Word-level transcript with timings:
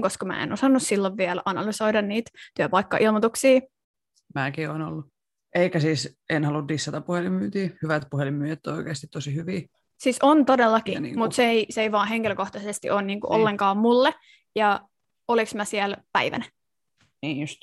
koska 0.00 0.26
mä 0.26 0.42
en 0.42 0.52
osannut 0.52 0.82
silloin 0.82 1.16
vielä 1.16 1.42
analysoida 1.44 2.02
niitä 2.02 2.30
työpaikkailmoituksia. 2.56 3.60
Mäkin 4.34 4.70
on 4.70 4.82
ollut. 4.82 5.06
Eikä 5.54 5.80
siis, 5.80 6.18
en 6.30 6.44
halua 6.44 6.68
dissata 6.68 7.00
puhelinmyytiä. 7.00 7.70
Hyvät 7.82 8.06
puhelinmyyjät 8.10 8.66
on 8.66 8.74
oikeasti 8.74 9.06
tosi 9.06 9.34
hyviä. 9.34 9.60
Siis 9.98 10.18
on 10.22 10.44
todellakin, 10.44 11.02
niin 11.02 11.14
kuin... 11.14 11.18
mutta 11.18 11.34
se 11.34 11.44
ei, 11.44 11.66
se 11.70 11.82
ei 11.82 11.92
vaan 11.92 12.08
henkilökohtaisesti 12.08 12.90
ole 12.90 13.02
niin 13.02 13.20
kuin 13.20 13.30
niin. 13.30 13.40
ollenkaan 13.40 13.76
mulle. 13.76 14.14
Ja 14.56 14.80
oliko 15.28 15.50
mä 15.54 15.64
siellä 15.64 15.96
päivänä? 16.12 16.44
Niin 17.22 17.40
just. 17.40 17.58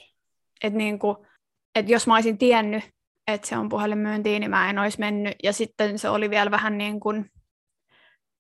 Et 0.64 0.73
niin 0.73 1.00
kuin, 1.00 1.18
et 1.75 1.89
jos 1.89 2.07
mä 2.07 2.14
olisin 2.14 2.38
tiennyt, 2.38 2.84
että 3.27 3.48
se 3.48 3.57
on 3.57 3.70
puhelinmyyntiin, 3.70 4.39
niin 4.39 4.50
mä 4.50 4.70
en 4.70 4.80
olisi 4.80 5.00
mennyt. 5.00 5.36
Ja 5.43 5.54
sitten 5.54 6.00
se 6.00 6.09
oli 6.09 6.30
vielä 6.30 6.52
vähän 6.52 6.77
niin 6.77 7.00
kuin, 7.00 7.32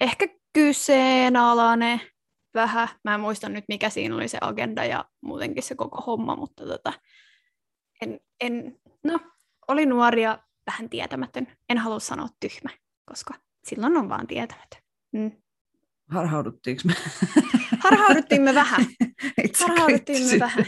ehkä 0.01 0.27
kyseenalainen 0.53 2.01
vähän. 2.53 2.87
Mä 3.03 3.13
en 3.13 3.19
muista 3.19 3.49
nyt, 3.49 3.65
mikä 3.67 3.89
siinä 3.89 4.15
oli 4.15 4.27
se 4.27 4.37
agenda 4.41 4.85
ja 4.85 5.05
muutenkin 5.21 5.63
se 5.63 5.75
koko 5.75 6.01
homma, 6.01 6.35
mutta 6.35 6.65
tota, 6.65 6.93
en, 8.01 8.19
en, 8.41 8.79
no, 9.03 9.19
oli 9.67 9.85
nuoria 9.85 10.39
vähän 10.65 10.89
tietämätön. 10.89 11.47
En 11.69 11.77
halua 11.77 11.99
sanoa 11.99 12.27
tyhmä, 12.39 12.69
koska 13.05 13.33
silloin 13.63 13.97
on 13.97 14.09
vaan 14.09 14.27
tietämätön. 14.27 14.81
Mm. 15.11 15.31
Harhauduttiinko 16.09 16.81
me? 16.85 16.93
Harhauduttiin 17.79 18.41
me 18.41 18.55
vähän. 18.55 18.85
Harhauduttiin 19.61 20.31
me 20.31 20.39
vähän. 20.39 20.65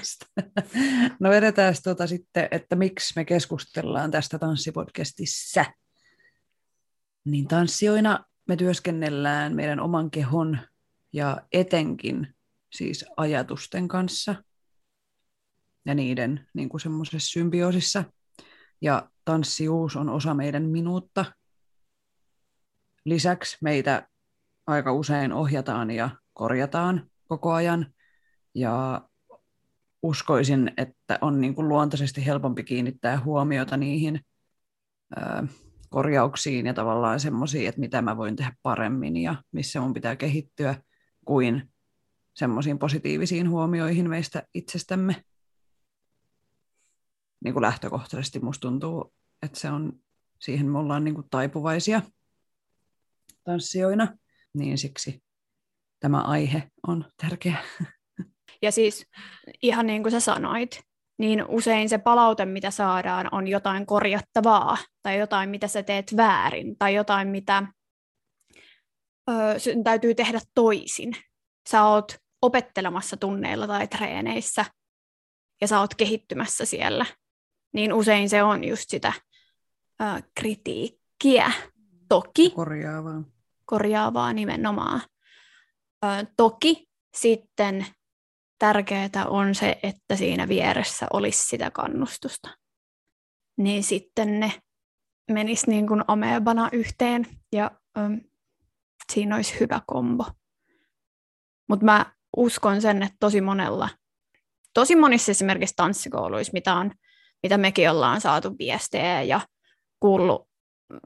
No 1.20 1.30
vedetään 1.30 1.75
tuota 1.84 2.08
sitten, 2.08 2.48
että 2.52 2.75
miksi 2.75 3.13
me 3.16 3.25
keskustellaan 3.25 4.11
tästä 4.11 4.39
tanssipodcastissa. 4.39 5.66
Niin 7.25 7.48
tanssijoina 7.48 8.25
me 8.48 8.55
työskennellään 8.55 9.55
meidän 9.55 9.80
oman 9.80 10.11
kehon 10.11 10.59
ja 11.13 11.41
etenkin 11.51 12.35
siis 12.71 13.05
ajatusten 13.17 13.88
kanssa 13.88 14.35
ja 15.85 15.95
niiden 15.95 16.47
niin 16.53 16.69
kuin 16.69 16.81
semmoisessa 16.81 17.31
symbioosissa. 17.31 18.03
Ja 18.81 19.09
tanssijuus 19.25 19.95
on 19.95 20.09
osa 20.09 20.33
meidän 20.33 20.63
minuutta. 20.63 21.25
Lisäksi 23.05 23.58
meitä 23.61 24.08
aika 24.67 24.94
usein 24.94 25.33
ohjataan 25.33 25.91
ja 25.91 26.09
korjataan 26.33 27.09
koko 27.27 27.53
ajan. 27.53 27.93
Ja 28.55 29.02
uskoisin, 30.03 30.71
että 30.77 31.17
on 31.21 31.41
niin 31.41 31.55
kuin 31.55 31.69
luontaisesti 31.69 32.25
helpompi 32.25 32.64
kiinnittää 32.64 33.23
huomiota 33.23 33.77
niihin 33.77 34.19
korjauksiin 35.89 36.66
ja 36.66 36.73
tavallaan 36.73 37.19
semmoisiin, 37.19 37.69
että 37.69 37.81
mitä 37.81 38.02
mä 38.02 38.17
voin 38.17 38.36
tehdä 38.36 38.53
paremmin 38.64 39.17
ja 39.17 39.43
missä 39.52 39.81
mun 39.81 39.93
pitää 39.93 40.16
kehittyä, 40.16 40.75
kuin 41.25 41.72
semmoisiin 42.33 42.80
positiivisiin 42.80 43.50
huomioihin 43.50 44.09
meistä 44.09 44.44
itsestämme. 44.53 45.23
Niin 47.44 47.53
kuin 47.53 47.61
lähtökohtaisesti 47.61 48.39
musta 48.39 48.61
tuntuu, 48.61 49.14
että 49.42 49.59
se 49.59 49.69
on, 49.69 49.94
siihen 50.39 50.72
me 50.72 50.77
ollaan 50.77 51.03
niin 51.03 51.16
kuin 51.16 51.27
taipuvaisia 51.31 52.02
tanssijoina, 53.44 54.08
niin 54.53 54.77
siksi 54.77 55.23
tämä 55.99 56.22
aihe 56.22 56.72
on 56.88 57.05
tärkeä. 57.17 57.58
Ja 58.61 58.72
siis 58.72 59.05
ihan 59.61 59.88
niin 59.88 60.03
kuin 60.03 60.11
sä 60.11 60.19
sanoit, 60.19 60.81
niin 61.17 61.45
usein 61.47 61.89
se 61.89 61.97
palaute, 61.97 62.45
mitä 62.45 62.72
saadaan, 62.72 63.30
on 63.31 63.47
jotain 63.47 63.86
korjattavaa 63.86 64.77
tai 65.03 65.19
jotain, 65.19 65.49
mitä 65.49 65.67
sä 65.67 65.83
teet 65.83 66.17
väärin 66.17 66.77
tai 66.77 66.95
jotain, 66.95 67.27
mitä 67.27 67.64
ö, 69.30 69.33
täytyy 69.83 70.16
tehdä 70.16 70.39
toisin. 70.55 71.14
Sä 71.69 71.83
oot 71.86 72.16
opettelemassa 72.41 73.17
tunneilla 73.17 73.67
tai 73.67 73.88
treeneissä 73.88 74.66
ja 75.61 75.67
sä 75.67 75.80
oot 75.80 75.95
kehittymässä 75.95 76.66
siellä. 76.66 77.05
Niin 77.73 77.94
usein 77.94 78.30
se 78.30 78.44
on 78.44 78.64
just 78.64 78.89
sitä 78.89 79.14
ö, 80.02 80.05
kritiikkiä. 80.39 81.52
Toki. 82.09 82.49
Korjaavaa. 82.49 83.23
Korjaavaa 83.65 84.33
nimenomaan. 84.33 85.02
Ö, 86.05 86.08
toki 86.38 86.88
sitten 87.15 87.86
tärkeää 88.59 89.26
on 89.27 89.55
se, 89.55 89.80
että 89.83 90.15
siinä 90.15 90.48
vieressä 90.48 91.08
olisi 91.14 91.43
sitä 91.43 91.71
kannustusta. 91.71 92.49
Niin 93.58 93.83
sitten 93.83 94.39
ne 94.39 94.53
menisi 95.32 95.70
niin 95.70 95.88
kuin 95.88 96.03
amebana 96.08 96.70
yhteen 96.71 97.27
ja 97.52 97.71
um, 97.99 98.21
siinä 99.11 99.36
olisi 99.36 99.60
hyvä 99.60 99.82
kombo. 99.88 100.26
Mutta 101.70 101.86
mä 101.86 102.05
uskon 102.38 102.82
sen, 102.82 103.04
että 103.04 103.17
tosi 103.20 103.42
monella, 103.42 103.89
tosi 104.73 104.95
monissa 104.95 105.32
esimerkiksi 105.32 105.76
tanssikouluissa, 105.76 106.54
mitä, 106.54 106.76
on, 106.76 106.92
mitä 107.44 107.58
mekin 107.58 107.92
ollaan 107.92 108.21
saatu 108.21 108.55
viestejä 108.60 109.21
ja 109.21 109.42
kuullut 110.00 110.50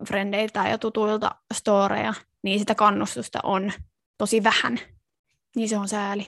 frendeiltä 0.07 0.69
ja 0.69 0.77
tutuilta 0.77 1.35
storeja, 1.53 2.13
niin 2.43 2.59
sitä 2.59 2.75
kannustusta 2.75 3.39
on 3.43 3.71
tosi 4.17 4.43
vähän. 4.43 4.79
Niin 5.55 5.69
se 5.69 5.77
on 5.77 5.87
sääli. 5.87 6.27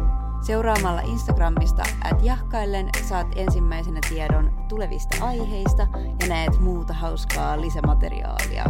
Seuraamalla 0.41 1.01
Instagramista 1.01 1.83
at 2.03 2.23
jahkaillen 2.23 2.89
saat 3.09 3.27
ensimmäisenä 3.35 3.99
tiedon 4.09 4.65
tulevista 4.69 5.25
aiheista 5.25 5.87
ja 6.21 6.27
näet 6.27 6.59
muuta 6.59 6.93
hauskaa 6.93 7.61
lisämateriaalia. 7.61 8.65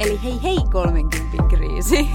Eli 0.00 0.22
hei 0.22 0.42
hei 0.42 0.58
30 0.72 1.42
kriisi! 1.48 2.08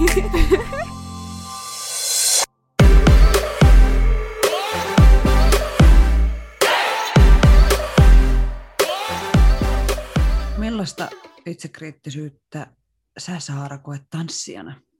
Millaista 10.58 11.08
itsekriittisyyttä 11.46 12.66
sä 13.18 13.40
Saara 13.40 13.78
koet 13.78 14.02
tanssijana? 14.10 14.91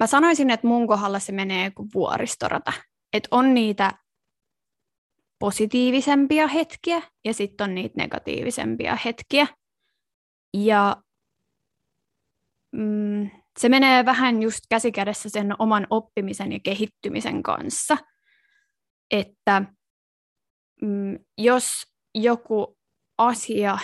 Mä 0.00 0.06
sanoisin, 0.06 0.50
että 0.50 0.66
mun 0.66 0.86
kohdalla 0.86 1.18
se 1.18 1.32
menee 1.32 1.70
kuin 1.70 1.88
vuoristorata. 1.94 2.72
Että 3.12 3.28
on 3.30 3.54
niitä 3.54 3.92
positiivisempia 5.38 6.46
hetkiä 6.46 7.02
ja 7.24 7.34
sitten 7.34 7.64
on 7.64 7.74
niitä 7.74 7.94
negatiivisempia 7.96 8.98
hetkiä. 9.04 9.46
Ja 10.54 10.96
mm, 12.72 13.30
se 13.58 13.68
menee 13.68 14.04
vähän 14.04 14.42
just 14.42 14.60
käsikädessä 14.68 15.28
sen 15.28 15.54
oman 15.58 15.86
oppimisen 15.90 16.52
ja 16.52 16.60
kehittymisen 16.64 17.42
kanssa. 17.42 17.96
Että 19.10 19.62
mm, 20.82 21.18
jos 21.38 21.72
joku 22.14 22.78
asia 23.18 23.78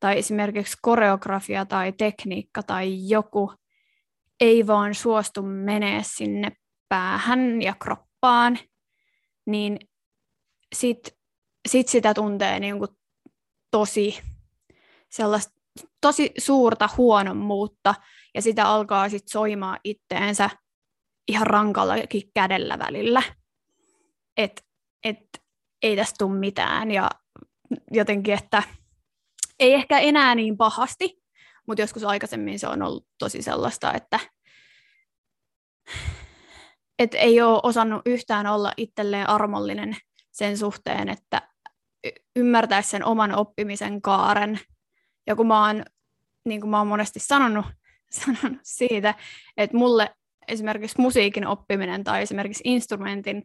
tai 0.00 0.18
esimerkiksi 0.18 0.76
koreografia 0.82 1.66
tai 1.66 1.92
tekniikka 1.92 2.62
tai 2.62 3.08
joku 3.08 3.52
ei 4.40 4.66
vaan 4.66 4.94
suostu 4.94 5.42
menee 5.42 6.00
sinne 6.02 6.52
päähän 6.88 7.62
ja 7.62 7.74
kroppaan, 7.74 8.58
niin 9.46 9.78
sit, 10.74 11.16
sit 11.68 11.88
sitä 11.88 12.14
tuntee 12.14 12.60
niin 12.60 12.78
kuin 12.78 12.90
tosi 13.70 14.20
sellaista 15.10 15.58
tosi 16.00 16.32
suurta 16.38 16.88
huonommuutta 16.96 17.94
ja 18.34 18.42
sitä 18.42 18.68
alkaa 18.68 19.08
sitten 19.08 19.32
soimaa 19.32 19.78
itteensä 19.84 20.50
ihan 21.28 21.46
rankallakin 21.46 22.22
kädellä 22.34 22.78
välillä. 22.78 23.22
Että 24.36 24.62
et, 25.04 25.18
ei 25.82 25.96
tästä 25.96 26.14
tule 26.18 26.38
mitään 26.38 26.90
ja 26.90 27.10
jotenkin, 27.90 28.34
että 28.34 28.62
ei 29.58 29.74
ehkä 29.74 29.98
enää 29.98 30.34
niin 30.34 30.56
pahasti, 30.56 31.17
mutta 31.68 31.82
joskus 31.82 32.04
aikaisemmin 32.04 32.58
se 32.58 32.68
on 32.68 32.82
ollut 32.82 33.06
tosi 33.18 33.42
sellaista, 33.42 33.92
että 33.92 34.20
et 36.98 37.14
ei 37.14 37.40
ole 37.40 37.60
osannut 37.62 38.02
yhtään 38.06 38.46
olla 38.46 38.72
itselleen 38.76 39.28
armollinen 39.28 39.96
sen 40.30 40.58
suhteen, 40.58 41.08
että 41.08 41.48
ymmärtäisi 42.36 42.90
sen 42.90 43.04
oman 43.04 43.34
oppimisen 43.34 44.02
kaaren. 44.02 44.60
Ja 45.26 45.36
kun 45.36 45.46
mä 45.46 45.66
oon, 45.66 45.84
niin 46.44 46.60
kuin 46.60 46.70
mä 46.70 46.78
oon 46.78 46.86
monesti 46.86 47.20
sanonut, 47.20 47.66
sanonut 48.24 48.60
siitä, 48.62 49.14
että 49.56 49.76
mulle 49.76 50.14
esimerkiksi 50.48 51.00
musiikin 51.00 51.46
oppiminen 51.46 52.04
tai 52.04 52.22
esimerkiksi 52.22 52.62
instrumentin 52.64 53.42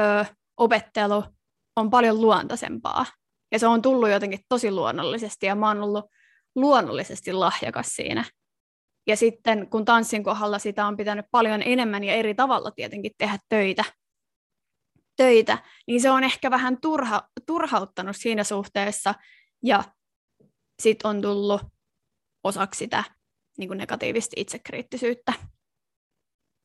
ö, 0.00 0.24
opettelu 0.56 1.24
on 1.76 1.90
paljon 1.90 2.20
luontaisempaa. 2.20 3.06
Ja 3.52 3.58
se 3.58 3.66
on 3.66 3.82
tullut 3.82 4.10
jotenkin 4.10 4.40
tosi 4.48 4.70
luonnollisesti 4.70 5.46
ja 5.46 5.54
mä 5.54 5.68
oon 5.68 5.82
ollut 5.82 6.04
luonnollisesti 6.56 7.32
lahjakas 7.32 7.86
siinä. 7.86 8.24
Ja 9.06 9.16
sitten 9.16 9.70
kun 9.70 9.84
tanssin 9.84 10.24
kohdalla 10.24 10.58
sitä 10.58 10.86
on 10.86 10.96
pitänyt 10.96 11.26
paljon 11.30 11.62
enemmän 11.64 12.04
ja 12.04 12.14
eri 12.14 12.34
tavalla 12.34 12.70
tietenkin 12.70 13.12
tehdä 13.18 13.38
töitä, 13.48 13.84
töitä 15.16 15.58
niin 15.86 16.00
se 16.00 16.10
on 16.10 16.24
ehkä 16.24 16.50
vähän 16.50 16.80
turha, 16.80 17.22
turhauttanut 17.46 18.16
siinä 18.16 18.44
suhteessa 18.44 19.14
ja 19.62 19.84
sitten 20.82 21.08
on 21.08 21.22
tullut 21.22 21.62
osaksi 22.44 22.78
sitä 22.78 23.04
niin 23.58 23.68
kuin 23.68 23.78
negatiivista 23.78 24.34
itsekriittisyyttä. 24.36 25.32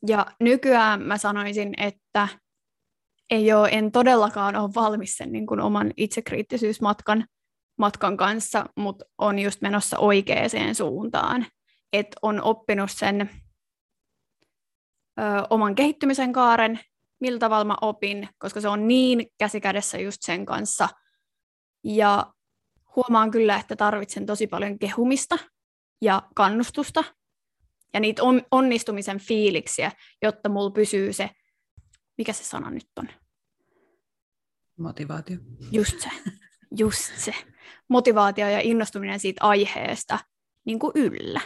Ja 0.07 0.25
nykyään 0.39 1.01
mä 1.01 1.17
sanoisin, 1.17 1.73
että 1.77 2.27
ei 3.29 3.53
ole, 3.53 3.69
en 3.71 3.91
todellakaan 3.91 4.55
ole 4.55 4.71
valmis 4.75 5.17
sen 5.17 5.31
niin 5.31 5.45
kuin 5.45 5.59
oman 5.59 5.93
itsekriittisyysmatkan 5.97 7.27
matkan 7.77 8.17
kanssa, 8.17 8.65
mutta 8.77 9.05
on 9.17 9.39
just 9.39 9.61
menossa 9.61 9.97
oikeaan 9.97 10.75
suuntaan. 10.75 11.45
Että 11.93 12.17
on 12.21 12.41
oppinut 12.41 12.91
sen 12.91 13.29
ö, 15.19 15.23
oman 15.49 15.75
kehittymisen 15.75 16.33
kaaren, 16.33 16.79
millä 17.19 17.39
tavalla 17.39 17.65
mä 17.65 17.75
opin, 17.81 18.29
koska 18.37 18.61
se 18.61 18.67
on 18.67 18.87
niin 18.87 19.27
käsikädessä 19.37 19.97
just 19.97 20.17
sen 20.21 20.45
kanssa. 20.45 20.89
Ja 21.83 22.33
huomaan 22.95 23.31
kyllä, 23.31 23.59
että 23.59 23.75
tarvitsen 23.75 24.25
tosi 24.25 24.47
paljon 24.47 24.79
kehumista 24.79 25.37
ja 26.01 26.21
kannustusta 26.35 27.03
ja 27.93 27.99
niitä 27.99 28.23
on, 28.23 28.41
onnistumisen 28.51 29.19
fiiliksiä, 29.19 29.91
jotta 30.21 30.49
mulla 30.49 30.71
pysyy 30.71 31.13
se, 31.13 31.29
mikä 32.17 32.33
se 32.33 32.43
sana 32.43 32.71
nyt 32.71 32.87
on? 32.95 33.09
Motivaatio. 34.77 35.37
Just 35.71 35.99
se, 35.99 36.09
just 36.77 37.17
se. 37.17 37.33
Motivaatio 37.87 38.49
ja 38.49 38.59
innostuminen 38.59 39.19
siitä 39.19 39.45
aiheesta 39.45 40.19
niin 40.65 40.79
kuin 40.79 40.91
yllä. 40.95 41.41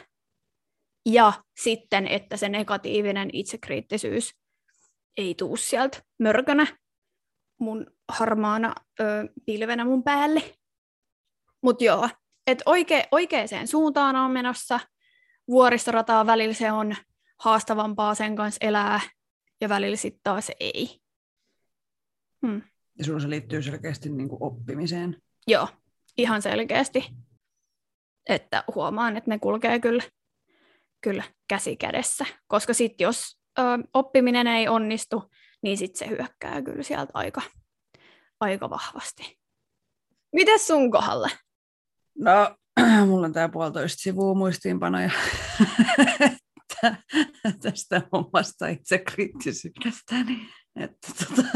Ja 1.06 1.34
sitten, 1.62 2.08
että 2.08 2.38
se 2.38 2.50
negatiivinen 2.50 3.30
itsekriittisyys 3.34 4.36
ei 5.18 5.36
tuu 5.36 5.58
sieltä 5.58 6.02
mörkönä 6.20 6.68
mun 7.60 7.88
harmaana 8.10 8.76
ö, 9.00 9.04
pilvenä 9.46 9.86
mun 9.86 10.04
päälle. 10.04 10.56
Mutta 11.62 11.84
joo, 11.84 12.10
että 12.48 12.64
oike, 12.66 13.08
oikeaan 13.12 13.68
suuntaan 13.68 14.16
on 14.16 14.32
menossa. 14.32 14.80
Vuoristorataa 15.48 16.26
välillä 16.26 16.54
se 16.54 16.72
on 16.72 16.96
haastavampaa 17.40 18.16
sen 18.16 18.36
kanssa 18.36 18.66
elää, 18.68 19.00
ja 19.62 19.70
välillä 19.70 19.98
sitten 19.98 20.22
taas 20.24 20.52
ei. 20.60 21.00
Hmm. 22.48 22.62
Ja 23.00 23.06
sulla 23.06 23.20
se 23.20 23.30
liittyy 23.30 23.62
selkeästi 23.62 24.10
niin 24.10 24.30
kuin 24.30 24.44
oppimiseen. 24.44 25.22
Joo, 25.48 25.68
ihan 26.18 26.42
selkeästi. 26.42 27.10
Että 28.30 28.64
huomaan, 28.76 29.18
että 29.18 29.32
ne 29.32 29.40
kulkee 29.40 29.80
kyllä, 29.80 30.04
kyllä 31.02 31.24
käsi 31.48 31.76
kädessä. 31.76 32.26
Koska 32.48 32.74
sitten 32.74 33.06
jos 33.06 33.38
ö, 33.60 33.62
oppiminen 33.94 34.48
ei 34.48 34.68
onnistu, 34.68 35.32
niin 35.64 35.78
sitten 35.78 36.00
se 36.00 36.16
hyökkää 36.16 36.62
kyllä 36.62 36.84
sieltä 36.84 37.12
aika, 37.14 37.42
aika 38.40 38.70
vahvasti. 38.70 39.40
Mites 40.34 40.68
sun 40.68 40.92
kohdalle? 40.92 41.32
No, 42.18 42.56
mulla 43.08 43.26
on 43.26 43.34
tää 43.34 43.50
puolitoista 43.50 44.02
sivua 44.02 44.34
muistiinpanoja 44.34 45.10
tästä 47.64 48.02
hommasta 48.12 48.68
itsekriittisyydestä. 48.68 50.24
Niin, 50.24 50.50
että 50.76 51.08
tota, 51.20 51.48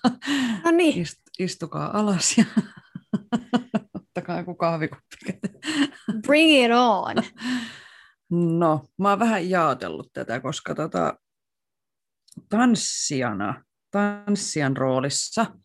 no 0.64 0.70
niin. 0.70 1.02
ist, 1.02 1.18
istukaa 1.38 1.98
alas 1.98 2.38
ja 2.38 2.44
ottakaa 3.94 4.38
joku 4.38 4.54
kahvikuppi. 4.54 5.16
Bring 6.26 6.64
it 6.64 6.70
on! 6.74 7.16
No, 8.58 8.84
mä 8.98 9.10
oon 9.10 9.18
vähän 9.18 9.50
jaotellut 9.50 10.12
tätä, 10.12 10.40
koska 10.40 10.74
tota, 10.74 11.14
tanssijana, 12.48 13.64
tanssijan 13.90 14.76
roolissa– 14.76 15.46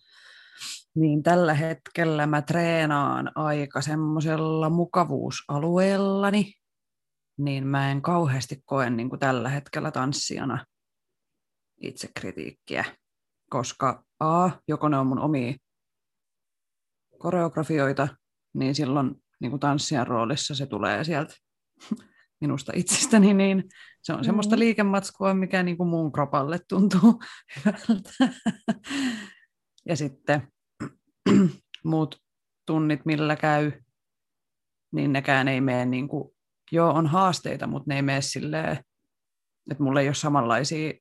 niin 0.95 1.23
tällä 1.23 1.53
hetkellä 1.53 2.27
mä 2.27 2.41
treenaan 2.41 3.31
aika 3.35 3.81
semmoisella 3.81 4.69
mukavuusalueellani, 4.69 6.53
niin 7.37 7.67
mä 7.67 7.91
en 7.91 8.01
kauheasti 8.01 8.61
koe 8.65 8.89
niin 8.89 9.09
kuin 9.09 9.19
tällä 9.19 9.49
hetkellä 9.49 9.91
tanssijana 9.91 10.65
itsekritiikkiä, 11.83 12.85
koska 13.49 14.03
A, 14.19 14.49
joko 14.67 14.89
ne 14.89 14.97
on 14.97 15.07
mun 15.07 15.19
omia 15.19 15.53
koreografioita, 17.17 18.07
niin 18.53 18.75
silloin 18.75 19.23
niin 19.39 19.49
kuin 19.49 19.59
tanssijan 19.59 20.07
roolissa 20.07 20.55
se 20.55 20.65
tulee 20.65 21.03
sieltä 21.03 21.33
minusta 22.41 22.71
itsestäni, 22.75 23.33
niin 23.33 23.63
se 24.01 24.13
on 24.13 24.25
semmoista 24.25 24.55
mm. 24.55 24.59
liikematskua, 24.59 25.33
mikä 25.33 25.63
niin 25.63 25.77
kuin 25.77 25.89
mun 25.89 26.11
kropalle 26.11 26.59
tuntuu 26.69 27.21
hyvältä. 27.55 28.09
Ja 29.85 29.95
sitten 29.97 30.47
muut 31.83 32.17
tunnit, 32.65 33.05
millä 33.05 33.35
käy, 33.35 33.71
niin 34.91 35.13
nekään 35.13 35.47
ei 35.47 35.61
mene 35.61 35.85
niin 35.85 36.07
kuin, 36.07 36.35
joo, 36.71 36.93
on 36.93 37.07
haasteita, 37.07 37.67
mutta 37.67 37.85
ne 37.87 37.95
ei 37.95 38.01
mene 38.01 38.21
silleen, 38.21 38.77
että 39.71 39.83
mulla 39.83 40.01
ei 40.01 40.07
ole 40.07 40.15
samanlaisia 40.15 40.93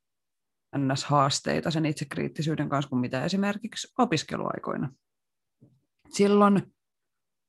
NS-haasteita 0.77 1.71
sen 1.71 1.87
itsekriittisyyden 1.87 2.69
kanssa 2.69 2.89
kuin 2.89 3.01
mitä 3.01 3.25
esimerkiksi 3.25 3.93
opiskeluaikoina. 3.99 4.93
Silloin 6.11 6.75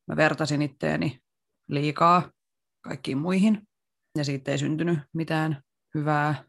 mä 0.08 0.16
vertasin 0.16 0.62
itteeni 0.62 1.20
liikaa 1.68 2.32
kaikkiin 2.82 3.18
muihin, 3.18 3.68
ja 4.18 4.24
siitä 4.24 4.52
ei 4.52 4.58
syntynyt 4.58 5.00
mitään 5.14 5.62
hyvää, 5.96 6.44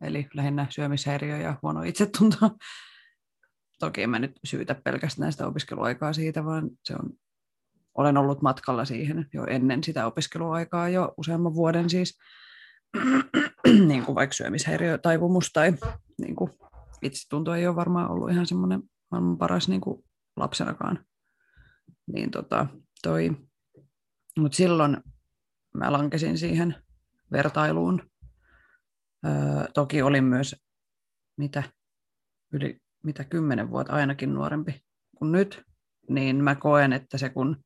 eli 0.00 0.28
lähinnä 0.34 0.66
syömishäiriö 0.70 1.36
ja 1.36 1.58
huono 1.62 1.82
itsetunto. 1.82 2.50
Toki 3.78 4.02
en 4.02 4.10
mä 4.10 4.18
nyt 4.18 4.40
syytä 4.44 4.74
pelkästään 4.74 5.32
sitä 5.32 5.46
opiskeluaikaa 5.46 6.12
siitä, 6.12 6.44
vaan 6.44 6.70
se 6.84 6.94
on, 6.94 7.10
olen 7.94 8.16
ollut 8.16 8.42
matkalla 8.42 8.84
siihen 8.84 9.28
jo 9.32 9.44
ennen 9.44 9.84
sitä 9.84 10.06
opiskeluaikaa 10.06 10.88
jo 10.88 11.14
useamman 11.16 11.54
vuoden 11.54 11.90
siis, 11.90 12.18
niin 13.88 14.04
kuin 14.04 14.14
vaikka 14.14 14.34
syömishäiriötaipumus 14.34 15.50
tai 15.52 15.72
niin 16.20 16.36
kuin 16.36 16.50
itsetunto 17.02 17.54
ei 17.54 17.66
ole 17.66 17.76
varmaan 17.76 18.10
ollut 18.10 18.30
ihan 18.30 18.46
semmoinen 18.46 18.82
maailman 19.10 19.38
paras 19.38 19.68
niin 19.68 19.80
kuin 19.80 20.04
lapsenakaan. 20.36 21.04
Niin 22.06 22.30
tota, 22.30 22.66
toi. 23.02 23.30
Mutta 24.38 24.56
silloin 24.56 24.96
mä 25.74 25.92
lankesin 25.92 26.38
siihen 26.38 26.74
vertailuun. 27.32 28.10
Öö, 29.26 29.32
toki 29.74 30.02
olin 30.02 30.24
myös, 30.24 30.56
mitä, 31.36 31.62
yli 32.52 32.80
mitä 33.02 33.24
kymmenen 33.24 33.70
vuotta 33.70 33.92
ainakin 33.92 34.34
nuorempi 34.34 34.84
kuin 35.16 35.32
nyt, 35.32 35.62
niin 36.08 36.44
mä 36.44 36.54
koen, 36.54 36.92
että 36.92 37.18
se 37.18 37.28
kun, 37.28 37.64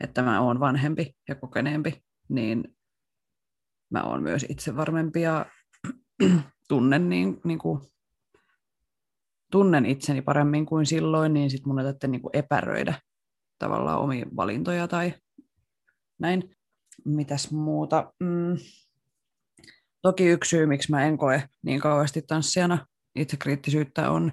että 0.00 0.22
mä 0.22 0.40
oon 0.40 0.60
vanhempi 0.60 1.16
ja 1.28 1.34
kokeneempi, 1.34 2.02
niin 2.28 2.76
mä 3.90 4.02
oon 4.02 4.22
myös 4.22 4.46
itse 4.48 4.76
varmempi 4.76 5.22
ja 5.22 5.46
tunnen, 6.68 7.08
niin, 7.08 7.40
niin 7.44 7.58
kuin, 7.58 7.80
tunnen 9.50 9.86
itseni 9.86 10.22
paremmin 10.22 10.66
kuin 10.66 10.86
silloin, 10.86 11.34
niin 11.34 11.50
sit 11.50 11.66
mun 11.66 11.78
ei 11.78 11.84
tarvitse 11.84 12.08
niin 12.08 12.22
kuin 12.22 12.36
epäröidä 12.36 12.94
tavallaan 13.58 13.98
omia 13.98 14.26
valintoja 14.36 14.88
tai 14.88 15.14
näin. 16.18 16.56
Mitäs 17.04 17.50
muuta? 17.50 18.12
Mm. 18.20 18.56
Toki 20.02 20.26
yksi 20.26 20.48
syy, 20.48 20.66
miksi 20.66 20.90
mä 20.90 21.04
en 21.04 21.18
koe 21.18 21.48
niin 21.62 21.80
kauheasti 21.80 22.22
tanssijana 22.22 22.86
itsekriittisyyttä 23.14 24.10
on 24.10 24.32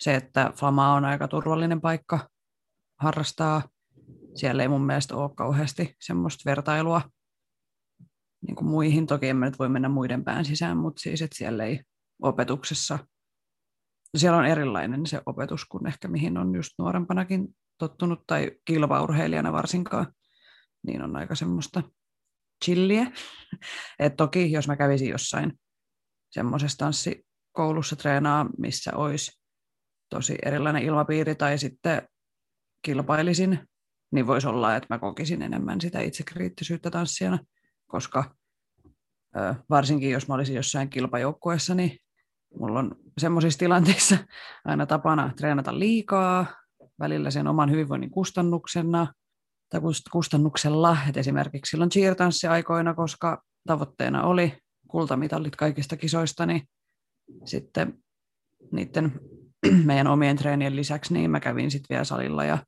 se, 0.00 0.14
että 0.14 0.52
Flama 0.56 0.94
on 0.94 1.04
aika 1.04 1.28
turvallinen 1.28 1.80
paikka 1.80 2.28
harrastaa. 3.00 3.62
Siellä 4.34 4.62
ei 4.62 4.68
mun 4.68 4.86
mielestä 4.86 5.16
ole 5.16 5.30
kauheasti 5.34 5.96
semmoista 6.00 6.50
vertailua 6.50 7.02
niin 8.46 8.56
kuin 8.56 8.68
muihin. 8.68 9.06
Toki 9.06 9.28
en 9.28 9.36
mä 9.36 9.46
nyt 9.46 9.58
voi 9.58 9.68
mennä 9.68 9.88
muiden 9.88 10.24
pään 10.24 10.44
sisään, 10.44 10.76
mutta 10.76 11.00
siis, 11.00 11.22
että 11.22 11.36
siellä 11.36 11.64
ei 11.64 11.80
opetuksessa, 12.22 12.98
siellä 14.16 14.38
on 14.38 14.46
erilainen 14.46 15.06
se 15.06 15.22
opetus 15.26 15.64
kuin 15.64 15.86
ehkä 15.86 16.08
mihin 16.08 16.38
on 16.38 16.54
just 16.54 16.72
nuorempanakin 16.78 17.48
tottunut, 17.78 18.20
tai 18.26 18.50
kilpaurheilijana 18.64 19.52
varsinkaan, 19.52 20.06
niin 20.86 21.02
on 21.02 21.16
aika 21.16 21.34
semmoista 21.34 21.82
chilliä. 22.64 23.12
Et 23.98 24.16
toki, 24.16 24.52
jos 24.52 24.68
mä 24.68 24.76
kävisin 24.76 25.08
jossain 25.08 25.52
semmoisessa 26.30 26.78
tanssikoulussa 26.78 27.96
treenaa, 27.96 28.46
missä 28.58 28.96
olisi 28.96 29.42
tosi 30.10 30.38
erilainen 30.44 30.82
ilmapiiri 30.82 31.34
tai 31.34 31.58
sitten 31.58 32.08
kilpailisin, 32.82 33.68
niin 34.12 34.26
voisi 34.26 34.46
olla, 34.46 34.76
että 34.76 34.94
mä 34.94 34.98
kokisin 34.98 35.42
enemmän 35.42 35.80
sitä 35.80 36.00
itsekriittisyyttä 36.00 36.90
tanssijana, 36.90 37.38
koska 37.86 38.35
varsinkin 39.70 40.10
jos 40.10 40.28
mä 40.28 40.34
olisin 40.34 40.56
jossain 40.56 40.90
kilpajoukkueessa, 40.90 41.74
niin 41.74 41.98
mulla 42.60 42.78
on 42.78 42.96
semmoisissa 43.18 43.58
tilanteissa 43.58 44.18
aina 44.64 44.86
tapana 44.86 45.32
treenata 45.36 45.78
liikaa, 45.78 46.46
välillä 47.00 47.30
sen 47.30 47.46
oman 47.46 47.70
hyvinvoinnin 47.70 48.10
kustannuksena 48.10 49.12
tai 49.68 49.80
kustannuksella. 50.12 50.96
Et 51.08 51.16
esimerkiksi 51.16 51.70
silloin 51.70 51.90
cheer-tanssiaikoina, 51.90 52.94
koska 52.94 53.42
tavoitteena 53.66 54.22
oli 54.22 54.58
kultamitalit 54.88 55.56
kaikista 55.56 55.96
kisoista, 55.96 56.46
niin 56.46 56.62
sitten 57.44 57.98
niiden 58.72 59.20
meidän 59.84 60.06
omien 60.06 60.36
treenien 60.36 60.76
lisäksi 60.76 61.14
niin 61.14 61.30
mä 61.30 61.40
kävin 61.40 61.70
sitten 61.70 61.94
vielä 61.94 62.04
salilla 62.04 62.44
ja 62.44 62.58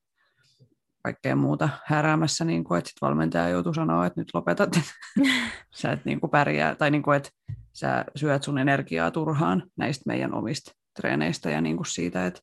kaikkea 1.09 1.37
muuta 1.37 1.69
häräämässä, 1.85 2.45
niin 2.45 2.65
kuin, 2.65 2.79
että 2.79 2.89
sit 2.89 2.97
valmentaja 3.03 3.49
joutuu 3.49 3.75
sanoa, 3.75 4.07
että 4.07 4.21
nyt 4.21 4.29
lopetat, 4.35 4.81
sä 5.81 5.93
et 5.93 6.05
niin 6.05 6.21
kuin 6.21 6.31
pärjää, 6.31 6.75
tai 6.75 6.91
niin 6.91 7.03
kuin, 7.03 7.17
että 7.17 7.31
sä 7.73 8.05
syöt 8.17 8.43
sun 8.43 8.59
energiaa 8.59 9.11
turhaan 9.11 9.63
näistä 9.77 10.03
meidän 10.07 10.35
omista 10.35 10.73
treeneistä 10.97 11.51
ja 11.51 11.61
niin 11.61 11.77
kuin 11.77 11.87
siitä, 11.87 12.27
että, 12.27 12.41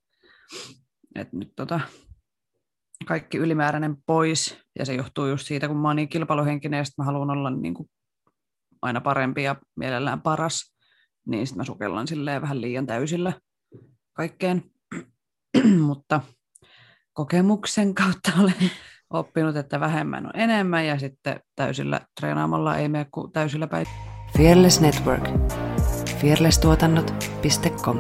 että 1.15 1.37
nyt 1.37 1.53
tota, 1.55 1.79
kaikki 3.05 3.37
ylimääräinen 3.37 3.97
pois, 4.05 4.57
ja 4.79 4.85
se 4.85 4.93
johtuu 4.93 5.27
just 5.27 5.47
siitä, 5.47 5.67
kun 5.67 5.77
mä 5.77 5.87
oon 5.87 5.95
niin 5.95 6.09
kilpailuhenkinen, 6.09 6.77
ja 6.77 6.83
mä 6.97 7.03
haluan 7.03 7.29
olla 7.29 7.49
niin 7.49 7.73
kuin 7.73 7.89
aina 8.81 9.01
parempi 9.01 9.43
ja 9.43 9.55
mielellään 9.75 10.21
paras, 10.21 10.75
niin 11.25 11.47
sitten 11.47 11.57
mä 11.57 11.63
sukellan 11.63 12.07
silleen 12.07 12.41
vähän 12.41 12.61
liian 12.61 12.85
täysillä 12.85 13.33
kaikkeen, 14.13 14.63
mutta 15.87 16.21
kokemuksen 17.15 17.95
kautta 17.95 18.31
olen 18.41 18.71
oppinut, 19.09 19.55
että 19.55 19.79
vähemmän 19.79 20.25
on 20.25 20.31
enemmän 20.33 20.85
ja 20.85 20.99
sitten 20.99 21.39
täysillä 21.55 22.01
treenaamalla 22.19 22.77
ei 22.77 22.89
mene 22.89 23.05
kuin 23.11 23.31
täysillä 23.31 23.67
päin. 23.67 23.87
Fearless 24.37 24.81
Network. 24.81 25.29
Fearlesstuotannot.com 26.21 27.99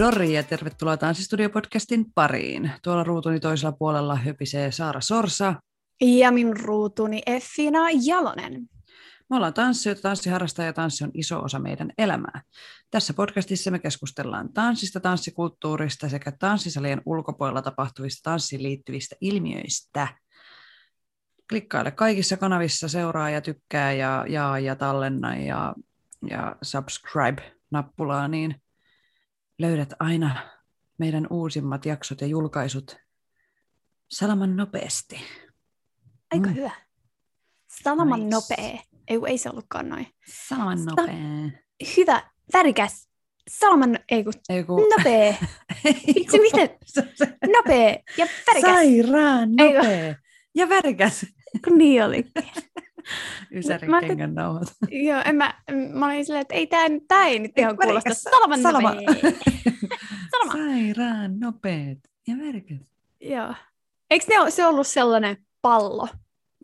Dori 0.00 0.32
ja 0.32 0.42
tervetuloa 0.42 0.96
Tanssistudio-podcastin 0.96 2.04
pariin. 2.14 2.70
Tuolla 2.82 3.04
ruutuni 3.04 3.40
toisella 3.40 3.72
puolella 3.72 4.16
höpisee 4.16 4.72
Saara 4.72 5.00
Sorsa. 5.00 5.54
Ja 6.00 6.30
minun 6.30 6.56
ruutuni 6.56 7.22
Effina 7.26 7.78
Jalonen. 8.04 8.68
Me 9.30 9.36
ollaan 9.36 9.54
tanssijoita, 9.54 10.02
tanssiharrastajia 10.02 10.66
ja 10.66 10.72
tanssi 10.72 11.04
on 11.04 11.10
iso 11.14 11.40
osa 11.40 11.58
meidän 11.58 11.92
elämää. 11.98 12.42
Tässä 12.90 13.14
podcastissa 13.14 13.70
me 13.70 13.78
keskustellaan 13.78 14.52
tanssista, 14.52 15.00
tanssikulttuurista 15.00 16.08
sekä 16.08 16.32
tanssisalien 16.32 17.02
ulkopuolella 17.06 17.62
tapahtuvista 17.62 18.30
tanssiin 18.30 18.62
liittyvistä 18.62 19.16
ilmiöistä. 19.20 20.08
Klikkaile 21.48 21.90
kaikissa 21.90 22.36
kanavissa, 22.36 22.88
seuraa 22.88 23.30
ja 23.30 23.40
tykkää 23.40 23.92
ja 23.92 24.24
jaa 24.28 24.58
ja 24.58 24.76
tallenna 24.76 25.36
ja, 25.36 25.74
ja 26.30 26.56
subscribe-nappulaa, 26.62 28.28
niin 28.28 28.54
löydät 29.60 29.92
aina 29.98 30.50
meidän 30.98 31.26
uusimmat 31.30 31.86
jaksot 31.86 32.20
ja 32.20 32.26
julkaisut 32.26 32.96
salaman 34.10 34.56
nopeasti. 34.56 35.20
Aika 36.30 36.48
mm. 36.48 36.54
hyvä. 36.54 36.70
Salaman 37.82 38.20
nice. 38.20 38.34
nopea. 38.34 38.80
Ei, 39.08 39.18
ei 39.26 39.38
se 39.38 39.50
ollutkaan 39.50 39.88
noin. 39.88 40.06
Salaman 40.48 40.84
nopea. 40.84 41.14
Hyvä, 41.96 42.30
värikäs. 42.52 43.08
Salaman, 43.48 43.98
ei 44.10 44.24
kun, 44.24 44.32
ei 44.48 44.64
kun... 44.64 44.88
nopea. 44.96 45.34
Vitsi, 46.14 46.38
miten? 46.38 46.70
Nopea 47.56 47.96
ja 48.16 48.26
värikäs. 48.46 48.74
Sairaan 48.74 49.48
nopea 49.56 50.14
ja 50.54 50.68
värikäs. 50.68 51.26
Kun 51.64 51.78
niin 51.78 52.04
oli. 52.04 52.24
Ysärin 53.56 53.90
kengän 54.00 54.34
nauhat. 54.34 54.68
Joo, 55.08 55.22
en 55.24 55.36
mä, 55.36 55.54
mä 55.92 56.06
olin 56.06 56.24
silleen, 56.24 56.42
että 56.42 56.54
ei 56.54 56.66
tää, 56.66 56.86
tää 57.08 57.26
ei 57.26 57.38
nyt 57.38 57.58
ihan 57.58 57.76
kuulosta 57.76 58.14
salaman 58.14 58.62
Salama. 58.62 58.94
Salama. 60.30 60.52
Sairaan 60.52 61.40
nopeet 61.40 61.98
ja 62.28 62.34
värikäs. 62.38 62.78
Joo. 63.20 63.54
Eikö 64.10 64.26
ne, 64.28 64.50
se 64.50 64.66
ollut 64.66 64.86
sellainen 64.86 65.36
pallo? 65.62 66.08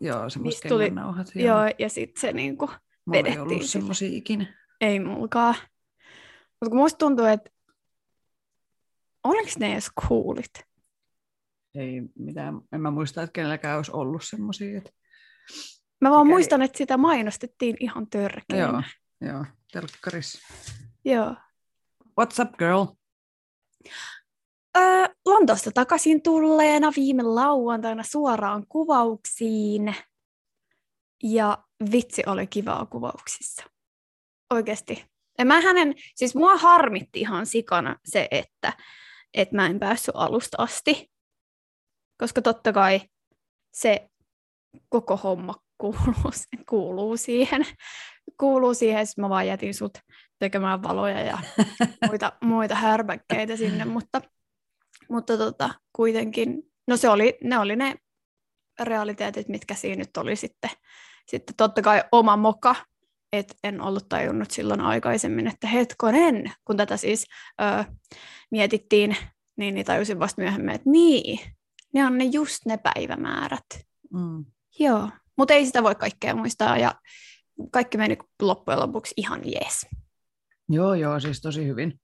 Joo, 0.01 0.29
semmoiset 0.29 0.67
tuli, 0.67 0.89
nauhat. 0.89 1.27
Joo. 1.35 1.45
joo, 1.45 1.73
ja 1.79 1.89
sitten 1.89 2.21
se 2.21 2.33
niinku 2.33 2.65
Mulla 2.65 2.79
vedettiin. 3.11 3.33
ei 3.33 3.39
ollut 3.39 3.63
semmoisia 3.63 4.09
ikinä. 4.11 4.53
Ei 4.81 4.99
mulkaa. 4.99 5.55
Mutta 6.51 6.69
kun 6.69 6.77
musta 6.77 6.97
tuntuu, 6.97 7.25
että 7.25 7.49
oliko 9.23 9.49
ne 9.59 9.71
edes 9.71 9.89
coolit? 10.07 10.67
Ei 11.75 12.01
mitään, 12.15 12.61
en 12.71 12.81
mä 12.81 12.91
muista, 12.91 13.21
että 13.21 13.33
kenelläkään 13.33 13.77
olisi 13.77 13.91
ollut 13.91 14.23
semmoisia. 14.25 14.77
Että... 14.77 14.89
Mä 16.01 16.11
vaan 16.11 16.27
Mikä 16.27 16.33
muistan, 16.33 16.61
ei... 16.61 16.65
että 16.65 16.77
sitä 16.77 16.97
mainostettiin 16.97 17.77
ihan 17.79 18.09
törkeänä. 18.09 18.83
Joo, 19.21 19.31
joo, 19.33 19.45
telkkaris. 19.71 20.41
Joo. 21.05 21.35
What's 22.21 22.41
up, 22.41 22.57
girl? 22.57 22.85
Öö, 24.77 25.07
Lontoosta 25.25 25.71
takaisin 25.71 26.21
tulleena 26.21 26.91
viime 26.95 27.23
lauantaina 27.23 28.03
suoraan 28.03 28.65
kuvauksiin. 28.69 29.95
Ja 31.23 31.63
vitsi 31.91 32.23
oli 32.25 32.47
kivaa 32.47 32.85
kuvauksissa. 32.85 33.63
Oikeasti. 34.53 35.05
Ja 35.37 35.45
mä 35.45 35.61
hänen, 35.61 35.95
siis 36.15 36.35
mua 36.35 36.57
harmitti 36.57 37.19
ihan 37.19 37.45
sikana 37.45 37.99
se, 38.05 38.27
että, 38.31 38.73
että 39.33 39.55
mä 39.55 39.65
en 39.65 39.79
päässyt 39.79 40.15
alusta 40.15 40.57
asti. 40.59 41.11
Koska 42.17 42.41
totta 42.41 42.73
kai 42.73 43.01
se 43.73 44.09
koko 44.89 45.17
homma 45.17 45.53
kuuluu, 45.77 46.31
kuuluu 46.69 47.17
siihen. 47.17 47.65
Kuuluu 48.39 48.73
siihen, 48.73 49.01
että 49.01 49.21
mä 49.21 49.29
vaan 49.29 49.47
jätin 49.47 49.73
sut 49.73 49.97
tekemään 50.39 50.83
valoja 50.83 51.19
ja 51.19 51.37
muita, 52.07 52.31
muita 52.41 52.75
härpäkkeitä 52.75 53.55
sinne, 53.55 53.85
mutta, 53.85 54.21
mutta 55.09 55.37
tota, 55.37 55.69
kuitenkin, 55.93 56.63
no 56.87 56.97
se 56.97 57.09
oli, 57.09 57.37
ne 57.43 57.59
oli 57.59 57.75
ne 57.75 57.95
realiteetit, 58.79 59.47
mitkä 59.47 59.75
siinä 59.75 59.95
nyt 59.95 60.17
oli 60.17 60.35
sitten. 60.35 60.69
Sitten 61.27 61.55
totta 61.55 61.81
kai 61.81 62.03
oma 62.11 62.37
moka, 62.37 62.75
että 63.33 63.53
en 63.63 63.81
ollut 63.81 64.09
tajunnut 64.09 64.51
silloin 64.51 64.81
aikaisemmin, 64.81 65.47
että 65.47 65.67
hetkonen, 65.67 66.51
kun 66.65 66.77
tätä 66.77 66.97
siis 66.97 67.25
ö, 67.61 67.93
mietittiin, 68.51 69.17
niin, 69.57 69.75
niin 69.75 69.85
tajusin 69.85 70.19
vasta 70.19 70.41
myöhemmin, 70.41 70.75
että 70.75 70.89
niin, 70.89 71.39
ne 71.93 72.05
on 72.05 72.17
ne 72.17 72.23
just 72.23 72.65
ne 72.65 72.77
päivämäärät. 72.77 73.65
Mm. 74.13 74.45
Joo, 74.79 75.09
mutta 75.37 75.53
ei 75.53 75.65
sitä 75.65 75.83
voi 75.83 75.95
kaikkea 75.95 76.35
muistaa 76.35 76.77
ja 76.77 76.95
kaikki 77.71 77.97
meni 77.97 78.17
loppujen 78.41 78.79
lopuksi 78.79 79.13
ihan 79.17 79.41
jees. 79.45 79.85
Joo, 80.69 80.93
joo, 80.93 81.19
siis 81.19 81.41
tosi 81.41 81.65
hyvin. 81.65 81.99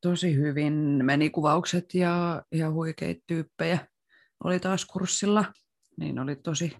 Tosi 0.00 0.34
hyvin 0.34 0.74
meni 1.02 1.30
kuvaukset 1.30 1.94
ja 1.94 2.42
ihan 2.52 2.72
huikeita 2.72 3.24
tyyppejä 3.26 3.86
oli 4.44 4.60
taas 4.60 4.84
kurssilla. 4.84 5.44
Niin 5.96 6.18
oli 6.18 6.36
tosi 6.36 6.76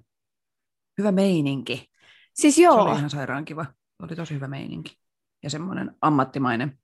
hyvä 0.98 1.12
meininki. 1.12 1.90
Siis 2.34 2.58
joo. 2.58 2.74
Se 2.74 2.80
oli 2.80 2.98
ihan 2.98 3.10
sairaan 3.10 3.44
kiva. 3.44 3.66
Oli 4.02 4.16
tosi 4.16 4.34
hyvä 4.34 4.48
meininki. 4.48 4.96
Ja 5.42 5.50
semmoinen 5.50 5.96
ammattimainen. 6.00 6.78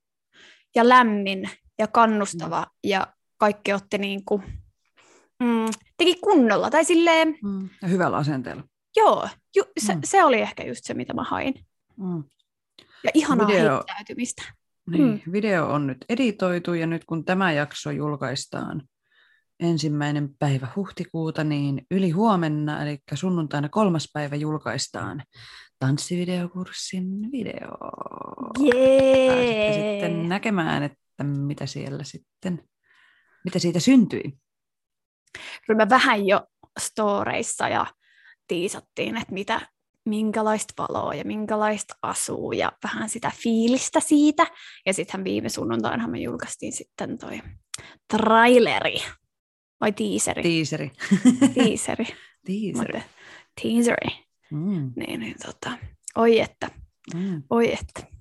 Ja 0.75 0.89
lämmin 0.89 1.49
ja 1.79 1.87
kannustava. 1.87 2.59
No. 2.59 2.65
Ja 2.83 3.13
kaikki 3.37 3.73
otti 3.73 3.97
niin 3.97 4.25
kuin 4.25 4.43
mm, 5.39 5.65
teki 5.97 6.15
kunnolla. 6.23 6.69
Tai 6.69 6.85
silleen... 6.85 7.37
Mm, 7.43 7.69
ja 7.81 7.87
hyvällä 7.87 8.17
asenteella. 8.17 8.63
Joo, 8.95 9.29
ju, 9.55 9.63
se, 9.79 9.95
mm. 9.95 10.01
se 10.03 10.23
oli 10.23 10.41
ehkä 10.41 10.63
just 10.63 10.83
se, 10.83 10.93
mitä 10.93 11.13
mä 11.13 11.23
hain. 11.23 11.53
Mm. 11.97 12.23
Ja 13.03 13.11
ihanaa 13.13 13.47
video, 13.47 13.73
heittäytymistä. 13.73 14.43
Niin, 14.89 15.21
mm. 15.25 15.31
Video 15.31 15.67
on 15.67 15.87
nyt 15.87 16.05
editoitu 16.09 16.73
ja 16.73 16.87
nyt 16.87 17.05
kun 17.05 17.25
tämä 17.25 17.51
jakso 17.51 17.91
julkaistaan 17.91 18.83
ensimmäinen 19.59 20.29
päivä 20.39 20.67
huhtikuuta, 20.75 21.43
niin 21.43 21.85
yli 21.91 22.09
huomenna, 22.09 22.81
eli 22.81 22.97
sunnuntaina 23.13 23.69
kolmas 23.69 24.09
päivä 24.13 24.35
julkaistaan 24.35 25.23
tanssivideokurssin 25.79 27.31
video. 27.31 27.77
Jee! 28.59 29.73
sitten 29.73 30.29
näkemään, 30.29 30.83
että 30.83 31.23
mitä 31.23 31.65
siellä 31.65 32.03
sitten, 32.03 32.63
mitä 33.45 33.59
siitä 33.59 33.79
syntyi 33.79 34.23
kyllä 35.65 35.77
me 35.77 35.89
vähän 35.89 36.27
jo 36.27 36.43
storeissa 36.79 37.67
ja 37.69 37.85
tiisattiin, 38.47 39.17
että 39.17 39.33
mitä, 39.33 39.61
minkälaista 40.05 40.83
valoa 40.83 41.13
ja 41.13 41.25
minkälaista 41.25 41.95
asuu 42.01 42.51
ja 42.51 42.71
vähän 42.83 43.09
sitä 43.09 43.31
fiilistä 43.35 43.99
siitä. 43.99 44.47
Ja 44.85 44.93
sittenhän 44.93 45.23
viime 45.23 45.49
sunnuntainahan 45.49 46.11
me 46.11 46.19
julkaistiin 46.19 46.73
sitten 46.73 47.17
toi 47.17 47.41
traileri 48.13 49.03
vai 49.81 49.91
teaseri? 49.91 50.43
Tiiseri. 50.43 50.91
Teaseri. 51.53 52.05
Tiiseri. 52.45 53.03
Teaseri. 53.61 54.25
Mm. 54.51 54.93
Niin, 54.95 55.19
niin 55.19 55.35
tota, 55.45 55.71
oi 56.15 56.39
että, 56.39 56.69
Mm. 57.15 57.43
oi 57.49 57.73
että. 57.73 58.17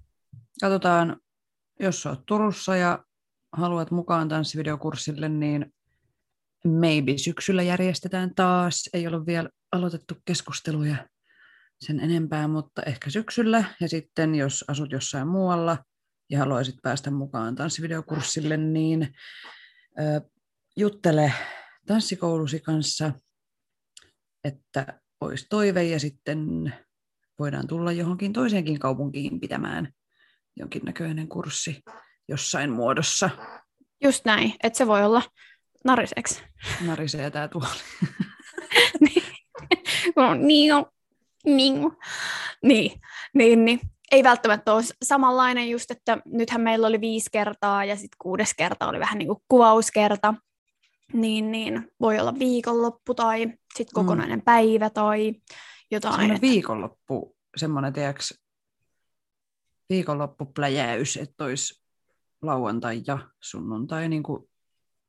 Katsotaan, 0.60 1.16
jos 1.80 2.06
olet 2.06 2.20
Turussa 2.26 2.76
ja 2.76 3.04
haluat 3.52 3.90
mukaan 3.90 4.28
tanssivideokurssille, 4.28 5.28
niin 5.28 5.74
maybe 6.68 7.18
syksyllä 7.18 7.62
järjestetään 7.62 8.34
taas. 8.34 8.90
Ei 8.92 9.06
ole 9.06 9.26
vielä 9.26 9.48
aloitettu 9.72 10.14
keskusteluja 10.24 10.96
sen 11.80 12.00
enempää, 12.00 12.48
mutta 12.48 12.82
ehkä 12.82 13.10
syksyllä. 13.10 13.64
Ja 13.80 13.88
sitten 13.88 14.34
jos 14.34 14.64
asut 14.68 14.92
jossain 14.92 15.28
muualla 15.28 15.78
ja 16.30 16.38
haluaisit 16.38 16.74
päästä 16.82 17.10
mukaan 17.10 17.54
tanssivideokurssille, 17.54 18.56
niin 18.56 19.14
juttele 20.76 21.32
tanssikoulusi 21.86 22.60
kanssa, 22.60 23.12
että 24.44 25.00
olisi 25.20 25.46
toive 25.50 25.82
ja 25.82 26.00
sitten 26.00 26.72
voidaan 27.38 27.66
tulla 27.66 27.92
johonkin 27.92 28.32
toiseenkin 28.32 28.78
kaupunkiin 28.78 29.40
pitämään 29.40 29.92
jonkinnäköinen 30.56 31.28
kurssi 31.28 31.82
jossain 32.28 32.70
muodossa. 32.70 33.30
Just 34.04 34.24
näin, 34.24 34.54
että 34.62 34.76
se 34.76 34.86
voi 34.86 35.04
olla 35.04 35.22
nariseksi. 35.86 36.42
Narisee 36.86 37.30
tämä 37.30 37.48
tuoli. 37.48 37.66
Niin, 39.00 39.22
niin, 40.46 40.74
on. 40.74 40.86
niin, 42.62 42.92
niin, 43.34 43.64
niin. 43.64 43.80
Ei 44.12 44.24
välttämättä 44.24 44.74
ole 44.74 44.82
samanlainen 45.04 45.70
just, 45.70 45.90
että 45.90 46.18
nythän 46.24 46.60
meillä 46.60 46.86
oli 46.86 47.00
viisi 47.00 47.30
kertaa 47.32 47.84
ja 47.84 47.96
sitten 47.96 48.16
kuudes 48.18 48.54
kerta 48.54 48.88
oli 48.88 49.00
vähän 49.00 49.18
niin 49.18 49.28
kuin 49.28 49.38
kuvauskerta. 49.48 50.34
Niin, 51.12 51.52
niin 51.52 51.88
voi 52.00 52.18
olla 52.18 52.38
viikonloppu 52.38 53.14
tai 53.14 53.40
sitten 53.76 53.94
kokonainen 53.94 54.38
mm. 54.38 54.44
päivä 54.44 54.90
tai 54.90 55.34
jotain. 55.90 56.14
Semmoinen 56.14 56.40
viikonloppu, 56.40 57.36
semmoinen, 57.56 57.92
tiedätkö, 57.92 58.22
viikonloppupläjäys, 59.88 61.16
että 61.16 61.44
olisi 61.44 61.82
lauantai 62.42 63.02
ja 63.06 63.18
sunnuntai 63.40 64.08
niin 64.08 64.22
kuin 64.22 64.48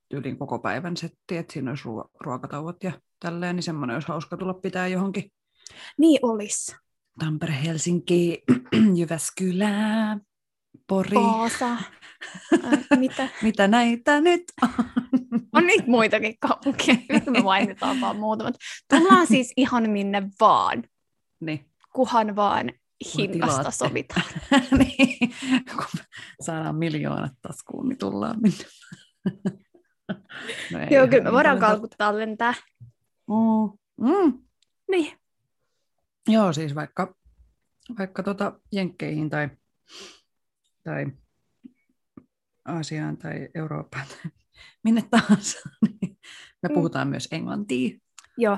tyylin 0.09 0.37
koko 0.37 0.59
päivän 0.59 0.97
setti, 0.97 1.37
että 1.37 1.53
siinä 1.53 1.71
olisi 1.71 1.83
ruo- 1.83 2.09
ruokatauot 2.19 2.83
ja 2.83 2.91
tälleen, 3.19 3.55
niin 3.55 3.63
semmoinen 3.63 3.93
olisi 3.93 4.07
hauska 4.07 4.37
tulla 4.37 4.53
pitää 4.53 4.87
johonkin 4.87 5.31
Niin 5.97 6.19
olisi. 6.21 6.75
Tampere, 7.19 7.63
Helsinki, 7.63 8.43
Jyväskylä, 8.99 10.17
Pori. 10.87 11.15
Vaasa. 11.15 11.71
Äh, 11.71 11.81
mitä? 12.99 13.29
Mitä 13.43 13.67
näitä 13.67 14.21
nyt 14.21 14.43
on? 14.61 14.69
On 15.55 15.67
niitä 15.67 15.83
muitakin 15.87 16.35
kaupunkeja. 16.39 16.97
Nyt 17.13 17.25
me 17.25 17.39
mainitaan 17.41 18.01
vaan 18.01 18.15
muutamat. 18.15 18.55
Tullaan 18.89 19.27
siis 19.27 19.53
ihan 19.57 19.89
minne 19.89 20.23
vaan, 20.39 20.83
niin. 21.39 21.65
kuhan 21.93 22.35
vaan 22.35 22.71
hinnasta 23.17 23.71
sovitaan. 23.71 24.25
niin. 24.77 25.17
Kun 25.75 26.01
saadaan 26.41 26.75
miljoonat 26.75 27.31
taskuun, 27.41 27.89
niin 27.89 27.97
tullaan 27.97 28.35
minne. 28.41 28.65
no 30.71 30.79
ei 30.79 30.87
Joo, 30.91 31.07
kyllä 31.07 31.23
me 31.23 31.29
niin 31.29 31.33
voidaan 31.33 31.59
kalkuttaa 31.59 32.17
lentää. 32.17 32.53
Mm. 33.27 33.77
Mm. 34.07 34.43
Niin. 34.91 35.17
Joo, 36.27 36.53
siis 36.53 36.75
vaikka, 36.75 37.15
vaikka 37.99 38.23
tota 38.23 38.59
Jenkkeihin 38.71 39.29
tai, 39.29 39.49
tai 40.83 41.05
Aasiaan 42.65 43.17
tai 43.17 43.49
Eurooppaan 43.55 44.05
tai 44.07 44.31
minne 44.83 45.03
tahansa, 45.09 45.59
niin 46.01 46.19
me 46.63 46.69
Mm. 46.69 46.73
puhutaan 46.73 47.07
myös 47.07 47.27
englantia. 47.31 47.97
Joo, 48.37 48.57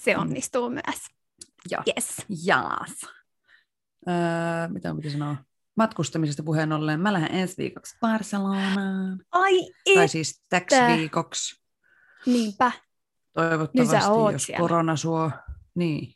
se 0.00 0.16
onnistuu 0.16 0.70
myös. 0.70 1.06
Joo. 1.70 1.82
Yes. 1.86 2.26
Jaas. 2.44 3.00
Öö, 4.08 4.68
mitä 4.68 4.94
piti 4.94 5.10
sanoa? 5.10 5.36
Matkustamisesta 5.78 6.42
puheen 6.42 6.72
ollen. 6.72 7.00
Mä 7.00 7.12
lähden 7.12 7.34
ensi 7.34 7.54
viikoksi 7.58 7.96
Barcelonaan. 8.00 9.24
Ai 9.32 9.54
Tai 9.94 10.04
et, 10.04 10.10
siis 10.10 10.42
täksi 10.50 10.76
viikoksi. 10.96 11.62
niinpä. 12.26 12.72
Toivottavasti, 13.32 14.10
oot 14.10 14.32
jos 14.32 14.42
siellä. 14.42 14.60
korona 14.60 14.96
suo. 14.96 15.30
Niin, 15.74 16.14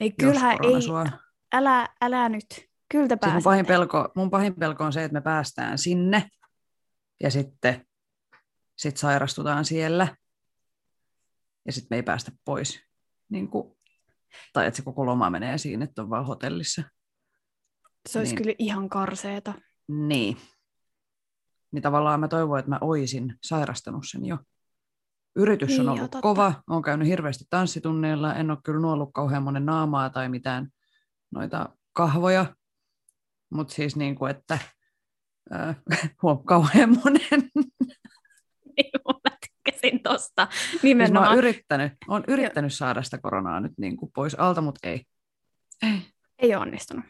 Ei, 0.00 0.10
kyllähän 0.12 0.58
ei, 0.62 0.82
suo. 0.82 1.06
älä, 1.52 1.88
älä 2.00 2.28
nyt. 2.28 2.46
Kyllä 2.90 3.08
te 3.08 3.18
Siis 3.22 3.34
mun, 3.34 3.42
pahin 3.42 3.66
pelko, 3.66 4.08
mun 4.16 4.30
pahin 4.30 4.54
pelko 4.54 4.84
on 4.84 4.92
se, 4.92 5.04
että 5.04 5.12
me 5.12 5.20
päästään 5.20 5.78
sinne 5.78 6.28
ja 7.22 7.30
sitten 7.30 7.86
sit 8.76 8.96
sairastutaan 8.96 9.64
siellä 9.64 10.16
ja 11.66 11.72
sitten 11.72 11.88
me 11.90 11.96
ei 11.96 12.02
päästä 12.02 12.32
pois. 12.44 12.80
Niin 13.28 13.48
kuin, 13.48 13.76
tai 14.52 14.66
että 14.66 14.76
se 14.76 14.82
koko 14.82 15.06
loma 15.06 15.30
menee 15.30 15.58
siinä, 15.58 15.84
että 15.84 16.02
on 16.02 16.10
vaan 16.10 16.26
hotellissa. 16.26 16.82
Se 18.08 18.18
olisi 18.18 18.34
niin. 18.34 18.42
kyllä 18.42 18.54
ihan 18.58 18.88
karseeta. 18.88 19.54
Niin. 19.88 20.36
Niin 21.72 21.82
tavallaan 21.82 22.20
mä 22.20 22.28
toivon, 22.28 22.58
että 22.58 22.70
mä 22.70 22.78
oisin 22.80 23.34
sairastanut 23.44 24.04
sen 24.10 24.26
jo. 24.26 24.38
Yritys 25.36 25.68
Niin 25.68 25.80
on 25.80 25.88
ollut 25.88 26.00
totta. 26.02 26.20
kova. 26.20 26.62
Olen 26.70 26.82
käynyt 26.82 27.08
hirveästi 27.08 27.44
tanssitunneilla. 27.50 28.34
En 28.34 28.50
ole 28.50 28.58
kyllä 28.64 28.80
nuollut 28.80 29.10
kauhean 29.14 29.42
monen 29.42 29.66
naamaa 29.66 30.10
tai 30.10 30.28
mitään 30.28 30.68
noita 31.30 31.68
kahvoja. 31.92 32.54
Mutta 33.50 33.74
siis 33.74 33.96
niin 33.96 34.14
kuin, 34.14 34.30
että 34.30 34.58
äh, 35.54 35.76
huom, 36.22 36.44
kauhean 36.44 36.90
monen. 37.04 37.50
Niin, 38.76 38.90
mä 39.24 39.36
tykkäsin 39.64 40.02
tosta 40.02 40.48
Siis 40.50 40.82
mä 40.82 40.88
nimenomaan. 40.88 41.28
oon 41.28 41.38
yrittänyt, 41.38 41.92
on 42.08 42.24
yrittänyt 42.28 42.74
saada 42.74 43.02
sitä 43.02 43.18
koronaa 43.18 43.60
nyt 43.60 43.72
niin 43.78 43.96
kuin 43.96 44.12
pois 44.14 44.34
alta, 44.34 44.60
mutta 44.60 44.88
ei. 44.88 45.04
Ei. 45.82 46.00
Ei 46.38 46.54
ole 46.54 46.62
onnistunut. 46.62 47.04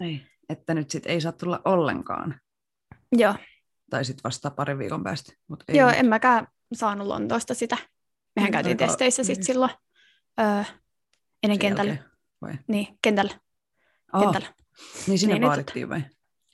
Ei. 0.00 0.22
Että 0.48 0.74
nyt 0.74 0.90
sit 0.90 1.06
ei 1.06 1.20
saa 1.20 1.32
tulla 1.32 1.60
ollenkaan. 1.64 2.40
Joo, 3.12 3.34
Tai 3.90 4.04
sitten 4.04 4.24
vasta 4.24 4.50
parin 4.50 4.78
viikon 4.78 5.04
päästä. 5.04 5.32
Mut 5.48 5.64
ei 5.68 5.76
Joo 5.76 5.88
nyt. 5.90 5.98
en 5.98 6.06
mäkään 6.06 6.48
saanut 6.74 7.06
Lontoosta 7.06 7.54
sitä. 7.54 7.76
Mehän 8.36 8.46
Niin, 8.46 8.52
käytiin 8.52 8.74
aika- 8.74 8.86
testeissä 8.86 9.20
niin. 9.22 9.26
sitten 9.26 9.44
silloin 9.44 9.70
öö, 10.40 10.46
ennen 10.46 10.64
Sen 11.42 11.58
kentällä. 11.58 11.90
jälkeen, 11.92 12.10
vai? 12.42 12.52
Niin, 12.68 12.98
kentällä. 13.02 13.32
Aa, 14.12 14.20
kentällä. 14.22 14.48
Niin 15.06 15.18
sinne 15.18 15.34
Niin, 15.34 15.40
nyt- 15.40 15.48
vaadittiin 15.48 15.88
vai? 15.88 16.02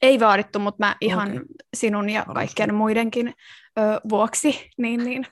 Ei 0.02 0.20
vaadittu, 0.20 0.58
mutta 0.58 0.86
mä 0.86 0.96
ihan 1.00 1.28
Okei. 1.30 1.40
sinun 1.76 2.10
ja 2.10 2.20
Halusin. 2.20 2.34
kaikkien 2.34 2.74
muidenkin 2.74 3.34
ö, 3.78 4.00
vuoksi 4.08 4.70
niin, 4.78 5.04
niin, 5.04 5.26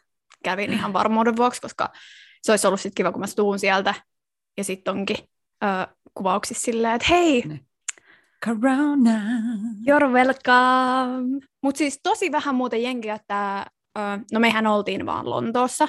kävin 0.44 0.72
ihan 0.72 0.92
varmuuden 0.92 1.36
vuoksi, 1.36 1.60
koska 1.60 1.92
se 2.42 2.52
olisi 2.52 2.66
ollut 2.66 2.80
sitten 2.80 2.94
kiva, 2.94 3.12
kun 3.12 3.20
mä 3.20 3.26
tuun 3.36 3.58
sieltä 3.58 3.94
ja 4.56 4.64
sitten 4.64 4.94
onkin 4.94 5.16
ö, 5.64 5.94
kuvauksissa 6.14 6.64
silleen, 6.64 6.94
että 6.94 7.06
hei, 7.10 7.42
Niin. 7.46 7.66
Corona. 8.44 9.20
you're 9.86 10.12
welcome. 10.12 11.46
Mutta 11.62 11.78
siis 11.78 12.00
tosi 12.02 12.32
vähän 12.32 12.54
muuten 12.54 12.82
jengi 12.82 13.08
jättää, 13.08 13.70
no 14.32 14.40
mehän 14.40 14.66
oltiin 14.66 15.06
vaan 15.06 15.30
Lontoossa, 15.30 15.88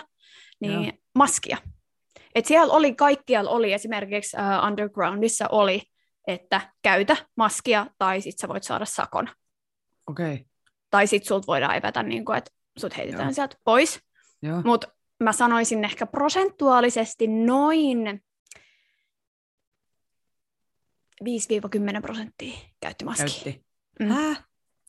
niin 0.60 0.84
Joo. 0.84 0.94
maskia. 1.16 1.58
Et 2.36 2.46
siellä 2.46 2.74
oli, 2.74 2.96
kaikkialla 2.96 3.50
oli, 3.50 3.74
esimerkiksi 3.74 4.38
ö, 4.38 4.68
Undergroundissa 4.68 5.48
oli, 5.52 5.82
että 6.28 6.62
käytä 6.82 7.18
maskia 7.36 7.88
tai 7.98 8.22
sit 8.22 8.38
sä 8.38 8.48
voit 8.48 8.64
saada 8.64 8.86
sakon. 8.86 9.30
Okei, 10.08 10.34
okay. 10.34 10.46
Tai 10.90 11.08
sit 11.08 11.26
sulta 11.26 11.48
voidaan 11.48 11.76
evätä, 11.76 12.04
niin 12.04 12.26
kun, 12.26 12.36
että 12.36 12.52
sut 12.78 12.98
heitetään 12.98 13.28
Joo. 13.28 13.34
sieltä 13.34 13.58
pois. 13.64 14.00
Mutta 14.64 14.88
mä 15.24 15.32
sanoisin 15.32 15.84
ehkä 15.84 16.06
prosentuaalisesti 16.06 17.28
noin 17.28 18.24
5-10 21.24 22.02
prosenttia 22.02 22.58
käytti 22.80 23.06
maskia. 23.06 23.26
Käytti. 23.26 23.66
Mm. 24.00 24.08
Häh? 24.08 24.44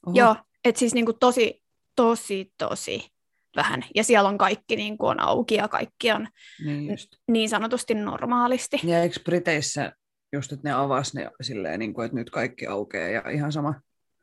Oho. 0.07 0.16
Joo, 0.18 0.37
että 0.64 0.79
siis 0.79 0.95
niinku 0.95 1.12
tosi, 1.12 1.62
tosi, 1.97 2.53
tosi 2.59 3.11
vähän. 3.57 3.85
Ja 3.95 4.05
siellä 4.05 4.29
on 4.29 4.38
kaikki 4.38 4.77
niinku 4.77 5.07
on 5.07 5.21
auki 5.21 5.55
ja 5.55 5.68
kaikki 5.68 6.12
on 6.12 6.29
Niin 6.64 6.90
just. 6.90 7.09
niin 7.31 7.49
sanotusti 7.49 7.95
normaalisti. 7.95 8.81
Ja 8.85 9.03
eikö 9.03 9.21
Briteissä 9.25 9.92
just, 10.33 10.53
että 10.53 10.68
ne 10.68 10.73
avasi 10.73 11.16
ne 11.16 11.31
silleen, 11.42 11.79
niin 11.79 11.95
kuin, 11.95 12.05
että 12.05 12.16
nyt 12.16 12.31
kaikki 12.31 12.66
aukeaa 12.66 13.09
ja 13.09 13.31
ihan 13.31 13.53
sama, 13.53 13.75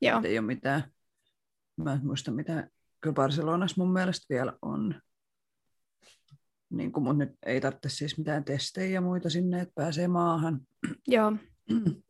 Joo, 0.02 0.22
ei 0.24 0.40
ole 0.40 0.46
mitään. 0.48 0.84
Mä 1.78 1.94
en 1.94 2.06
muista 2.06 2.32
mitä. 2.32 2.68
Kyllä 3.02 3.14
Barcelonassa 3.14 3.82
mun 3.84 3.94
mielestä 3.94 4.26
vielä 4.30 4.54
on. 4.62 5.02
Niin 6.70 6.92
kuin, 6.92 7.04
mutta 7.04 7.26
nyt 7.26 7.32
ei 7.46 7.62
tarvitse 7.62 7.90
siis 7.90 8.18
mitään 8.18 8.44
testejä 8.44 8.90
ja 8.90 9.02
muita 9.02 9.30
sinne, 9.30 9.62
että 9.62 9.74
pääsee 9.76 10.08
maahan. 10.08 10.60
joo, 11.08 11.34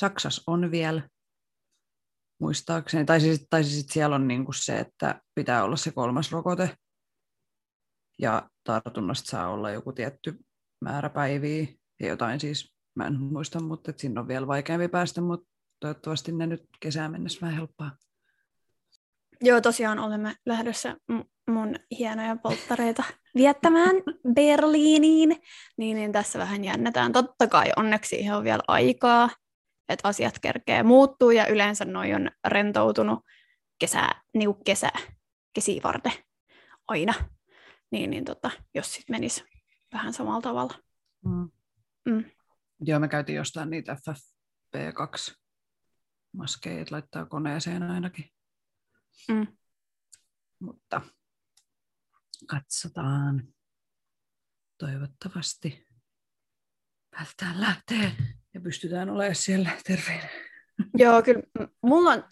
Saksassa 0.00 0.42
on 0.46 0.70
vielä, 0.70 1.08
muistaakseni. 2.42 3.04
Tai 3.04 3.20
siis, 3.20 3.46
tai 3.50 3.64
siis 3.64 3.86
siellä 3.88 4.16
on 4.16 4.28
niin 4.28 4.44
kuin 4.44 4.54
se, 4.54 4.78
että 4.78 5.20
pitää 5.34 5.64
olla 5.64 5.76
se 5.76 5.92
kolmas 5.92 6.32
rokote. 6.32 6.76
Ja 8.18 8.50
tartunnasta 8.64 9.30
saa 9.30 9.48
olla 9.48 9.70
joku 9.70 9.92
tietty 9.92 10.38
määrä 10.80 11.10
päiviä 11.10 11.66
ja 12.00 12.08
jotain 12.08 12.40
siis 12.40 12.74
mä 12.94 13.06
en 13.06 13.20
muista, 13.20 13.62
mutta 13.62 13.92
sinne 13.96 14.20
on 14.20 14.28
vielä 14.28 14.46
vaikeampi 14.46 14.88
päästä, 14.88 15.20
mutta 15.20 15.48
toivottavasti 15.80 16.32
ne 16.32 16.46
nyt 16.46 16.64
kesään 16.80 17.12
mennessä 17.12 17.40
vähän 17.40 17.56
helppaa. 17.56 17.96
Joo, 19.42 19.60
tosiaan 19.60 19.98
olemme 19.98 20.34
lähdössä 20.46 20.96
mun 21.50 21.76
hienoja 21.98 22.36
polttareita 22.36 23.02
viettämään 23.34 23.96
Berliiniin, 24.34 25.42
niin, 25.76 25.96
niin 25.96 26.12
tässä 26.12 26.38
vähän 26.38 26.64
jännätään. 26.64 27.12
Totta 27.12 27.46
kai 27.46 27.72
onneksi 27.76 28.08
siihen 28.08 28.34
on 28.34 28.44
vielä 28.44 28.62
aikaa, 28.68 29.30
että 29.88 30.08
asiat 30.08 30.38
kerkee 30.38 30.82
muuttuu 30.82 31.30
ja 31.30 31.46
yleensä 31.46 31.84
noi 31.84 32.14
on 32.14 32.30
rentoutunut 32.46 33.18
kesä, 33.78 34.08
niin 34.34 34.54
kesä, 34.64 34.90
kesiä 35.54 35.80
varten 35.84 36.12
aina. 36.88 37.14
Niin, 37.90 38.10
niin 38.10 38.24
tota, 38.24 38.50
jos 38.74 38.94
sitten 38.94 39.14
menisi 39.14 39.44
vähän 39.92 40.12
samalla 40.12 40.40
tavalla. 40.40 40.74
Mm. 41.24 41.50
Mm. 42.04 42.24
Joo, 42.80 43.00
me 43.00 43.08
käytiin 43.08 43.36
jostain 43.36 43.70
niitä 43.70 43.96
FFP2 43.96 45.34
maskeja, 46.36 46.84
laittaa 46.90 47.26
koneeseen 47.26 47.82
ainakin. 47.82 48.24
Mm. 49.28 49.46
Mutta 50.58 51.00
katsotaan. 52.46 53.48
Toivottavasti 54.78 55.86
välttään 57.18 57.60
lähtee 57.60 58.12
ja 58.54 58.60
pystytään 58.60 59.10
olemaan 59.10 59.34
siellä 59.34 59.70
terveenä. 59.84 60.28
Joo, 60.98 61.22
kyllä. 61.22 61.42
Mulla 61.82 62.10
on, 62.10 62.24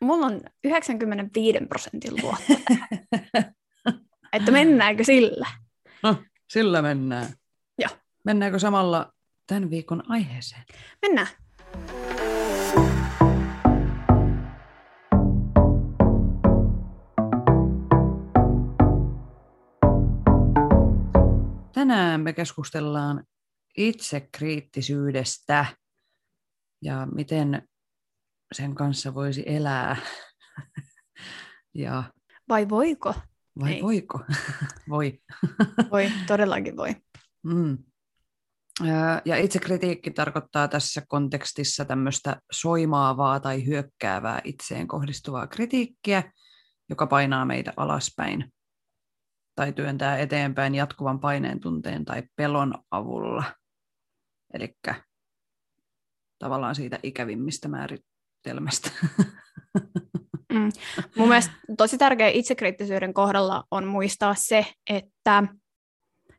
mulla 0.00 0.26
on 0.26 0.40
95 0.64 1.58
prosentin 1.68 2.12
luotto. 2.22 2.52
että 4.32 4.50
mennäänkö 4.50 5.04
sillä? 5.04 5.46
No, 6.02 6.22
sillä 6.48 6.82
mennään. 6.82 7.26
Joo. 7.78 7.90
Mennäänkö 8.24 8.58
samalla 8.58 9.12
tämän 9.46 9.70
viikon 9.70 10.10
aiheeseen? 10.10 10.64
Mennään. 11.02 11.28
Tänään 21.88 22.20
me 22.20 22.32
keskustellaan 22.32 23.24
itsekriittisyydestä 23.76 25.66
ja 26.82 27.08
miten 27.14 27.68
sen 28.52 28.74
kanssa 28.74 29.14
voisi 29.14 29.42
elää. 29.46 29.96
ja 31.74 32.04
Vai 32.48 32.68
voiko? 32.68 33.14
Vai 33.60 33.72
Ei. 33.72 33.82
voiko? 33.82 34.20
voi. 34.90 35.18
voi, 35.90 36.12
todellakin 36.26 36.76
voi. 36.76 36.96
Mm. 37.42 37.78
Ja 39.24 39.36
itsekritiikki 39.36 40.10
tarkoittaa 40.10 40.68
tässä 40.68 41.02
kontekstissa 41.08 41.84
tämmöistä 41.84 42.40
soimaavaa 42.52 43.40
tai 43.40 43.66
hyökkäävää 43.66 44.40
itseen 44.44 44.88
kohdistuvaa 44.88 45.46
kritiikkiä, 45.46 46.32
joka 46.90 47.06
painaa 47.06 47.44
meitä 47.44 47.72
alaspäin 47.76 48.52
tai 49.58 49.72
työntää 49.72 50.18
eteenpäin 50.18 50.74
jatkuvan 50.74 51.20
paineen 51.20 51.60
tunteen 51.60 52.04
tai 52.04 52.22
pelon 52.36 52.74
avulla. 52.90 53.44
Eli 54.54 54.74
tavallaan 56.38 56.74
siitä 56.74 56.98
ikävimmistä 57.02 57.68
määritelmästä. 57.68 58.90
Mm. 60.52 60.72
Mun 61.16 61.28
mielestä 61.28 61.54
tosi 61.76 61.98
tärkeä 61.98 62.28
itsekriittisyyden 62.28 63.14
kohdalla 63.14 63.64
on 63.70 63.86
muistaa 63.86 64.34
se, 64.34 64.66
että 64.90 65.42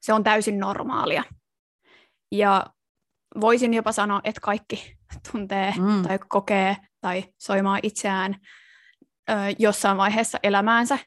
se 0.01 0.13
on 0.13 0.23
täysin 0.23 0.59
normaalia. 0.59 1.23
Ja 2.31 2.65
voisin 3.41 3.73
jopa 3.73 3.91
sanoa, 3.91 4.21
että 4.23 4.41
kaikki 4.41 4.97
tuntee 5.31 5.73
mm. 5.77 6.03
tai 6.03 6.19
kokee 6.27 6.77
tai 7.01 7.23
soimaa 7.37 7.79
itseään 7.83 8.35
ö, 9.29 9.33
jossain 9.59 9.97
vaiheessa 9.97 10.39
elämäänsä. 10.43 10.99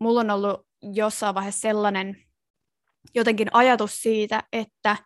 Mulla 0.00 0.20
on 0.20 0.30
ollut 0.30 0.71
jossain 0.82 1.34
vaiheessa 1.34 1.60
sellainen 1.60 2.22
jotenkin 3.14 3.48
ajatus 3.52 4.02
siitä, 4.02 4.42
että 4.52 4.96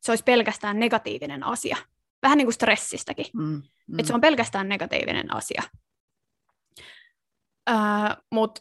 se 0.00 0.12
olisi 0.12 0.24
pelkästään 0.24 0.80
negatiivinen 0.80 1.42
asia. 1.42 1.76
Vähän 2.22 2.38
niin 2.38 2.46
kuin 2.46 2.54
stressistäkin. 2.54 3.26
Mm, 3.34 3.62
mm. 3.88 3.98
Että 3.98 4.06
se 4.06 4.14
on 4.14 4.20
pelkästään 4.20 4.68
negatiivinen 4.68 5.34
asia. 5.34 5.62
Öö, 7.70 7.76
Mutta 8.30 8.60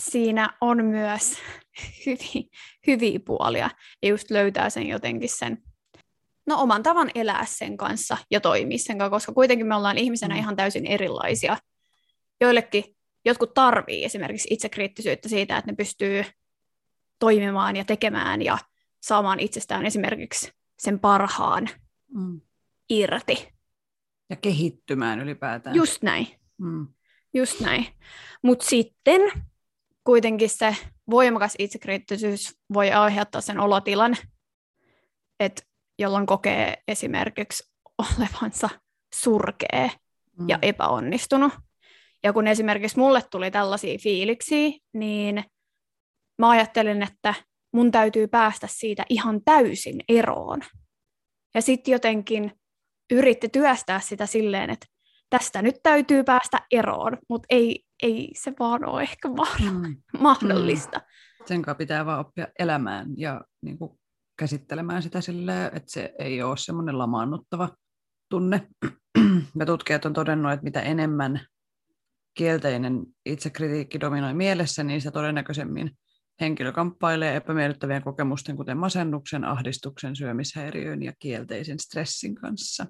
siinä 0.00 0.56
on 0.60 0.84
myös 0.84 1.38
hyviä, 2.06 2.48
hyviä 2.86 3.20
puolia. 3.26 3.70
Ja 4.02 4.08
just 4.08 4.30
löytää 4.30 4.70
sen 4.70 4.86
jotenkin 4.86 5.28
sen 5.28 5.62
no, 6.46 6.62
oman 6.62 6.82
tavan 6.82 7.10
elää 7.14 7.46
sen 7.46 7.76
kanssa 7.76 8.16
ja 8.30 8.40
toimia 8.40 8.78
sen 8.78 8.98
kanssa, 8.98 9.10
koska 9.10 9.32
kuitenkin 9.32 9.66
me 9.66 9.74
ollaan 9.74 9.98
ihmisenä 9.98 10.34
mm. 10.34 10.40
ihan 10.40 10.56
täysin 10.56 10.86
erilaisia. 10.86 11.56
Joillekin 12.40 12.93
jotkut 13.24 13.54
tarvii 13.54 14.04
esimerkiksi 14.04 14.48
itsekriittisyyttä 14.50 15.28
siitä, 15.28 15.56
että 15.58 15.70
ne 15.70 15.76
pystyy 15.76 16.24
toimimaan 17.18 17.76
ja 17.76 17.84
tekemään 17.84 18.42
ja 18.42 18.58
saamaan 19.00 19.40
itsestään 19.40 19.86
esimerkiksi 19.86 20.52
sen 20.78 20.98
parhaan 20.98 21.68
mm. 22.14 22.40
irti. 22.90 23.48
Ja 24.30 24.36
kehittymään 24.36 25.20
ylipäätään. 25.20 25.76
Just 25.76 26.02
näin. 26.02 26.28
Mm. 26.58 26.86
Just 27.34 27.60
näin. 27.60 27.86
Mutta 28.42 28.66
sitten 28.66 29.20
kuitenkin 30.04 30.50
se 30.50 30.76
voimakas 31.10 31.54
itsekriittisyys 31.58 32.58
voi 32.72 32.92
aiheuttaa 32.92 33.40
sen 33.40 33.60
olotilan, 33.60 34.16
että 35.40 35.62
jolloin 35.98 36.26
kokee 36.26 36.82
esimerkiksi 36.88 37.72
olevansa 37.98 38.68
surkea 39.14 39.90
mm. 40.38 40.48
ja 40.48 40.58
epäonnistunut. 40.62 41.52
Ja 42.24 42.32
kun 42.32 42.46
esimerkiksi 42.46 42.98
mulle 42.98 43.22
tuli 43.30 43.50
tällaisia 43.50 43.98
fiiliksiä, 43.98 44.70
niin 44.94 45.44
mä 46.38 46.50
ajattelin, 46.50 47.02
että 47.02 47.34
mun 47.72 47.90
täytyy 47.90 48.28
päästä 48.28 48.66
siitä 48.70 49.04
ihan 49.08 49.40
täysin 49.44 50.00
eroon. 50.08 50.60
Ja 51.54 51.62
sitten 51.62 51.92
jotenkin 51.92 52.52
yritti 53.12 53.48
työstää 53.48 54.00
sitä 54.00 54.26
silleen, 54.26 54.70
että 54.70 54.86
tästä 55.30 55.62
nyt 55.62 55.76
täytyy 55.82 56.24
päästä 56.24 56.58
eroon, 56.70 57.18
mutta 57.28 57.46
ei, 57.50 57.84
ei 58.02 58.30
se 58.34 58.52
vaan 58.58 58.88
ole 58.88 59.02
ehkä 59.02 59.28
mm. 59.72 59.96
mahdollista. 60.20 60.98
Mm. 60.98 61.46
Sen 61.46 61.62
kanssa 61.62 61.78
pitää 61.78 62.06
vaan 62.06 62.20
oppia 62.20 62.48
elämään 62.58 63.06
ja 63.16 63.40
niin 63.62 63.78
kuin 63.78 63.98
käsittelemään 64.38 65.02
sitä 65.02 65.20
silleen, 65.20 65.66
että 65.66 65.92
se 65.92 66.14
ei 66.18 66.42
ole 66.42 66.56
semmoinen 66.56 66.98
lamaannuttava 66.98 67.68
tunne. 68.30 68.66
Ja 69.58 69.66
tutkijat 69.66 70.04
on 70.04 70.12
todennut, 70.12 70.52
että 70.52 70.64
mitä 70.64 70.80
enemmän 70.80 71.40
kielteinen 72.34 73.06
itsekritiikki 73.26 74.00
dominoi 74.00 74.34
mielessä, 74.34 74.84
niin 74.84 75.00
se 75.00 75.10
todennäköisemmin 75.10 75.90
henkilö 76.40 76.72
kamppailee 76.72 77.36
epämiellyttävien 77.36 78.02
kokemusten, 78.02 78.56
kuten 78.56 78.76
masennuksen, 78.76 79.44
ahdistuksen, 79.44 80.16
syömishäiriön 80.16 81.02
ja 81.02 81.12
kielteisen 81.18 81.78
stressin 81.78 82.34
kanssa. 82.34 82.86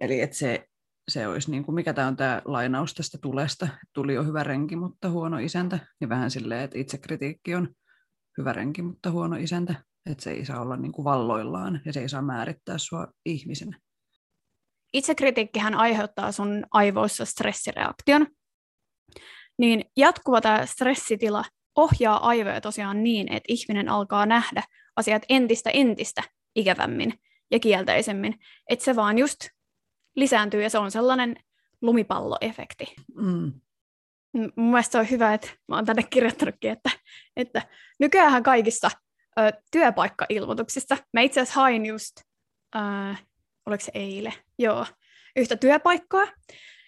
Eli 0.00 0.20
että 0.20 0.36
se, 0.36 0.66
se 1.08 1.28
olisi, 1.28 1.50
niin 1.50 1.64
kuin, 1.64 1.74
mikä 1.74 1.92
tämä 1.92 2.08
on 2.08 2.16
tämä 2.16 2.42
lainaus 2.44 2.94
tästä 2.94 3.18
tulesta, 3.22 3.68
tuli 3.92 4.14
jo 4.14 4.24
hyvä 4.24 4.44
renki, 4.44 4.76
mutta 4.76 5.10
huono 5.10 5.38
isäntä, 5.38 5.78
niin 6.00 6.08
vähän 6.08 6.30
silleen, 6.30 6.64
että 6.64 6.78
itsekritiikki 6.78 7.54
on 7.54 7.68
hyvä 8.38 8.52
renki, 8.52 8.82
mutta 8.82 9.10
huono 9.10 9.36
isäntä, 9.36 9.74
että 10.06 10.24
se 10.24 10.30
ei 10.30 10.44
saa 10.44 10.60
olla 10.60 10.76
niin 10.76 10.92
kuin 10.92 11.04
valloillaan 11.04 11.80
ja 11.84 11.92
se 11.92 12.00
ei 12.00 12.08
saa 12.08 12.22
määrittää 12.22 12.78
sua 12.78 13.08
ihmisenä 13.26 13.78
itsekritiikkihän 14.92 15.74
aiheuttaa 15.74 16.32
sun 16.32 16.66
aivoissa 16.70 17.24
stressireaktion, 17.24 18.26
niin 19.58 19.84
jatkuva 19.96 20.40
tämä 20.40 20.66
stressitila 20.66 21.44
ohjaa 21.76 22.26
aivoja 22.26 22.60
tosiaan 22.60 23.02
niin, 23.02 23.32
että 23.32 23.46
ihminen 23.48 23.88
alkaa 23.88 24.26
nähdä 24.26 24.62
asiat 24.96 25.22
entistä 25.28 25.70
entistä 25.70 26.22
ikävämmin 26.54 27.14
ja 27.50 27.58
kielteisemmin, 27.58 28.34
että 28.70 28.84
se 28.84 28.96
vaan 28.96 29.18
just 29.18 29.38
lisääntyy 30.16 30.62
ja 30.62 30.70
se 30.70 30.78
on 30.78 30.90
sellainen 30.90 31.36
lumipalloefekti. 31.82 32.94
Mm. 33.14 33.52
Mun 34.56 34.70
mielestä 34.70 34.98
on 34.98 35.10
hyvä, 35.10 35.34
että 35.34 35.48
mä 35.68 35.76
oon 35.76 35.84
tänne 35.84 36.02
kirjoittanutkin, 36.02 36.70
että, 36.70 36.90
että 37.36 37.62
nykyään 38.00 38.42
kaikissa 38.42 38.90
ö, 39.38 39.52
työpaikkailmoituksissa, 39.72 40.96
mä 41.12 41.20
itse 41.20 41.40
asiassa 41.40 41.60
hain 41.60 41.86
just 41.86 42.16
ö, 42.76 42.78
oliko 43.66 43.84
se 43.84 43.92
eilen, 43.94 44.32
joo, 44.62 44.86
yhtä 45.36 45.56
työpaikkaa, 45.56 46.26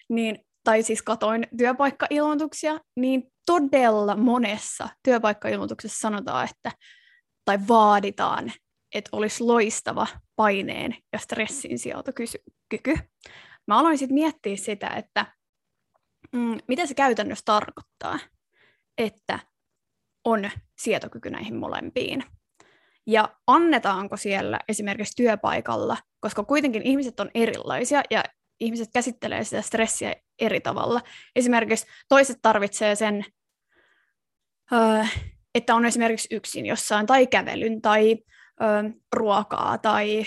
niin, 0.08 0.38
tai 0.64 0.82
siis 0.82 1.02
katoin 1.02 1.46
työpaikkailmoituksia, 1.58 2.80
niin 2.96 3.22
todella 3.46 4.16
monessa 4.16 4.88
työpaikkailmoituksessa 5.02 6.00
sanotaan, 6.00 6.48
että, 6.50 6.72
tai 7.44 7.58
vaaditaan, 7.68 8.52
että 8.94 9.08
olisi 9.12 9.44
loistava 9.44 10.06
paineen 10.36 10.96
ja 11.12 11.18
stressin 11.18 11.78
sijoitokyky. 11.78 12.98
Mä 13.66 13.78
aloin 13.78 13.98
sitten 13.98 14.14
miettiä 14.14 14.56
sitä, 14.56 14.88
että 14.88 15.26
mm, 16.32 16.58
mitä 16.68 16.86
se 16.86 16.94
käytännössä 16.94 17.42
tarkoittaa, 17.44 18.18
että 18.98 19.38
on 20.24 20.50
sietokyky 20.78 21.30
näihin 21.30 21.56
molempiin. 21.56 22.24
Ja 23.06 23.36
annetaanko 23.46 24.16
siellä 24.16 24.60
esimerkiksi 24.68 25.16
työpaikalla, 25.16 25.96
koska 26.20 26.44
kuitenkin 26.44 26.82
ihmiset 26.82 27.20
on 27.20 27.30
erilaisia 27.34 28.02
ja 28.10 28.24
ihmiset 28.60 28.88
käsittelee 28.92 29.44
sitä 29.44 29.62
stressiä 29.62 30.14
eri 30.38 30.60
tavalla. 30.60 31.00
Esimerkiksi 31.36 31.86
toiset 32.08 32.38
tarvitsee 32.42 32.94
sen, 32.94 33.24
että 35.54 35.74
on 35.74 35.86
esimerkiksi 35.86 36.34
yksin 36.34 36.66
jossain, 36.66 37.06
tai 37.06 37.26
kävelyn, 37.26 37.82
tai 37.82 38.18
ruokaa, 39.12 39.78
tai 39.78 40.26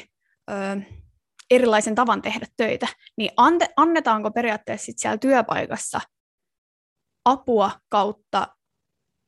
erilaisen 1.52 1.96
tavan 1.96 2.22
tehdä 2.22 2.46
töitä, 2.58 2.88
niin 3.18 3.32
annetaanko 3.78 4.32
periaatteessa 4.32 4.92
siellä 4.96 5.18
työpaikassa 5.18 6.02
apua 7.26 7.72
kautta 7.90 8.48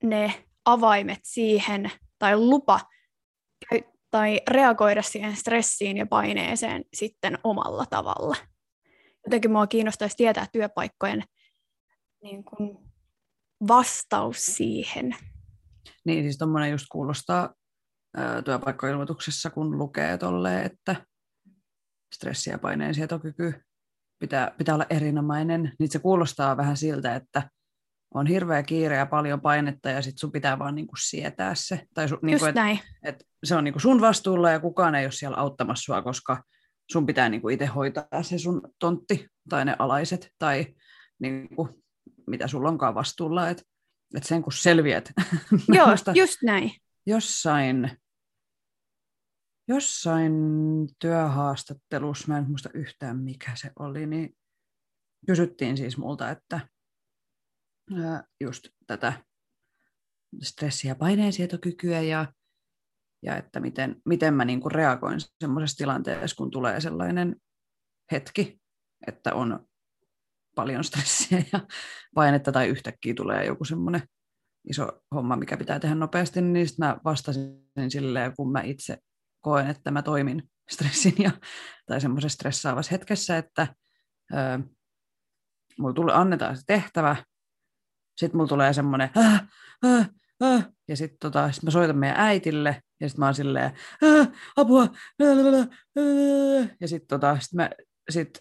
ne 0.04 0.46
avaimet 0.66 1.20
siihen, 1.24 1.92
tai 2.20 2.38
lupa 2.38 2.80
tai 4.12 4.42
reagoida 4.50 5.02
siihen 5.02 5.36
stressiin 5.36 5.98
ja 5.98 6.06
paineeseen 6.06 6.84
sitten 6.94 7.38
omalla 7.44 7.86
tavalla. 7.86 8.36
Jotenkin 9.26 9.52
minua 9.52 9.68
kiinnostaisi 9.68 10.18
tietää 10.18 10.48
työpaikkojen 10.52 11.24
niin 12.24 12.44
kuin 12.44 12.78
vastaus 13.68 14.46
siihen. 14.46 15.16
Niin, 16.06 16.24
siis 16.24 16.38
tuommoinen 16.38 16.72
just 16.72 16.86
kuulostaa 16.92 17.54
työpaikkoilmoituksessa, 18.46 19.50
kun 19.50 19.78
lukee 19.78 20.18
tolle, 20.18 20.62
että 20.62 21.06
stressi- 22.16 22.50
ja 22.50 22.60
paineensietokyky 22.60 23.64
pitää, 24.20 24.52
pitää 24.58 24.76
olla 24.76 24.86
erinomainen, 24.90 25.74
niin 25.80 25.92
se 25.92 26.00
kuulostaa 26.00 26.58
vähän 26.58 26.78
siltä, 26.78 27.16
että 27.16 27.50
on 28.14 28.28
hirveä 28.28 28.64
kiire 28.64 28.96
ja 28.96 29.06
paljon 29.06 29.42
painetta 29.42 29.90
ja 29.90 30.02
sitten 30.02 30.20
sun 30.20 30.32
pitää 30.32 30.60
vaan 30.60 30.76
niinku 30.76 30.96
sietää 30.96 31.56
se. 31.56 31.82
Tai 31.94 32.10
su, 32.10 32.18
niinku, 32.22 32.46
et, 32.46 32.56
näin. 32.56 32.80
Et 33.04 33.28
se 33.44 33.56
on 33.56 33.64
niinku 33.64 33.80
sun 33.80 34.02
vastuulla 34.02 34.52
ja 34.52 34.60
kukaan 34.60 34.96
ei 34.96 35.06
ole 35.06 35.12
siellä 35.12 35.38
auttamassa 35.38 35.84
sua, 35.84 36.02
koska 36.02 36.44
sun 36.92 37.06
pitää 37.06 37.30
niinku 37.30 37.50
itse 37.50 37.66
hoitaa 37.66 38.08
se 38.22 38.38
sun 38.38 38.62
tontti 38.80 39.28
tai 39.50 39.66
ne 39.66 39.76
alaiset 39.80 40.32
tai 40.40 40.76
niinku, 41.20 41.84
mitä 42.28 42.48
sulla 42.48 42.70
onkaan 42.70 42.96
vastuulla. 42.96 43.50
Että 43.50 43.64
et 44.16 44.24
sen 44.24 44.42
kun 44.42 44.54
selviät. 44.54 45.12
Joo, 45.76 45.88
just 46.16 46.38
näin. 46.44 46.72
Jossain, 47.06 47.92
jossain 49.68 50.34
työhaastattelussa, 51.00 52.28
mä 52.28 52.38
en 52.38 52.48
muista 52.48 52.70
yhtään 52.74 53.18
mikä 53.18 53.52
se 53.56 53.72
oli, 53.80 54.06
niin 54.06 54.38
kysyttiin 55.26 55.78
siis 55.78 55.98
multa, 55.98 56.30
että 56.30 56.60
just 58.42 58.68
tätä 58.88 59.14
stressi- 60.44 60.88
ja 60.88 60.96
paineensietokykyä 60.96 62.02
ja, 62.02 62.34
ja 63.24 63.38
että 63.38 63.60
miten, 63.60 64.02
miten 64.06 64.34
mä 64.34 64.46
niin 64.46 64.62
kuin 64.62 64.72
reagoin 64.72 65.20
semmoisessa 65.42 65.78
tilanteessa, 65.78 66.36
kun 66.36 66.52
tulee 66.52 66.82
sellainen 66.82 67.36
hetki, 68.12 68.62
että 69.08 69.34
on 69.34 69.68
paljon 70.56 70.84
stressiä 70.84 71.44
ja 71.54 71.60
painetta 72.16 72.52
tai 72.52 72.68
yhtäkkiä 72.68 73.14
tulee 73.14 73.46
joku 73.46 73.66
semmoinen 73.66 74.02
iso 74.70 75.02
homma, 75.16 75.36
mikä 75.36 75.58
pitää 75.58 75.80
tehdä 75.80 75.96
nopeasti, 75.96 76.42
niin 76.42 76.68
sitten 76.68 76.88
mä 76.88 76.98
vastasin 77.06 77.70
silleen, 77.90 78.36
kun 78.36 78.52
mä 78.52 78.62
itse 78.62 78.98
koen, 79.40 79.68
että 79.68 79.92
mä 79.92 80.02
toimin 80.02 80.50
stressin 80.70 81.16
ja, 81.18 81.32
tai 81.86 82.02
semmoisessa 82.02 82.36
stressaavassa 82.36 82.92
hetkessä, 82.92 83.38
että 83.38 83.68
ö, 84.34 84.60
mulla 85.80 85.94
tulee, 85.94 86.16
annetaan 86.16 86.58
se 86.58 86.64
tehtävä, 86.68 87.16
sitten 88.20 88.38
mulla 88.38 88.48
tulee 88.50 88.74
semmoinen, 88.74 89.10
äh, 89.18 89.48
äh, 89.86 90.10
äh, 90.44 90.70
ja 90.88 90.98
sitten 90.98 91.20
tota, 91.20 91.52
sit 91.52 91.64
mä 91.64 91.72
soitan 91.72 91.98
meidän 91.98 92.20
äitille, 92.20 92.84
ja 93.02 93.10
sitten 93.10 93.20
mä 93.20 93.26
oon 93.26 93.36
silleen, 93.36 93.72
äh, 94.04 94.28
apua, 94.56 94.84
äh, 95.22 96.70
ja 96.82 96.88
sitten 96.88 97.08
tota, 97.08 97.40
sit 97.40 97.54
mä, 97.54 97.70
sit, 98.10 98.40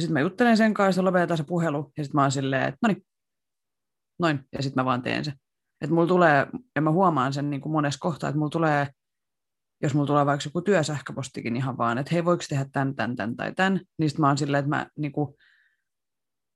sit 0.00 0.10
mä 0.10 0.20
juttelen 0.20 0.56
sen 0.56 0.74
kanssa, 0.74 1.04
lopetetaan 1.04 1.38
se 1.38 1.44
puhelu, 1.44 1.92
ja 1.96 2.04
sitten 2.04 2.18
mä 2.18 2.22
oon 2.22 2.32
silleen, 2.32 2.62
että 2.62 2.78
no 2.82 2.88
niin, 2.88 3.06
noin, 4.18 4.40
ja 4.52 4.62
sitten 4.62 4.80
mä 4.80 4.84
vaan 4.84 5.02
teen 5.02 5.24
se. 5.24 5.32
Että 5.80 5.94
mulla 5.94 6.08
tulee, 6.08 6.46
ja 6.74 6.82
mä 6.82 6.90
huomaan 6.90 7.32
sen 7.32 7.50
niin 7.50 7.60
kuin 7.60 7.72
monessa 7.72 8.00
kohtaa, 8.00 8.28
että 8.28 8.38
mulla 8.38 8.50
tulee, 8.50 8.88
jos 9.82 9.94
mulla 9.94 10.06
tulee 10.06 10.26
vaikka 10.26 10.46
joku 10.46 10.62
työsähköpostikin 10.62 11.56
ihan 11.56 11.78
vaan, 11.78 11.98
että 11.98 12.14
hei, 12.14 12.24
voiko 12.24 12.44
tehdä 12.48 12.66
tämän, 12.72 12.94
tämän, 12.94 13.16
tämän 13.16 13.36
tai 13.36 13.52
tämän, 13.54 13.80
niin 13.98 14.10
sitten 14.10 14.20
mä 14.20 14.26
oon 14.26 14.38
silleen, 14.38 14.64
että 14.64 14.76
mä 14.76 14.86
niin 14.96 15.12
kuin, 15.12 15.34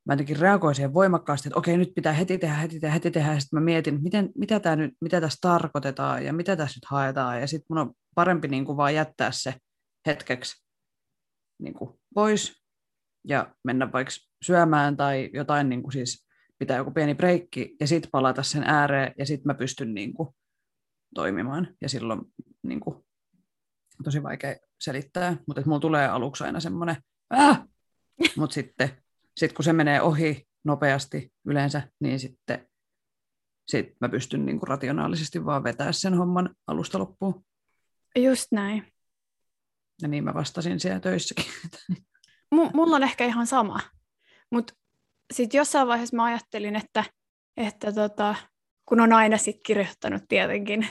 mä 0.07 0.12
jotenkin 0.12 0.38
reagoin 0.38 0.75
siihen 0.75 0.95
voimakkaasti, 0.95 1.49
että 1.49 1.59
okei, 1.59 1.77
nyt 1.77 1.95
pitää 1.95 2.12
heti 2.12 2.38
tehdä, 2.38 2.55
heti 2.55 2.81
tehdä, 2.81 2.92
heti 2.92 3.11
tehdä, 3.11 3.33
ja 3.33 3.40
sitten 3.40 3.61
mä 3.61 3.64
mietin, 3.64 4.03
miten, 4.03 4.31
mitä, 4.35 4.61
tää 4.61 4.77
nyt, 4.77 4.95
mitä 5.01 5.21
tässä 5.21 5.38
tarkoitetaan 5.40 6.25
ja 6.25 6.33
mitä 6.33 6.57
tässä 6.57 6.77
nyt 6.77 6.85
haetaan, 6.90 7.40
ja 7.40 7.47
sitten 7.47 7.66
mun 7.69 7.79
on 7.79 7.95
parempi 8.14 8.49
niin 8.49 8.64
kuin 8.64 8.77
vaan 8.77 8.95
jättää 8.95 9.31
se 9.33 9.55
hetkeksi 10.07 10.66
niin 11.62 11.75
kuin 11.75 12.01
pois 12.14 12.62
ja 13.29 13.55
mennä 13.64 13.92
vaikka 13.92 14.12
syömään 14.45 14.97
tai 14.97 15.31
jotain, 15.33 15.69
niin 15.69 15.83
kuin 15.83 15.92
siis 15.92 16.27
pitää 16.59 16.77
joku 16.77 16.90
pieni 16.90 17.14
breikki 17.14 17.77
ja 17.81 17.87
sitten 17.87 18.11
palata 18.11 18.42
sen 18.42 18.62
ääreen 18.62 19.14
ja 19.19 19.27
sitten 19.27 19.47
mä 19.47 19.55
pystyn 19.55 19.95
niin 19.95 20.14
kuin 20.14 20.29
toimimaan. 21.14 21.69
Ja 21.81 21.88
silloin 21.88 22.21
niin 22.62 22.81
kuin, 22.81 23.05
tosi 24.05 24.23
vaikea 24.23 24.57
selittää, 24.81 25.37
mutta 25.47 25.62
mulla 25.66 25.81
tulee 25.81 26.09
aluksi 26.09 26.45
aina 26.45 26.61
semmoinen, 26.61 26.97
äh! 27.35 27.62
mutta 28.37 28.55
sitten 28.55 28.90
sitten 29.37 29.57
kun 29.57 29.64
se 29.64 29.72
menee 29.72 30.03
ohi 30.03 30.46
nopeasti 30.64 31.33
yleensä, 31.44 31.83
niin 32.01 32.20
sitten 32.20 32.68
sit 33.68 33.94
mä 34.01 34.09
pystyn 34.09 34.46
niin 34.46 34.59
kuin 34.59 34.68
rationaalisesti 34.68 35.44
vaan 35.44 35.64
vetää 35.64 35.92
sen 35.92 36.14
homman 36.14 36.55
alusta 36.66 36.99
loppuun. 36.99 37.44
Just 38.16 38.53
näin. 38.53 38.92
Ja 40.03 40.09
niin 40.09 40.25
mä 40.25 40.35
vastasin 40.35 40.81
siellä 40.81 41.01
töissäkin. 41.01 41.44
M- 42.55 42.75
mulla 42.75 42.96
on 42.96 43.03
ehkä 43.03 43.25
ihan 43.25 43.46
sama. 43.46 43.81
Mutta 44.51 44.75
sitten 45.35 45.59
jossain 45.59 45.88
vaiheessa 45.88 46.16
mä 46.16 46.25
ajattelin, 46.25 46.77
että, 46.77 47.05
että 47.57 47.92
tota, 47.92 48.35
kun 48.87 49.01
on 49.01 49.12
aina 49.12 49.38
sit 49.38 49.57
kirjoittanut 49.66 50.22
tietenkin 50.29 50.88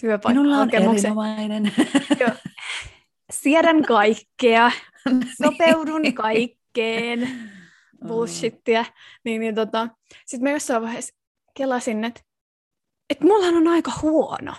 työpaikkahakemuksen. 0.00 1.10
Minulla 1.10 1.22
on 1.22 1.38
erinomainen. 1.38 1.72
Siedän 3.32 3.82
kaikkea, 3.82 4.70
sopeudun 5.42 6.14
kaikkeen 6.14 7.50
bullshittia, 8.08 8.84
niin, 9.24 9.40
niin 9.40 9.54
tota, 9.54 9.88
sitten 10.26 10.42
mä 10.42 10.50
jossain 10.50 10.82
vaiheessa 10.82 11.14
kelasin, 11.56 12.04
että 12.04 12.20
et 13.10 13.20
mullahan 13.20 13.54
on 13.54 13.68
aika 13.68 13.92
huono. 14.02 14.54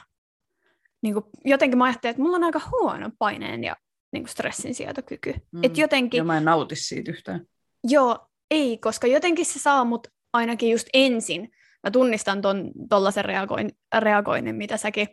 Niin 1.01 1.13
kuin, 1.13 1.25
jotenkin 1.45 1.77
mä 1.77 1.83
ajattelin, 1.83 2.11
että 2.11 2.21
mulla 2.21 2.35
on 2.35 2.43
aika 2.43 2.61
huono 2.71 3.11
paineen 3.19 3.63
ja 3.63 3.75
niin 4.11 4.23
kuin 4.23 4.31
stressin 4.31 4.75
sietokyky. 4.75 5.33
Mm. 5.51 5.63
Et 5.63 5.77
jotenkin, 5.77 6.17
ja 6.17 6.23
mä 6.23 6.37
en 6.37 6.45
nauti 6.45 6.75
siitä 6.75 7.11
yhtään. 7.11 7.45
Joo, 7.83 8.27
ei, 8.51 8.77
koska 8.77 9.07
jotenkin 9.07 9.45
se 9.45 9.59
saa 9.59 9.85
mut 9.85 10.07
ainakin 10.33 10.71
just 10.71 10.87
ensin. 10.93 11.51
Mä 11.83 11.91
tunnistan 11.91 12.41
ton, 12.41 12.71
tollasen 12.89 13.25
reagoin, 13.25 13.71
reagoinnin, 13.99 14.55
mitä 14.55 14.77
säkin 14.77 15.07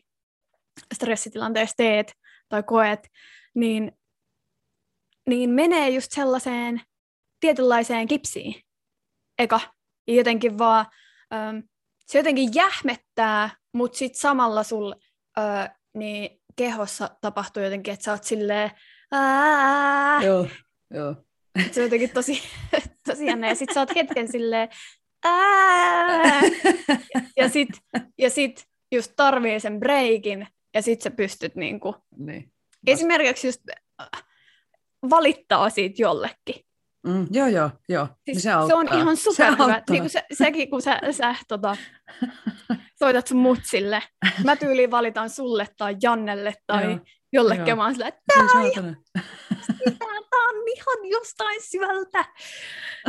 stressitilanteessa 0.94 1.76
teet 1.76 2.12
tai 2.48 2.62
koet, 2.62 3.08
niin, 3.54 3.92
niin 5.28 5.50
menee 5.50 5.88
just 5.88 6.12
sellaiseen 6.12 6.80
tietynlaiseen 7.42 8.08
kipsiin. 8.08 8.54
Eka. 9.38 9.60
Ja 10.06 10.14
jotenkin 10.14 10.58
vaan, 10.58 10.86
ähm, 11.34 11.58
se 12.06 12.18
jotenkin 12.18 12.54
jähmettää, 12.54 13.50
mutta 13.72 13.98
sitten 13.98 14.20
samalla 14.20 14.62
sul 14.62 14.92
äh, 15.38 15.70
niin 15.94 16.40
kehossa 16.56 17.10
tapahtuu 17.20 17.62
jotenkin, 17.62 17.94
että 17.94 18.04
sä 18.04 18.12
oot 18.12 18.24
silleen 18.24 18.70
Ää! 19.12 20.22
Joo, 20.22 20.48
joo. 20.94 21.14
Se 21.72 21.80
on 21.80 21.84
jotenkin 21.84 22.10
tosi, 22.10 22.42
tosi 23.08 23.26
jännä. 23.26 23.48
Ja 23.48 23.54
sit 23.54 23.70
sä 23.74 23.80
oot 23.80 23.94
hetken 23.94 24.32
silleen 24.32 24.68
Ää! 25.24 26.42
Ja 27.36 27.48
sit, 27.48 27.68
ja 28.18 28.30
sit 28.30 28.64
just 28.92 29.12
tarvii 29.16 29.60
sen 29.60 29.80
breikin, 29.80 30.46
ja 30.74 30.82
sit 30.82 31.02
sä 31.02 31.10
pystyt 31.10 31.54
niinku, 31.54 31.94
niin. 32.16 32.52
esimerkiksi 32.86 33.46
just 33.46 33.60
valittaa 35.10 35.70
siitä 35.70 36.02
jollekin. 36.02 36.64
Mm, 37.06 37.26
joo, 37.30 37.46
joo, 37.46 37.70
joo. 37.88 38.06
Siis 38.06 38.16
niin 38.26 38.40
se, 38.40 38.50
se 38.66 38.74
on 38.74 38.88
ihan 38.98 39.16
superhyvä. 39.16 39.82
Niin 39.90 40.10
se, 40.10 40.24
sekin, 40.32 40.70
kun 40.70 40.82
sä, 40.82 41.00
sä 41.10 41.34
tota, 41.48 41.76
soitat 42.98 43.26
sun 43.26 43.38
mutsille. 43.38 44.02
Mä 44.44 44.56
tyyliin 44.56 44.90
valitaan 44.90 45.30
sulle 45.30 45.68
tai 45.78 45.96
Jannelle 46.02 46.54
tai 46.66 46.84
joo, 46.84 46.98
jollekin. 47.32 47.66
Joo. 47.66 47.76
Mä 47.76 47.82
oon 47.82 47.92
silleen, 47.92 48.08
että 48.08 48.22
tää, 48.34 48.46
tää 50.30 50.40
on 50.48 50.68
ihan 50.76 51.10
jostain 51.10 51.62
syvältä. 51.62 52.24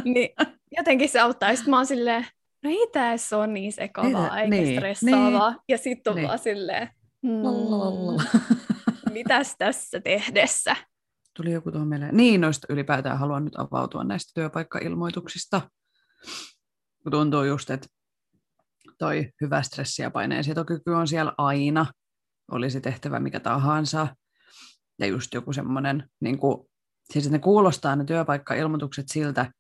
Niin 0.03 0.29
jotenkin 0.77 1.09
se 1.09 1.19
auttaa. 1.19 1.49
Ja 1.49 1.57
sit 1.57 1.67
mä 1.67 1.75
oon 1.75 1.85
silleen, 1.85 2.27
no 2.63 2.69
ei 2.69 2.87
tää 2.91 3.15
ole 3.37 3.47
niin 3.47 3.71
sekavaa 3.71 4.39
eikä 4.39 4.49
niin, 4.49 4.77
stressaavaa. 4.77 5.49
Niin, 5.49 5.61
ja 5.69 5.77
sit 5.77 6.07
on 6.07 6.15
niin. 6.15 6.27
vaan 6.27 6.39
silleen, 6.39 6.89
mm, 7.21 7.31
mitäs 9.11 9.55
tässä 9.57 9.99
tehdessä? 9.99 10.75
Tuli 11.35 11.51
joku 11.51 11.71
tuohon 11.71 11.87
mieleen. 11.87 12.17
Niin, 12.17 12.41
noista 12.41 12.67
ylipäätään 12.69 13.19
haluan 13.19 13.45
nyt 13.45 13.59
avautua 13.59 14.03
näistä 14.03 14.31
työpaikkailmoituksista. 14.35 15.61
Kun 17.03 17.11
tuntuu 17.11 17.43
just, 17.43 17.69
että 17.69 17.87
toi 18.97 19.29
hyvä 19.41 19.61
stressi 19.61 20.01
ja 20.01 20.11
paineensietokyky 20.11 20.91
on 20.91 21.07
siellä 21.07 21.33
aina, 21.37 21.85
olisi 22.51 22.81
tehtävä 22.81 23.19
mikä 23.19 23.39
tahansa. 23.39 24.07
Ja 24.99 25.07
just 25.07 25.33
joku 25.33 25.53
semmoinen, 25.53 26.09
niin 26.19 26.37
kuin, 26.37 26.69
siis 27.11 27.31
ne 27.31 27.39
kuulostaa 27.39 27.95
ne 27.95 28.05
työpaikkailmoitukset 28.05 29.05
siltä, 29.09 29.51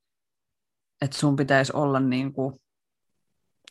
että 1.01 1.17
sun 1.17 1.35
pitäisi 1.35 1.71
olla 1.75 1.99
niin 1.99 2.33
kuin, 2.33 2.59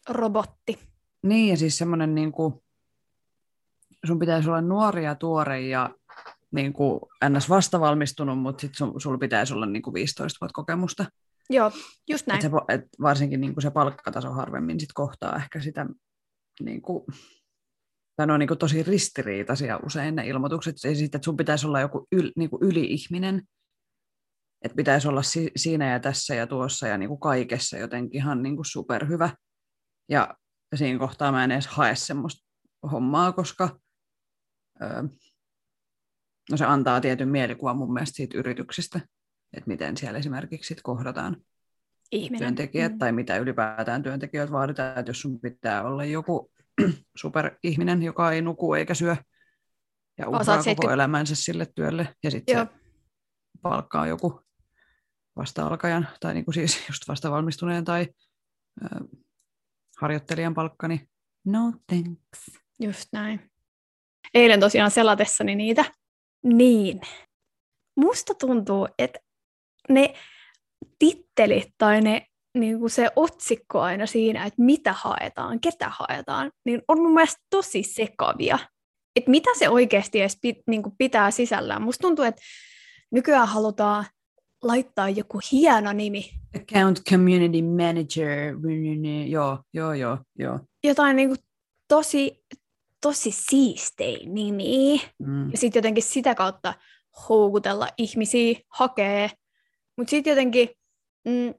Robotti. 0.08 0.78
niin 1.22 1.50
ja 1.50 1.56
siis 1.56 1.78
semmoinen 1.78 2.14
niin 2.14 2.32
kuin, 2.32 2.54
sun 4.06 4.18
pitäisi 4.18 4.48
olla 4.48 4.60
nuori 4.60 5.04
ja 5.04 5.14
tuore 5.14 5.60
ja 5.60 5.94
niin 6.52 6.72
kuin 6.72 7.00
ns. 7.28 7.48
vastavalmistunut, 7.48 8.38
mutta 8.38 8.60
sitten 8.60 9.00
sulla 9.00 9.18
pitäisi 9.18 9.54
olla 9.54 9.66
niin 9.66 9.82
kuin 9.82 9.94
15 9.94 10.38
vuotta 10.40 10.54
kokemusta. 10.54 11.04
Joo, 11.50 11.72
just 12.10 12.26
näin. 12.26 12.36
Et 12.36 12.42
se, 12.42 12.50
et 12.68 12.84
varsinkin 13.02 13.40
niin 13.40 13.54
kuin 13.54 13.62
se 13.62 13.70
palkkataso 13.70 14.30
harvemmin 14.32 14.80
sit 14.80 14.92
kohtaa 14.94 15.36
ehkä 15.36 15.60
sitä, 15.60 15.86
niin 16.60 16.82
kuin, 16.82 17.04
tai 18.16 18.26
ne 18.26 18.32
on 18.32 18.40
niin 18.40 18.48
kuin 18.48 18.58
tosi 18.58 18.82
ristiriitaisia 18.82 19.80
usein 19.86 20.16
ne 20.16 20.26
ilmoitukset, 20.26 20.76
ja 20.84 20.90
sitten, 20.90 21.18
että 21.18 21.24
sun 21.24 21.36
pitäisi 21.36 21.66
olla 21.66 21.80
joku 21.80 22.06
yl, 22.12 22.32
niin 22.36 22.50
kuin 22.50 22.62
yli-ihminen, 22.62 23.42
että 24.62 24.76
pitäisi 24.76 25.08
olla 25.08 25.22
si, 25.22 25.50
siinä 25.56 25.92
ja 25.92 26.00
tässä 26.00 26.34
ja 26.34 26.46
tuossa 26.46 26.88
ja 26.88 26.98
niin 26.98 27.08
kuin 27.08 27.20
kaikessa 27.20 27.78
jotenkin 27.78 28.16
ihan 28.20 28.42
niin 28.42 28.56
kuin 28.56 28.66
superhyvä. 28.66 29.30
Ja 30.08 30.34
siinä 30.74 30.98
kohtaa 30.98 31.32
mä 31.32 31.44
en 31.44 31.50
edes 31.50 31.66
hae 31.66 31.96
semmoista 31.96 32.48
hommaa, 32.92 33.32
koska 33.32 33.78
öö, 34.82 35.02
no 36.50 36.56
se 36.56 36.64
antaa 36.64 37.00
tietyn 37.00 37.28
mielikuvan 37.28 37.76
mun 37.76 37.92
mielestä 37.92 38.16
siitä 38.16 38.38
yrityksestä, 38.38 39.00
että 39.52 39.68
miten 39.68 39.96
siellä 39.96 40.18
esimerkiksi 40.18 40.68
sit 40.68 40.82
kohdataan 40.82 41.36
Ihminen. 42.12 42.38
työntekijät 42.38 42.92
Mm. 42.92 42.98
tai 42.98 43.12
mitä 43.12 43.36
ylipäätään 43.36 44.02
työntekijät 44.02 44.52
vaaditaan, 44.52 44.98
että 44.98 45.10
jos 45.10 45.20
sun 45.20 45.40
pitää 45.40 45.82
olla 45.82 46.04
joku 46.04 46.52
superihminen, 47.20 48.02
joka 48.02 48.32
ei 48.32 48.42
nuku 48.42 48.74
eikä 48.74 48.94
syö 48.94 49.16
ja 50.18 50.28
Osaat 50.28 50.42
uhraa 50.42 50.56
koko 50.56 50.62
70 50.62 50.94
elämänsä 50.94 51.34
sille 51.34 51.66
työlle 51.74 52.14
ja 52.22 52.30
sitten 52.30 52.68
palkkaa 53.62 54.06
joku 54.06 54.40
vasta-alkajan 55.36 56.08
tai 56.20 56.34
niin 56.34 56.44
kuin 56.44 56.54
siis 56.54 56.78
just 56.88 57.08
vasta 57.08 57.30
valmistuneen 57.30 57.84
tai 57.84 58.08
ö, 58.84 59.04
harjoittelijan 60.00 60.54
palkka, 60.54 60.88
niin 60.88 61.08
no 61.44 61.72
thanks. 61.86 62.60
Just 62.80 63.08
näin. 63.12 63.50
Eilen 64.34 64.60
tosiaan 64.60 64.90
selatessani 64.90 65.54
niitä. 65.54 65.84
Niin. 66.44 67.00
Musta 67.96 68.34
tuntuu, 68.34 68.88
että 68.98 69.20
ne 69.88 70.14
tittelit 70.98 71.68
tai 71.78 72.00
ne, 72.00 72.26
niin 72.58 72.78
kuin 72.78 72.90
se 72.90 73.10
otsikko 73.16 73.80
aina 73.80 74.06
siinä, 74.06 74.44
että 74.44 74.62
mitä 74.62 74.92
haetaan, 74.92 75.60
ketä 75.60 75.92
haetaan, 75.98 76.50
niin 76.64 76.82
on 76.88 77.02
mun 77.02 77.14
mielestä 77.14 77.42
tosi 77.50 77.82
sekavia. 77.82 78.58
Että 79.16 79.30
mitä 79.30 79.50
se 79.58 79.68
oikeasti 79.68 80.20
edes 80.20 80.38
pit, 80.42 80.58
niin 80.66 80.82
kuin 80.82 80.94
pitää 80.98 81.30
sisällään. 81.30 81.82
Musta 81.82 82.02
tuntuu, 82.02 82.24
että 82.24 82.42
nykyään 83.10 83.48
halutaan 83.48 84.04
laittaa 84.62 85.08
joku 85.08 85.40
hieno 85.52 85.92
nimi, 85.92 86.30
Account 86.56 87.02
Community 87.10 87.62
Manager, 87.62 88.54
joo, 89.28 89.58
joo, 89.74 89.92
joo, 89.92 90.18
joo. 90.38 90.60
jotain 90.84 91.16
niin 91.16 91.28
kuin 91.28 91.38
tosi, 91.88 92.44
tosi 93.02 93.30
siistein 93.30 94.34
nimiä. 94.34 95.00
Mm. 95.18 95.50
ja 95.50 95.58
sitten 95.58 95.78
jotenkin 95.78 96.02
sitä 96.02 96.34
kautta 96.34 96.74
houkutella 97.28 97.88
ihmisiä, 97.98 98.58
hakee. 98.68 99.30
Mutta 99.96 100.10
sitten 100.10 100.30
jotenkin 100.30 100.68
mm, 101.24 101.54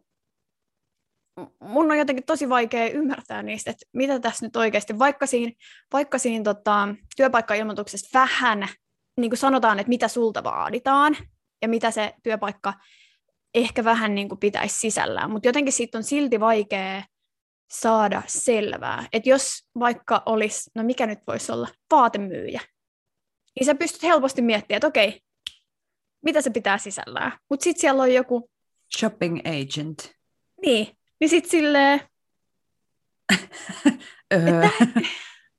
mun 1.61 1.91
on 1.91 1.97
jotenkin 1.97 2.25
tosi 2.25 2.49
vaikea 2.49 2.89
ymmärtää 2.89 3.43
niistä, 3.43 3.71
että 3.71 3.85
mitä 3.93 4.19
tässä 4.19 4.45
nyt 4.45 4.55
oikeasti, 4.55 4.99
vaikka 4.99 5.25
siinä, 5.25 5.51
vaikka 5.93 6.17
siinä 6.17 6.43
tota, 6.43 6.87
työpaikkailmoituksessa 7.17 8.19
vähän 8.19 8.67
niin 9.17 9.29
kuin 9.29 9.37
sanotaan, 9.37 9.79
että 9.79 9.89
mitä 9.89 10.07
sulta 10.07 10.43
vaaditaan 10.43 11.17
ja 11.61 11.69
mitä 11.69 11.91
se 11.91 12.13
työpaikka 12.23 12.73
ehkä 13.53 13.83
vähän 13.83 14.15
niin 14.15 14.29
kuin 14.29 14.39
pitäisi 14.39 14.79
sisällään, 14.79 15.31
mutta 15.31 15.47
jotenkin 15.47 15.73
siitä 15.73 15.97
on 15.97 16.03
silti 16.03 16.39
vaikea 16.39 17.03
saada 17.73 18.21
selvää, 18.27 19.07
että 19.13 19.29
jos 19.29 19.67
vaikka 19.79 20.23
olisi, 20.25 20.71
no 20.75 20.83
mikä 20.83 21.07
nyt 21.07 21.19
voisi 21.27 21.51
olla, 21.51 21.67
vaatemyyjä, 21.91 22.61
niin 23.59 23.65
sä 23.65 23.75
pystyt 23.75 24.03
helposti 24.03 24.41
miettimään, 24.41 24.77
että 24.77 24.87
okei, 24.87 25.21
mitä 26.25 26.41
se 26.41 26.49
pitää 26.49 26.77
sisällään. 26.77 27.31
Mutta 27.49 27.63
sitten 27.63 27.81
siellä 27.81 28.03
on 28.03 28.13
joku, 28.13 28.49
Shopping 28.99 29.39
agent. 29.39 30.11
niin, 30.61 30.87
niin 31.19 31.29
sitten 31.29 31.51
silleen, 31.51 32.01
Öö, 34.33 34.63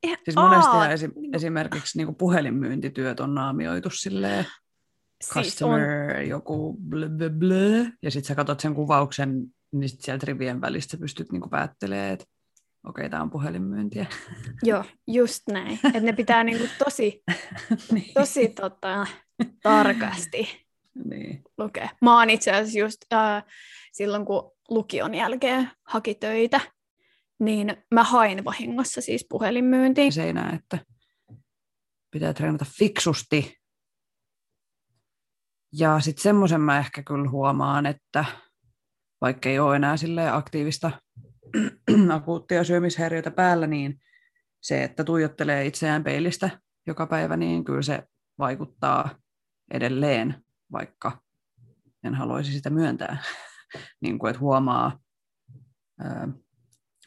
eh, 0.02 0.18
siis 0.24 0.36
monesti 0.36 0.70
aa, 0.70 0.88
esi- 0.88 1.06
niinku, 1.06 1.36
esimerkiksi 1.36 1.98
niin 1.98 2.14
puhelinmyyntityöt 2.14 3.20
on 3.20 3.34
naamioitu 3.34 3.90
silleen 3.90 4.44
siis 4.44 5.36
on, 5.36 5.42
customer 5.42 6.20
joku 6.20 6.76
blö, 6.88 7.08
blö, 7.08 7.30
blö, 7.30 7.84
ja 8.02 8.10
sitten 8.10 8.28
sä 8.28 8.34
katsot 8.34 8.60
sen 8.60 8.74
kuvauksen, 8.74 9.54
niin 9.74 9.88
sit 9.88 10.00
sieltä 10.00 10.26
rivien 10.26 10.60
välistä 10.60 10.96
pystyt 10.96 11.32
niinku 11.32 11.48
päättelemään, 11.48 12.12
että 12.12 12.24
okei, 12.84 13.10
tämä 13.10 13.22
on 13.22 13.30
puhelinmyyntiä. 13.30 14.06
joo, 14.62 14.84
just 15.06 15.42
näin. 15.48 15.78
Että 15.84 16.00
ne 16.00 16.12
pitää 16.12 16.44
niinku 16.44 16.64
tosi, 16.84 17.22
niin. 17.92 18.14
tosi 18.14 18.48
tota, 18.48 19.06
tarkasti 19.62 20.66
niin. 21.04 21.42
lukea. 21.58 21.88
Mä 22.02 22.18
oon 22.18 22.30
itse 22.30 22.52
asiassa 22.52 22.78
just 22.78 22.98
äh, 23.12 23.44
silloin, 23.92 24.24
kun 24.24 24.52
lukion 24.68 25.14
jälkeen 25.14 25.70
haki 25.84 26.14
töitä, 26.14 26.60
niin 27.38 27.76
mä 27.94 28.04
hain 28.04 28.44
vahingossa 28.44 29.00
siis 29.00 29.26
puhelinmyyntiin. 29.28 30.12
Seinää, 30.12 30.52
että 30.52 30.78
pitää 32.10 32.34
treenata 32.34 32.66
fiksusti. 32.78 33.56
Ja 35.72 36.00
sitten 36.00 36.22
semmoisen 36.22 36.60
mä 36.60 36.78
ehkä 36.78 37.02
kyllä 37.02 37.30
huomaan, 37.30 37.86
että 37.86 38.24
vaikka 39.24 39.48
ei 39.48 39.58
ole 39.58 39.76
enää 39.76 39.96
aktiivista 40.32 40.90
akuuttia 42.16 42.64
syömishäiriötä 42.64 43.30
päällä, 43.30 43.66
niin 43.66 44.00
se, 44.60 44.84
että 44.84 45.04
tuijottelee 45.04 45.66
itseään 45.66 46.04
peilistä 46.04 46.60
joka 46.86 47.06
päivä, 47.06 47.36
niin 47.36 47.64
kyllä 47.64 47.82
se 47.82 48.02
vaikuttaa 48.38 49.16
edelleen, 49.70 50.44
vaikka 50.72 51.18
en 52.02 52.14
haluaisi 52.14 52.52
sitä 52.52 52.70
myöntää. 52.70 53.16
niin 54.02 54.18
kuin, 54.18 54.30
että 54.30 54.40
huomaa, 54.40 54.98
ää, 56.00 56.28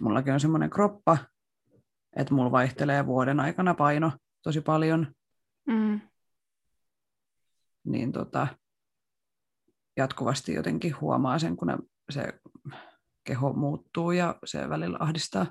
mullakin 0.01 0.33
on 0.33 0.39
semmoinen 0.39 0.69
kroppa, 0.69 1.17
että 2.15 2.33
mulla 2.33 2.51
vaihtelee 2.51 3.05
vuoden 3.05 3.39
aikana 3.39 3.73
paino 3.73 4.11
tosi 4.43 4.61
paljon, 4.61 5.07
Mm. 5.67 6.01
niin 7.83 8.11
tota, 8.11 8.47
jatkuvasti 9.97 10.53
jotenkin 10.53 11.01
huomaa 11.01 11.39
sen, 11.39 11.57
kun 11.57 11.67
ne, 11.67 11.77
se 12.09 12.33
keho 13.23 13.53
muuttuu 13.53 14.11
ja 14.11 14.35
se 14.45 14.69
välillä 14.69 14.97
ahdistaa. 15.01 15.45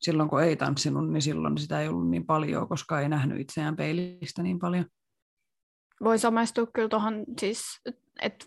Silloin 0.00 0.28
kun 0.28 0.42
ei 0.42 0.56
tanssinut, 0.56 1.10
niin 1.12 1.22
silloin 1.22 1.58
sitä 1.58 1.80
ei 1.80 1.88
ollut 1.88 2.10
niin 2.10 2.26
paljon, 2.26 2.68
koska 2.68 3.00
ei 3.00 3.08
nähnyt 3.08 3.40
itseään 3.40 3.76
peilistä 3.76 4.42
niin 4.42 4.58
paljon. 4.58 4.86
Voi 6.04 6.18
samaistua 6.18 6.66
kyllä 6.66 6.88
tuohon 6.88 7.24
siis, 7.40 7.62
että 8.22 8.46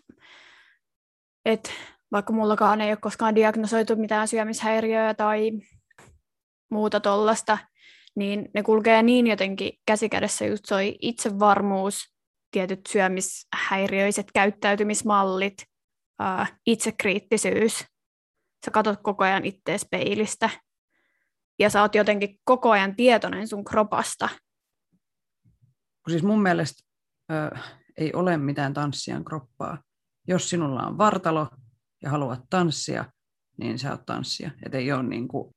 et, 1.45 1.71
vaikka 2.11 2.33
mullakaan 2.33 2.81
ei 2.81 2.91
ole 2.91 2.97
koskaan 2.97 3.35
diagnosoitu 3.35 3.95
mitään 3.95 4.27
syömishäiriöä 4.27 5.13
tai 5.13 5.51
muuta 6.71 6.99
tollasta, 6.99 7.57
niin 8.15 8.49
ne 8.53 8.63
kulkee 8.63 9.03
niin 9.03 9.27
jotenkin 9.27 9.73
käsikädessä 9.85 10.45
just 10.45 10.65
soi 10.65 10.97
itsevarmuus, 11.01 12.15
tietyt 12.51 12.79
syömishäiriöiset 12.89 14.31
käyttäytymismallit, 14.33 15.70
ää, 16.21 16.47
itsekriittisyys. 16.65 17.85
Sä 18.65 18.71
katot 18.71 18.99
koko 19.03 19.23
ajan 19.23 19.45
ittees 19.45 19.87
peilistä 19.91 20.49
ja 21.59 21.69
sä 21.69 21.81
oot 21.81 21.95
jotenkin 21.95 22.39
koko 22.43 22.71
ajan 22.71 22.95
tietoinen 22.95 23.47
sun 23.47 23.63
kropasta. 23.63 24.29
Siis 26.09 26.23
mun 26.23 26.41
mielestä 26.41 26.83
ö, 27.31 27.57
ei 27.97 28.13
ole 28.13 28.37
mitään 28.37 28.73
tanssijan 28.73 29.25
kroppaa. 29.25 29.83
Jos 30.27 30.49
sinulla 30.49 30.81
on 30.81 30.97
vartalo 30.97 31.47
ja 32.03 32.09
haluat 32.09 32.41
tanssia, 32.49 33.05
niin 33.57 33.79
sä 33.79 33.91
oot 33.91 34.05
tanssia. 34.05 34.51
Et 34.65 34.75
ei 34.75 34.91
ole 34.91 35.03
niin 35.03 35.27
kuin, 35.27 35.55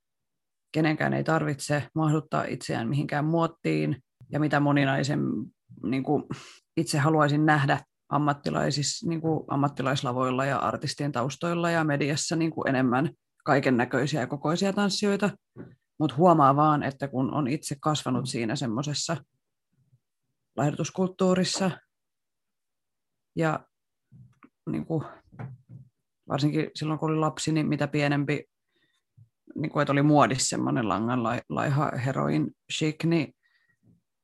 kenenkään 0.72 1.12
ei 1.12 1.24
tarvitse 1.24 1.88
mahduttaa 1.94 2.44
itseään 2.44 2.88
mihinkään 2.88 3.24
muottiin. 3.24 4.02
Ja 4.32 4.40
mitä 4.40 4.60
moninaisen 4.60 5.20
niin 5.82 6.02
kuin, 6.02 6.24
itse 6.76 6.98
haluaisin 6.98 7.46
nähdä 7.46 7.80
ammattilaisissa, 8.14 9.08
niin 9.08 9.20
kuin 9.20 9.44
ammattilaislavoilla 9.48 10.44
ja 10.44 10.58
artistien 10.58 11.12
taustoilla 11.12 11.70
ja 11.70 11.84
mediassa 11.84 12.36
niin 12.36 12.50
kuin 12.50 12.68
enemmän 12.68 13.10
kaiken 13.44 13.76
näköisiä 13.76 14.20
ja 14.20 14.26
kokoisia 14.26 14.72
tanssijoita. 14.72 15.30
Mutta 15.98 16.16
huomaa 16.16 16.56
vaan, 16.56 16.82
että 16.82 17.08
kun 17.08 17.34
on 17.34 17.48
itse 17.48 17.76
kasvanut 17.80 18.28
siinä 18.28 18.56
semmoisessa 18.56 19.16
laihdutuskulttuurissa 20.56 21.70
ja 23.36 23.60
niin 24.70 24.86
kuin, 24.86 25.04
varsinkin 26.28 26.70
silloin 26.74 26.98
kun 26.98 27.10
oli 27.10 27.18
lapsi, 27.18 27.52
niin 27.52 27.66
mitä 27.66 27.88
pienempi, 27.88 28.44
niin 29.54 29.70
kuin, 29.70 29.82
että 29.82 29.92
oli 29.92 30.02
muodissa 30.02 30.48
semmoinen 30.48 30.88
langan 30.88 31.22
lai- 31.22 31.42
laiha 31.48 31.90
heroin 32.04 32.50
chic, 32.72 33.04
niin 33.04 33.34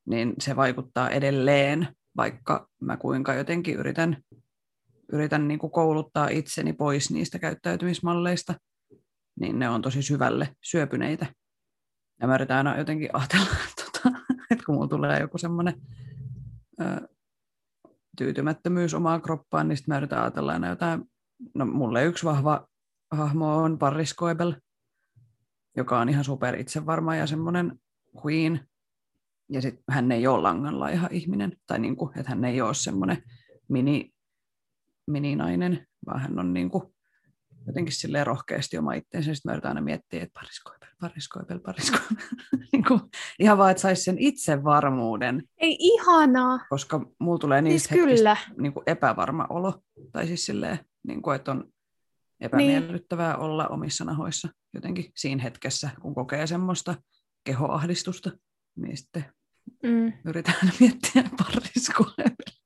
niin 0.07 0.35
se 0.39 0.57
vaikuttaa 0.57 1.11
edelleen, 1.11 1.89
vaikka 2.21 2.69
mä 2.81 2.97
kuinka 2.97 3.35
jotenkin 3.35 3.75
yritän, 3.75 4.17
yritän 5.13 5.49
niin 5.49 5.59
kuin 5.59 5.71
kouluttaa 5.71 6.29
itseni 6.29 6.73
pois 6.73 7.11
niistä 7.11 7.39
käyttäytymismalleista, 7.39 8.55
niin 9.41 9.59
ne 9.59 9.69
on 9.69 9.83
tosi 9.83 10.03
syvälle 10.03 10.57
syöpyneitä. 10.63 11.27
Ja 12.21 12.27
mä 12.27 12.35
yritän 12.35 12.57
aina 12.57 12.79
jotenkin 12.79 13.11
ajatella, 13.13 13.47
tota, 13.85 14.17
että 14.51 14.65
kun 14.67 14.75
mulla 14.75 14.89
tulee 14.89 15.21
joku 15.21 15.39
semmoinen 15.39 15.75
tyytymättömyys 18.17 18.95
omaan 18.95 19.23
kroppaan, 19.23 19.69
niin 19.69 19.77
sitten 19.77 19.93
mä 19.93 19.99
yritän 19.99 20.21
ajatella 20.21 20.53
aina 20.53 20.69
jotain, 20.69 21.05
no 21.55 21.67
mulle 21.67 22.05
yksi 22.05 22.27
vahva 22.27 22.69
hahmo 23.11 23.57
on 23.57 23.79
Paris 23.79 24.15
Koebel, 24.15 24.55
joka 25.77 26.01
on 26.01 26.09
ihan 26.09 26.25
super 26.25 26.61
itsevarma 26.61 27.17
ja 27.17 27.27
semmoinen 27.27 27.81
queen. 28.25 28.70
Ja 29.53 29.63
sitten 29.63 29.85
hän 29.91 30.13
ei 30.13 30.27
ole 30.27 30.43
langalla 30.43 30.89
ihan 30.89 31.13
ihminen, 31.13 31.53
tai 31.67 31.79
niinku, 31.79 32.13
että 32.17 32.31
hän 32.31 32.45
ei 32.45 32.61
ole 32.61 32.75
semmoinen 32.75 33.23
mini, 33.69 34.11
mininainen, 35.07 35.87
vaan 36.07 36.21
hän 36.21 36.39
on 36.39 36.53
niinku 36.53 36.95
jotenkin 37.67 37.95
silleen 37.95 38.27
rohkeasti 38.27 38.79
oma 38.79 38.93
itseensä. 38.93 39.35
Sitten 39.35 39.51
mä 39.51 39.55
yritän 39.55 39.69
aina 39.69 39.81
miettiä, 39.81 40.23
että 40.23 40.41
pariskoipel, 40.41 40.89
pariskoipel, 41.01 41.59
pariskoipel. 41.59 42.17
niin 42.73 42.85
kuin, 42.85 43.01
ihan 43.39 43.59
vaan, 43.59 43.71
että 43.71 43.81
saisi 43.81 44.03
sen 44.03 44.19
itsevarmuuden. 44.19 45.43
Ei 45.59 45.77
ihanaa. 45.81 46.59
Koska 46.69 47.07
mulla 47.19 47.39
tulee 47.39 47.63
niistä 47.63 47.89
siis 47.89 48.01
kyllä. 48.01 48.37
niin 48.59 48.73
kuin 48.73 48.85
epävarma 48.87 49.47
olo. 49.51 49.83
Tai 50.13 50.27
siis 50.27 50.47
silleen, 50.47 50.79
niin 51.07 51.23
kuin, 51.23 51.37
että 51.37 51.51
on 51.51 51.73
epämiellyttävää 52.41 53.33
niin. 53.33 53.41
olla 53.41 53.69
omissa 53.69 54.05
nahoissa 54.05 54.49
jotenkin 54.75 55.13
siinä 55.17 55.43
hetkessä, 55.43 55.91
kun 56.01 56.15
kokee 56.15 56.47
semmoista 56.47 56.95
kehoahdistusta. 57.45 58.31
Niin 58.77 58.97
sitten 58.97 59.25
mm. 59.83 60.13
yritän 60.25 60.55
miettiä 60.81 61.25
pariskoipeliä 61.39 62.61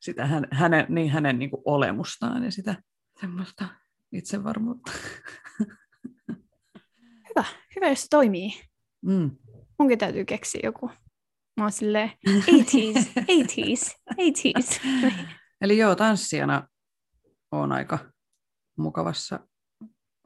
sitä 0.00 0.26
hän, 0.26 0.48
hänen, 0.50 0.86
niin 0.88 1.10
hänen 1.10 1.38
niin 1.38 1.50
olemustaan 1.64 2.44
ja 2.44 2.50
sitä 2.50 2.82
semmoista 3.20 3.68
itsevarmuutta. 4.12 4.92
Hyvä, 7.28 7.44
hyvä 7.76 7.88
jos 7.88 8.02
se 8.02 8.06
toimii. 8.10 8.50
Mm. 9.02 9.30
Munkin 9.78 9.98
täytyy 9.98 10.24
keksiä 10.24 10.60
joku. 10.64 10.90
Mä 11.56 11.64
oon 11.64 11.72
silleen 11.72 12.10
80s, 12.28 13.12
80s, 13.20 13.96
80s. 14.14 14.80
Eli 15.60 15.78
joo, 15.78 15.94
tanssijana 15.94 16.68
on 17.50 17.72
aika 17.72 17.98
mukavassa 18.78 19.40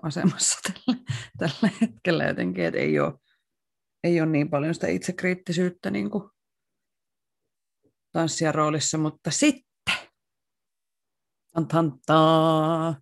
asemassa 0.02 0.58
tällä, 0.62 1.00
tällä 1.38 1.70
hetkellä 1.80 2.24
jotenkin, 2.24 2.64
että 2.64 2.80
ei 2.80 3.00
ole, 3.00 3.14
ei 4.04 4.20
ole 4.20 4.30
niin 4.30 4.50
paljon 4.50 4.74
sitä 4.74 4.86
itsekriittisyyttä 4.86 5.90
niin 5.90 6.10
kuin 6.10 6.30
tanssijan 8.12 8.54
roolissa, 8.54 8.98
mutta 8.98 9.30
sitten 9.30 9.68
tantantaa, 11.54 12.96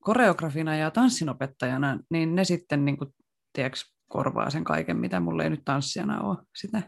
koreografina 0.00 0.76
ja 0.76 0.90
tanssinopettajana, 0.90 1.98
niin 2.10 2.34
ne 2.34 2.44
sitten 2.44 2.84
niin 2.84 2.96
kuin, 2.96 3.14
tiedätkö, 3.52 3.78
korvaa 4.08 4.50
sen 4.50 4.64
kaiken, 4.64 4.96
mitä 4.96 5.20
mulle 5.20 5.44
ei 5.44 5.50
nyt 5.50 5.64
tanssijana 5.64 6.20
ole, 6.20 6.38
sitä 6.56 6.82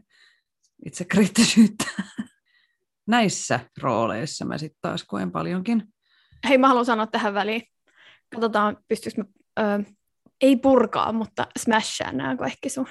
itsekriittisyyttä. 0.86 1.84
Näissä 3.06 3.60
rooleissa 3.82 4.44
mä 4.44 4.58
sitten 4.58 4.78
taas 4.80 5.04
koen 5.04 5.32
paljonkin. 5.32 5.82
Hei, 6.48 6.58
mä 6.58 6.68
haluan 6.68 6.84
sanoa 6.84 7.06
tähän 7.06 7.34
väliin. 7.34 7.62
Katsotaan, 8.34 8.76
pystyykö 8.88 9.22
mä, 9.22 9.24
ö, 9.62 9.84
ei 10.40 10.56
purkaa, 10.56 11.12
mutta 11.12 11.46
smashaa 11.58 12.12
nämä 12.12 12.36
kaikki 12.36 12.68
sun 12.68 12.86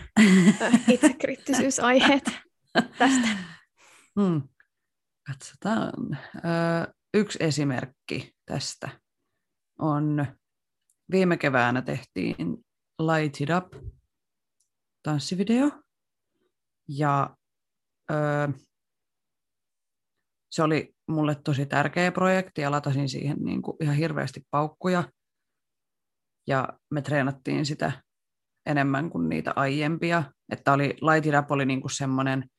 itsekriittisyysaiheet 0.93 2.31
tästä. 2.97 3.27
Hmm. 4.19 4.41
Katsotaan. 5.27 6.17
Yksi 7.13 7.37
esimerkki 7.41 8.33
tästä 8.45 8.89
on 9.79 10.25
viime 11.11 11.37
keväänä 11.37 11.81
tehtiin 11.81 12.35
Light 12.99 13.41
It 13.41 13.49
Up 13.57 13.83
tanssivideo. 15.03 15.71
Ja 16.87 17.35
öö, 18.11 18.47
se 20.51 20.63
oli 20.63 20.95
mulle 21.07 21.35
tosi 21.35 21.65
tärkeä 21.65 22.11
projekti 22.11 22.61
ja 22.61 22.71
latasin 22.71 23.09
siihen 23.09 23.37
niin 23.39 23.61
kuin 23.61 23.77
ihan 23.79 23.95
hirveästi 23.95 24.41
paukkuja. 24.51 25.03
Ja 26.47 26.69
me 26.91 27.01
treenattiin 27.01 27.65
sitä 27.65 27.91
enemmän 28.65 29.09
kuin 29.09 29.29
niitä 29.29 29.53
aiempia. 29.55 30.23
Että 30.51 30.73
oli, 30.73 30.87
Light 30.87 31.25
It 31.25 31.33
Up 31.39 31.51
oli 31.51 31.65
niin 31.65 31.81
kuin 31.81 31.91
semmoinen 31.91 32.49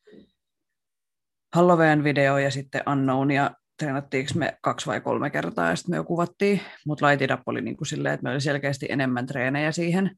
Halloween-video 1.56 2.38
ja 2.38 2.50
sitten 2.50 2.82
Unknown 2.92 3.30
ja 3.30 3.50
treenattiinko 3.78 4.32
me 4.34 4.58
kaksi 4.62 4.86
vai 4.86 5.00
kolme 5.00 5.30
kertaa 5.30 5.70
ja 5.70 5.76
sitten 5.76 5.92
me 5.92 5.96
jo 5.96 6.04
kuvattiin, 6.04 6.60
mutta 6.86 7.06
Light 7.06 7.22
It 7.22 7.30
Up 7.30 7.40
oli 7.46 7.60
niin 7.60 7.76
kuin 7.76 7.86
silleen, 7.86 8.14
että 8.14 8.24
me 8.24 8.30
oli 8.30 8.40
selkeästi 8.40 8.86
enemmän 8.88 9.26
treenejä 9.26 9.72
siihen 9.72 10.16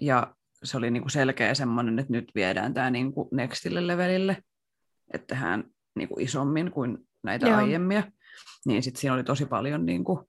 ja 0.00 0.34
se 0.64 0.76
oli 0.76 0.90
niin 0.90 1.02
kuin 1.02 1.10
selkeä 1.10 1.54
semmoinen, 1.54 1.98
että 1.98 2.12
nyt 2.12 2.32
viedään 2.34 2.74
tämä 2.74 2.90
niin 2.90 3.12
kuin 3.12 3.28
nextille 3.32 3.86
levelille, 3.86 4.36
että 5.14 5.26
tehdään 5.26 5.64
niin 5.94 6.08
kuin 6.08 6.24
isommin 6.24 6.70
kuin 6.70 6.98
näitä 7.22 7.48
Joo. 7.48 7.58
aiemmia, 7.58 8.02
niin 8.66 8.82
sitten 8.82 9.00
siinä 9.00 9.14
oli 9.14 9.24
tosi 9.24 9.46
paljon, 9.46 9.86
niin 9.86 10.04
kuin, 10.04 10.28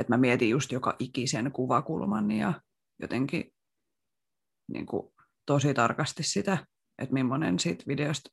että 0.00 0.12
mä 0.12 0.16
mietin 0.16 0.50
just 0.50 0.72
joka 0.72 0.96
ikisen 0.98 1.52
kuvakulman 1.52 2.30
ja 2.30 2.60
jotenkin 3.00 3.54
niin 4.72 4.86
kuin, 4.86 5.12
tosi 5.46 5.74
tarkasti 5.74 6.22
sitä, 6.22 6.66
että 6.98 7.14
millainen 7.14 7.58
siitä 7.58 7.84
videosta 7.88 8.30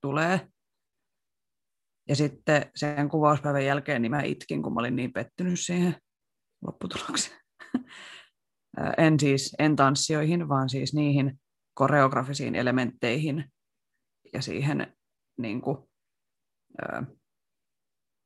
tulee. 0.00 0.48
Ja 2.08 2.16
sitten 2.16 2.70
sen 2.74 3.08
kuvauspäivän 3.08 3.64
jälkeen 3.64 4.02
niin 4.02 4.10
mä 4.10 4.22
itkin, 4.22 4.62
kun 4.62 4.74
mä 4.74 4.80
olin 4.80 4.96
niin 4.96 5.12
pettynyt 5.12 5.60
siihen 5.60 5.96
lopputulokseen. 6.66 7.40
en 8.98 9.20
siis, 9.20 9.56
en 9.58 9.76
tanssioihin, 9.76 10.48
vaan 10.48 10.68
siis 10.68 10.94
niihin 10.94 11.40
koreografisiin 11.74 12.54
elementteihin 12.54 13.52
ja 14.32 14.42
siihen 14.42 14.96
niin 15.38 15.60
kuin, 15.60 15.78
äh, 16.82 17.06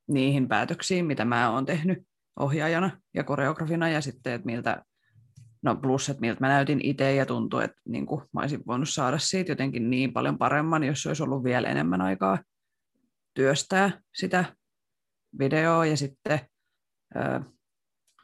niihin 0.08 0.48
päätöksiin, 0.48 1.06
mitä 1.06 1.24
mä 1.24 1.50
oon 1.50 1.66
tehnyt 1.66 2.08
ohjaajana 2.38 3.00
ja 3.14 3.24
koreografina 3.24 3.88
ja 3.88 4.00
sitten, 4.00 4.32
että 4.32 4.46
miltä 4.46 4.84
No 5.62 5.76
plus, 5.76 6.08
että 6.08 6.20
miltä 6.20 6.40
mä 6.40 6.48
näytin 6.48 6.80
itse 6.82 7.14
ja 7.14 7.26
tuntui, 7.26 7.64
että 7.64 7.80
niin 7.84 8.06
kuin 8.06 8.22
mä 8.32 8.40
olisin 8.40 8.62
voinut 8.66 8.88
saada 8.88 9.18
siitä 9.18 9.52
jotenkin 9.52 9.90
niin 9.90 10.12
paljon 10.12 10.38
paremman, 10.38 10.84
jos 10.84 11.06
olisi 11.06 11.22
ollut 11.22 11.44
vielä 11.44 11.68
enemmän 11.68 12.00
aikaa 12.00 12.38
työstää 13.34 14.00
sitä 14.14 14.56
videoa 15.38 15.86
ja 15.86 15.96
sitten 15.96 16.40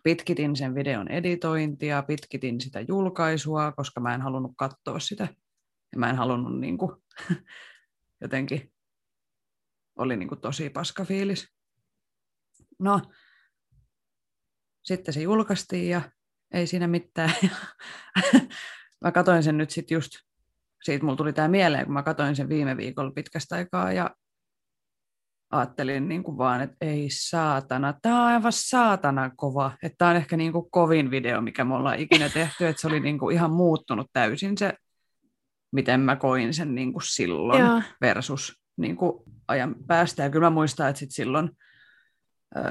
pitkitin 0.02 0.56
sen 0.56 0.74
videon 0.74 1.08
editointia, 1.08 2.02
pitkitin 2.02 2.60
sitä 2.60 2.80
julkaisua, 2.80 3.72
koska 3.72 4.00
mä 4.00 4.14
en 4.14 4.22
halunnut 4.22 4.52
katsoa 4.56 4.98
sitä 4.98 5.28
ja 5.92 5.98
mä 5.98 6.10
en 6.10 6.16
halunnut 6.16 6.60
niin 6.60 6.78
kuin, 6.78 7.02
jotenkin, 8.22 8.72
oli 9.98 10.16
niin 10.16 10.28
kuin 10.28 10.40
tosi 10.40 10.70
paska 10.70 11.04
fiilis. 11.04 11.48
No, 12.78 13.00
sitten 14.85 15.14
se 15.14 15.20
julkaistiin 15.20 15.89
ja 15.89 16.03
ei 16.55 16.66
siinä 16.66 16.87
mitään. 16.87 17.32
mä 19.05 19.12
katoin 19.12 19.43
sen 19.43 19.59
nyt 19.59 19.70
sitten 19.70 19.95
just, 19.95 20.12
siitä 20.82 21.05
mulla 21.05 21.16
tuli 21.16 21.32
tämä 21.32 21.49
mieleen, 21.49 21.85
kun 21.85 21.95
mä 21.95 22.03
katoin 22.03 22.37
sen 22.37 22.49
viime 22.49 22.76
viikolla 22.76 23.11
pitkästä 23.11 23.55
aikaa 23.55 23.93
ja 23.93 24.11
ajattelin 25.51 26.09
niin 26.09 26.22
kuin 26.22 26.39
vaan, 26.39 26.61
että 26.61 26.76
ei 26.80 27.09
saatana, 27.11 27.95
tämä 28.03 28.22
on 28.22 28.26
aivan 28.26 28.53
saatana 28.53 29.30
kova. 29.37 29.72
Että 29.82 29.97
tämä 29.99 30.11
on 30.11 30.16
ehkä 30.16 30.37
niin 30.37 30.53
kuin 30.53 30.70
kovin 30.70 31.11
video, 31.11 31.41
mikä 31.41 31.64
me 31.64 31.74
ollaan 31.74 31.99
ikinä 31.99 32.28
tehty, 32.28 32.66
että 32.66 32.80
se 32.80 32.87
oli 32.87 33.01
niin 33.01 33.18
kuin 33.18 33.35
ihan 33.35 33.51
muuttunut 33.51 34.07
täysin 34.12 34.59
se, 34.59 34.74
miten 35.72 36.01
mä 36.01 36.16
koin 36.16 36.55
sen 36.55 36.74
niin 36.74 36.93
kuin 36.93 37.03
silloin 37.07 37.61
Joo. 37.61 37.82
versus 38.01 38.61
niin 38.76 38.97
kuin 38.97 39.22
ajan 39.49 39.76
päästä. 39.87 40.22
Ja 40.22 40.30
kyllä 40.30 40.47
mä 40.47 40.55
muistan, 40.55 40.89
että 40.89 41.01
sit 41.01 41.11
silloin 41.11 41.51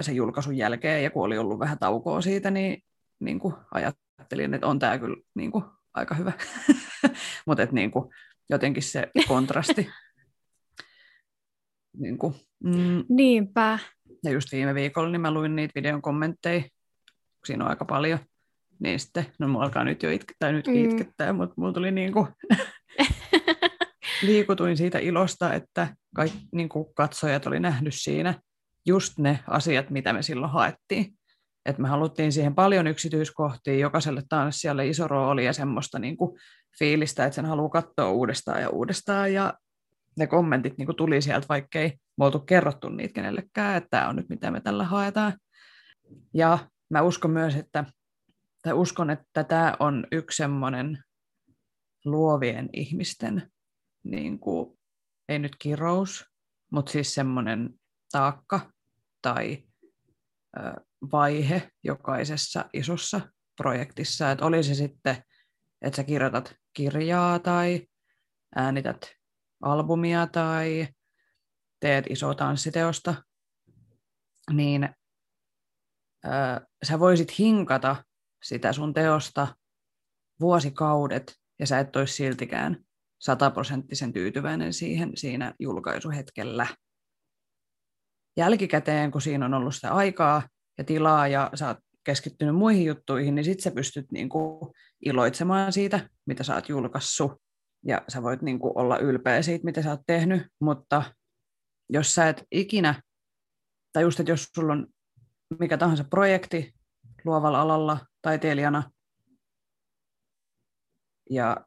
sen 0.01 0.15
julkaisun 0.15 0.57
jälkeen, 0.57 1.03
ja 1.03 1.09
kun 1.09 1.25
oli 1.25 1.37
ollut 1.37 1.59
vähän 1.59 1.79
taukoa 1.79 2.21
siitä, 2.21 2.51
niin 2.51 2.83
niin 3.19 3.39
kuin 3.39 3.53
ajattelin, 3.71 4.53
että 4.53 4.67
on 4.67 4.79
tämä 4.79 4.97
kyllä 4.97 5.17
niin 5.35 5.51
kuin, 5.51 5.63
aika 5.93 6.15
hyvä. 6.15 6.31
Mutta 7.47 7.67
niin 7.71 7.91
kuin, 7.91 8.09
jotenkin 8.49 8.83
se 8.83 9.11
kontrasti. 9.27 9.89
niin 11.97 12.17
kuin, 12.17 12.33
mm. 12.63 13.03
Niinpä. 13.09 13.79
Ja 14.23 14.31
just 14.31 14.51
viime 14.51 14.75
viikolla 14.75 15.09
niin 15.09 15.21
mä 15.21 15.31
luin 15.31 15.55
niitä 15.55 15.71
videon 15.75 16.01
kommentteja, 16.01 16.63
siinä 17.45 17.63
on 17.63 17.69
aika 17.69 17.85
paljon. 17.85 18.19
Niin 18.79 18.99
sitten, 18.99 19.25
no 19.39 19.47
mulla 19.47 19.65
alkaa 19.65 19.83
nyt 19.83 20.03
jo 20.03 20.11
itkettää, 20.11 20.51
nyt 20.51 20.67
mm. 20.67 20.75
itkettää, 20.75 21.33
mutta 21.33 21.53
mulla 21.57 21.73
tuli 21.73 21.91
niin 21.91 22.13
kuin, 22.13 22.27
liikutuin 24.21 24.77
siitä 24.77 24.99
ilosta, 24.99 25.53
että 25.53 25.95
kaikki 26.15 26.37
niin 26.51 26.69
kuin 26.69 26.85
katsojat 26.95 27.47
oli 27.47 27.59
nähnyt 27.59 27.93
siinä 27.95 28.33
just 28.85 29.19
ne 29.19 29.39
asiat, 29.47 29.89
mitä 29.89 30.13
me 30.13 30.21
silloin 30.21 30.51
haettiin. 30.51 31.17
että 31.65 31.81
me 31.81 31.87
haluttiin 31.87 32.31
siihen 32.31 32.55
paljon 32.55 32.87
yksityiskohtia, 32.87 33.77
jokaiselle 33.77 34.23
tanssijalle 34.29 34.87
iso 34.87 35.07
rooli 35.07 35.45
ja 35.45 35.53
semmoista 35.53 35.99
niin 35.99 36.17
kuin 36.17 36.39
fiilistä, 36.79 37.25
että 37.25 37.35
sen 37.35 37.45
haluaa 37.45 37.69
katsoa 37.69 38.11
uudestaan 38.11 38.61
ja 38.61 38.69
uudestaan 38.69 39.33
ja 39.33 39.53
ne 40.17 40.27
kommentit 40.27 40.77
niin 40.77 40.85
kuin 40.85 40.95
tuli 40.95 41.21
sieltä, 41.21 41.45
vaikkei 41.49 41.93
me 42.17 42.25
oltu 42.25 42.39
kerrottu 42.39 42.89
niitä 42.89 43.13
kenellekään, 43.13 43.77
että 43.77 43.87
tämä 43.89 44.09
on 44.09 44.15
nyt 44.15 44.29
mitä 44.29 44.51
me 44.51 44.61
tällä 44.61 44.83
haetaan. 44.83 45.33
Ja 46.33 46.59
mä 46.89 47.01
uskon 47.01 47.31
myös, 47.31 47.55
että, 47.55 47.85
tai 48.61 48.73
uskon, 48.73 49.09
että 49.09 49.43
tämä 49.43 49.75
on 49.79 50.07
yksi 50.11 50.37
semmoinen 50.37 51.03
luovien 52.05 52.69
ihmisten, 52.73 53.51
niin 54.03 54.39
kuin, 54.39 54.79
ei 55.29 55.39
nyt 55.39 55.55
kirous, 55.59 56.25
mutta 56.71 56.91
siis 56.91 57.15
semmoinen 57.15 57.79
taakka 58.13 58.71
tai 59.21 59.63
vaihe 61.11 61.69
jokaisessa 61.83 62.65
isossa 62.73 63.21
projektissa. 63.57 64.31
Että 64.31 64.45
oli 64.45 64.63
se 64.63 64.75
sitten, 64.75 65.23
että 65.81 65.95
sä 65.95 66.03
kirjoitat 66.03 66.55
kirjaa 66.73 67.39
tai 67.39 67.87
äänität 68.55 69.11
albumia 69.61 70.27
tai 70.27 70.87
teet 71.79 72.05
iso 72.09 72.33
tanssiteosta, 72.33 73.23
niin 74.51 74.89
ö, 76.25 76.29
sä 76.87 76.99
voisit 76.99 77.39
hinkata 77.39 78.03
sitä 78.43 78.73
sun 78.73 78.93
teosta 78.93 79.55
vuosikaudet 80.39 81.35
ja 81.59 81.67
sä 81.67 81.79
et 81.79 81.95
olisi 81.95 82.13
siltikään 82.13 82.85
sataprosenttisen 83.19 84.13
tyytyväinen 84.13 84.73
siihen 84.73 85.11
siinä 85.17 85.53
julkaisuhetkellä. 85.59 86.67
Jälkikäteen, 88.37 89.11
kun 89.11 89.21
siinä 89.21 89.45
on 89.45 89.53
ollut 89.53 89.75
sitä 89.75 89.93
aikaa 89.93 90.47
ja 90.77 90.83
tilaa 90.83 91.27
ja 91.27 91.51
sä 91.55 91.67
oot 91.67 91.77
keskittynyt 92.03 92.55
muihin 92.55 92.85
juttuihin, 92.85 93.35
niin 93.35 93.45
sitten 93.45 93.63
sä 93.63 93.71
pystyt 93.71 94.11
niinku 94.11 94.71
iloitsemaan 95.05 95.73
siitä, 95.73 96.09
mitä 96.25 96.43
sä 96.43 96.55
oot 96.55 96.69
julkaissut. 96.69 97.31
Ja 97.85 98.01
sä 98.07 98.23
voit 98.23 98.41
niinku 98.41 98.71
olla 98.75 98.97
ylpeä 98.97 99.41
siitä, 99.41 99.65
mitä 99.65 99.81
sä 99.81 99.89
oot 99.89 100.01
tehnyt, 100.07 100.47
mutta 100.59 101.03
jos 101.89 102.15
sä 102.15 102.29
et 102.29 102.43
ikinä, 102.51 103.01
tai 103.93 104.03
just, 104.03 104.19
että 104.19 104.31
jos 104.31 104.43
sulla 104.55 104.73
on 104.73 104.87
mikä 105.59 105.77
tahansa 105.77 106.03
projekti 106.03 106.73
luovalla 107.25 107.61
alalla 107.61 107.97
taiteilijana, 108.21 108.91
ja 111.29 111.57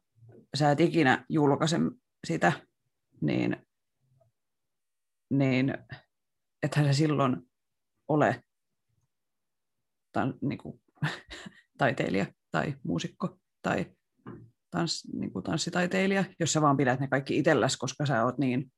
sä 0.56 0.70
et 0.70 0.80
ikinä 0.80 1.24
julkaise 1.28 1.76
sitä, 2.26 2.52
niin, 3.20 3.66
niin 5.30 5.74
ethän 6.62 6.86
se 6.86 6.92
silloin 6.92 7.36
ole 8.08 8.42
tan, 10.12 10.34
niin 10.40 10.58
kuin, 10.58 10.80
taiteilija 11.78 12.26
tai 12.50 12.74
muusikko 12.82 13.38
tai 13.62 13.86
tans, 14.70 15.08
niin 15.12 15.32
kuin 15.32 15.42
tanssitaiteilija, 15.42 16.24
jos 16.40 16.52
sä 16.52 16.62
vaan 16.62 16.76
pidät 16.76 17.00
ne 17.00 17.08
kaikki 17.08 17.38
itselläs, 17.38 17.76
koska 17.76 18.06
sä 18.06 18.24
oot 18.24 18.38
niin 18.38 18.72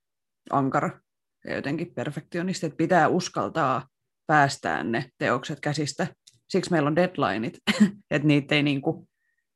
ankara 0.51 1.01
ja 1.45 1.55
jotenkin 1.55 1.95
perfektionisti, 1.95 2.66
että 2.66 2.76
pitää 2.76 3.09
uskaltaa 3.09 3.89
päästää 4.26 4.85
ne 4.85 5.11
teokset 5.18 5.61
käsistä. 5.61 6.07
Siksi 6.49 6.70
meillä 6.70 6.87
on 6.87 6.97
deadlineit, 6.97 7.59
että 8.11 8.29
niitä 8.29 8.55
ei 8.55 8.62
niin 8.62 8.83
kuin, 8.83 9.09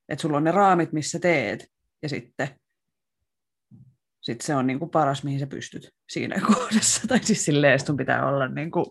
että 0.09 0.23
sulla 0.23 0.37
on 0.37 0.45
ne 0.45 0.53
raamit, 0.53 0.93
missä 0.93 1.19
teet, 1.19 1.67
ja 2.03 2.09
sitten 2.09 2.49
sit 4.23 4.41
se 4.41 4.55
on 4.55 4.67
niin 4.67 4.79
kuin 4.79 4.91
paras, 4.91 5.25
mihin 5.25 5.41
sä 5.41 5.47
pystyt 5.47 5.91
siinä 6.09 6.41
kohdassa. 6.47 7.09
Tai 7.09 7.25
siis 7.25 7.45
silleen, 7.45 7.87
sun 7.87 7.97
pitää 7.97 8.29
olla 8.29 8.49
niin 8.49 8.71
kuin, 8.71 8.87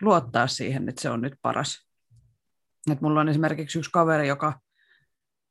luottaa 0.00 0.46
siihen, 0.46 0.88
että 0.88 1.02
se 1.02 1.10
on 1.10 1.20
nyt 1.20 1.34
paras. 1.42 1.86
Et 2.90 3.00
mulla 3.00 3.20
on 3.20 3.28
esimerkiksi 3.28 3.78
yksi 3.78 3.90
kaveri, 3.90 4.28
joka 4.28 4.60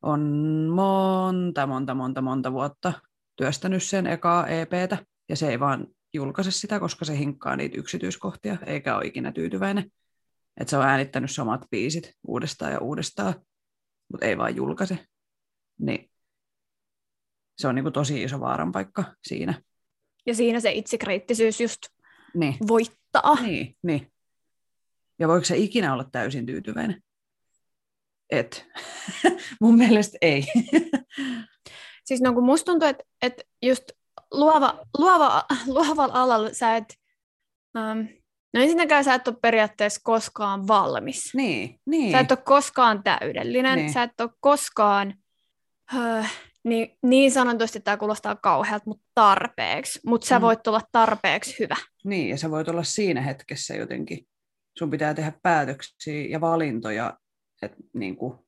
on 0.02 0.22
monta, 0.76 1.68
monta, 1.68 1.96
monta, 1.96 2.22
monta 2.22 2.52
vuotta 2.52 2.94
työstänyt 3.36 3.84
sen 3.84 4.08
ekaa 4.08 4.48
EPtä, 4.48 4.98
ja 5.30 5.36
se 5.36 5.50
ei 5.50 5.60
vaan 5.60 5.88
julkaise 6.14 6.52
sitä, 6.52 6.80
koska 6.80 7.06
se 7.06 7.18
hinkkaa 7.18 7.56
niitä 7.56 7.78
yksityiskohtia, 7.78 8.58
eikä 8.66 8.96
ole 8.96 9.06
ikinä 9.06 9.32
tyytyväinen. 9.32 9.92
Että 10.58 10.70
se 10.70 10.78
on 10.78 10.86
äänittänyt 10.86 11.32
samat 11.32 11.62
biisit 11.72 12.14
uudestaan 12.28 12.72
ja 12.72 12.80
uudestaan, 12.80 13.34
mutta 14.12 14.26
ei 14.26 14.38
vaan 14.38 14.56
julkaise. 14.56 15.06
Niin 15.80 16.10
se 17.58 17.68
on 17.68 17.76
niin 17.76 17.84
kuin 17.84 17.94
tosi 17.94 18.24
iso 18.24 18.40
vaaran 18.40 18.72
paikka 18.72 19.04
siinä. 19.24 19.62
Ja 20.26 20.36
siinä 20.36 20.60
se 20.60 20.72
itsekriittisyys 20.72 21.62
just 21.62 21.82
niin. 22.34 22.56
voittaa. 22.68 23.36
Niin, 23.42 23.76
niin. 23.84 24.12
Ja 25.20 25.28
voiko 25.28 25.46
se 25.46 25.58
ikinä 25.58 25.94
olla 25.94 26.04
täysin 26.12 26.46
tyytyväinen? 26.46 27.04
Et. 28.30 28.68
Mun 29.62 29.78
mielestä 29.78 30.18
ei. 30.22 30.46
siis 32.06 32.22
no 32.22 32.34
kun 32.34 32.46
musta 32.46 32.72
tuntuu, 32.72 32.88
että, 32.88 33.04
että 33.22 33.44
just 33.62 33.84
luova, 34.32 34.80
luova, 34.98 35.46
luovalla 35.68 36.14
alalla 36.14 36.54
sä 36.54 36.76
et, 36.76 36.96
um, 37.78 38.08
no 38.54 38.62
ensinnäkään 38.62 39.04
sä 39.04 39.14
et 39.14 39.28
ole 39.28 39.38
periaatteessa 39.42 40.02
koskaan 40.04 40.68
valmis. 40.68 41.34
Niin, 41.34 41.80
niin. 41.86 42.12
Sä 42.12 42.20
et 42.20 42.32
ole 42.32 42.40
koskaan 42.46 43.04
täydellinen, 43.04 43.76
niin. 43.76 43.94
sä 43.94 44.04
et 44.04 44.22
ole 44.22 44.30
koskaan 44.40 45.14
uh, 45.96 46.26
niin, 46.66 46.98
niin 47.04 47.32
sanotusti 47.32 47.80
tämä 47.80 47.98
kuulostaa 47.98 48.36
kauhealta, 48.36 48.86
mutta 48.88 49.06
tarpeeksi. 49.14 50.00
Mutta 50.06 50.28
sä 50.28 50.40
mm. 50.40 50.42
voit 50.42 50.68
olla 50.68 50.82
tarpeeksi 50.92 51.60
hyvä. 51.60 51.76
Niin, 52.06 52.30
ja 52.30 52.38
sä 52.38 52.52
voit 52.52 52.70
olla 52.70 52.84
siinä 52.84 53.22
hetkessä 53.22 53.76
jotenkin. 53.76 54.28
Sun 54.78 54.90
pitää 54.90 55.14
tehdä 55.14 55.34
päätöksiä 55.44 56.26
ja 56.30 56.42
valintoja, 56.42 57.18
että 57.62 57.78
niin 57.94 58.16
kuin, 58.16 58.40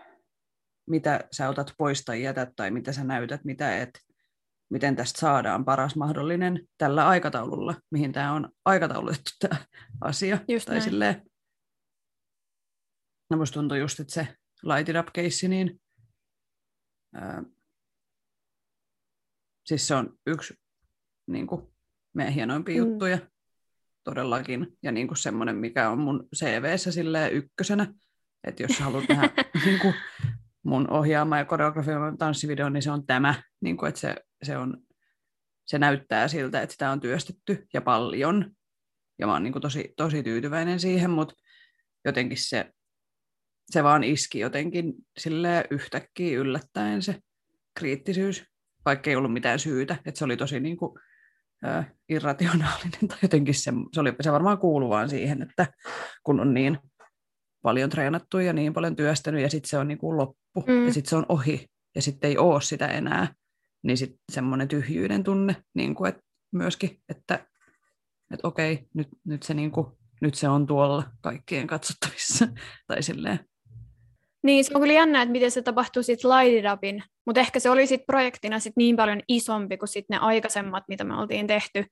mitä 0.89 1.27
sä 1.31 1.49
otat 1.49 1.73
pois 1.77 2.05
tai 2.05 2.23
jätät, 2.23 2.49
tai 2.55 2.71
mitä 2.71 2.91
sä 2.91 3.03
näytät, 3.03 3.43
mitä 3.43 3.77
et. 3.77 3.89
Miten 4.69 4.95
tästä 4.95 5.19
saadaan 5.19 5.65
paras 5.65 5.95
mahdollinen 5.95 6.67
tällä 6.77 7.07
aikataululla, 7.07 7.75
mihin 7.91 8.11
tämä 8.11 8.33
on 8.33 8.49
aikataulutettu 8.65 9.31
tämä 9.39 9.65
asia. 10.01 10.37
Just 10.47 10.65
tai 10.65 10.81
silleen, 10.81 11.21
no 13.29 13.37
musta 13.37 13.53
tuntuu 13.53 13.77
just, 13.77 13.99
että 13.99 14.13
se 14.13 14.27
Light 14.63 14.89
It 14.89 14.95
Up-keissi, 14.95 15.47
niin 15.47 15.81
ää, 17.13 17.43
Siis 19.67 19.87
se 19.87 19.95
on 19.95 20.13
yksi 20.27 20.53
niin 21.27 21.47
kuin, 21.47 21.61
meidän 22.13 22.33
hienoimpia 22.33 22.83
mm. 22.83 22.89
juttuja 22.89 23.19
todellakin. 24.03 24.77
Ja 24.83 24.91
niin 24.91 25.07
kuin 25.07 25.17
semmoinen, 25.17 25.55
mikä 25.55 25.89
on 25.89 25.99
mun 25.99 26.27
CVssä 26.35 26.91
silleen 26.91 27.33
ykkösenä. 27.33 27.93
Että 28.43 28.63
jos 28.63 28.79
haluat 28.79 29.07
tehdä 29.07 29.29
niin 29.65 29.79
kuin, 29.79 29.93
mun 30.63 30.89
ohjaama 30.89 31.37
ja 31.37 31.45
koreografioima 31.45 32.17
tanssivideo, 32.17 32.69
niin 32.69 32.81
se 32.81 32.91
on 32.91 33.05
tämä. 33.05 33.43
Niin 33.61 33.77
kuin, 33.77 33.89
että 33.89 34.01
se, 34.01 34.15
se, 34.43 34.57
on, 34.57 34.77
se 35.65 35.79
näyttää 35.79 36.27
siltä, 36.27 36.61
että 36.61 36.73
sitä 36.73 36.91
on 36.91 36.99
työstetty 36.99 37.67
ja 37.73 37.81
paljon. 37.81 38.51
Ja 39.19 39.27
mä 39.27 39.33
oon 39.33 39.43
niin 39.43 39.53
kuin, 39.53 39.61
tosi, 39.61 39.93
tosi 39.97 40.23
tyytyväinen 40.23 40.79
siihen, 40.79 41.09
mutta 41.09 41.35
jotenkin 42.05 42.37
se, 42.37 42.71
se 43.69 43.83
vaan 43.83 44.03
iski 44.03 44.39
jotenkin 44.39 44.93
sille 45.17 45.65
yhtäkkiä 45.71 46.39
yllättäen 46.39 47.01
se 47.01 47.19
kriittisyys 47.75 48.43
vaikka 48.87 49.09
ei 49.09 49.15
ollut 49.15 49.33
mitään 49.33 49.59
syytä. 49.59 49.97
Että 50.05 50.17
se 50.19 50.25
oli 50.25 50.37
tosi 50.37 50.59
niin 50.59 50.77
kuin, 50.77 50.99
äh, 51.65 51.91
irrationaalinen 52.09 53.07
tai 53.07 53.17
jotenkin 53.21 53.53
se, 53.53 53.71
se, 53.93 53.99
oli, 53.99 54.13
se 54.21 54.31
varmaan 54.31 54.57
kuuluu 54.57 54.89
vaan 54.89 55.09
siihen, 55.09 55.41
että 55.41 55.67
kun 56.23 56.39
on 56.39 56.53
niin 56.53 56.79
paljon 57.61 57.89
treenattu 57.89 58.39
ja 58.39 58.53
niin 58.53 58.73
paljon 58.73 58.95
työstänyt 58.95 59.41
ja 59.41 59.49
sitten 59.49 59.69
se 59.69 59.77
on 59.77 59.87
niin 59.87 59.97
kuin 59.97 60.17
loppu 60.17 60.63
mm. 60.67 60.85
ja 60.85 60.93
sitten 60.93 61.09
se 61.09 61.15
on 61.15 61.25
ohi 61.29 61.67
ja 61.95 62.01
sitten 62.01 62.29
ei 62.29 62.37
ole 62.37 62.61
sitä 62.61 62.87
enää, 62.87 63.33
niin 63.83 63.97
sitten 63.97 64.19
semmoinen 64.31 64.67
tyhjyyden 64.67 65.23
tunne 65.23 65.55
niin 65.73 65.95
kuin, 65.95 66.09
että 66.09 66.21
myöskin, 66.51 67.01
että, 67.09 67.47
että 68.33 68.47
okei, 68.47 68.87
nyt, 68.93 69.07
nyt, 69.23 69.43
se 69.43 69.53
niin 69.53 69.71
kuin, 69.71 69.87
nyt 70.21 70.35
se 70.35 70.49
on 70.49 70.67
tuolla 70.67 71.03
kaikkien 71.21 71.67
katsottavissa 71.67 72.47
tai 72.87 73.03
silleen. 73.03 73.39
Niin, 74.43 74.65
se 74.65 74.71
on 74.75 74.81
kyllä 74.81 74.93
jännä, 74.93 75.21
että 75.21 75.31
miten 75.31 75.51
se 75.51 75.61
tapahtuu 75.61 76.03
sitten 76.03 76.31
Light 76.31 76.65
It 76.65 76.73
Upin, 76.73 77.03
mutta 77.25 77.41
ehkä 77.41 77.59
se 77.59 77.69
oli 77.69 77.87
sitten 77.87 78.05
projektina 78.05 78.59
sit 78.59 78.73
niin 78.75 78.95
paljon 78.95 79.21
isompi 79.27 79.77
kuin 79.77 79.89
sitten 79.89 80.15
ne 80.15 80.25
aikaisemmat, 80.25 80.83
mitä 80.87 81.03
me 81.03 81.15
oltiin 81.19 81.47
tehty, 81.47 81.85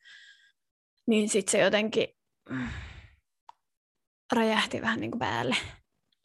niin 1.07 1.29
sitten 1.29 1.51
se 1.51 1.59
jotenkin 1.59 2.07
mm, 2.49 2.67
räjähti 4.33 4.81
vähän 4.81 4.99
niin 4.99 5.11
kuin 5.11 5.19
päälle. 5.19 5.55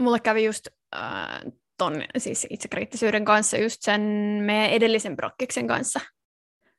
Mulle 0.02 0.20
kävi 0.20 0.44
just 0.44 0.66
äh, 0.96 1.40
ton 1.78 2.02
siis 2.18 2.46
itsekriittisyyden 2.50 3.24
kanssa 3.24 3.56
just 3.56 3.82
sen 3.82 4.00
meidän 4.42 4.70
edellisen 4.70 5.16
prokkiksen 5.16 5.66
kanssa. 5.66 6.00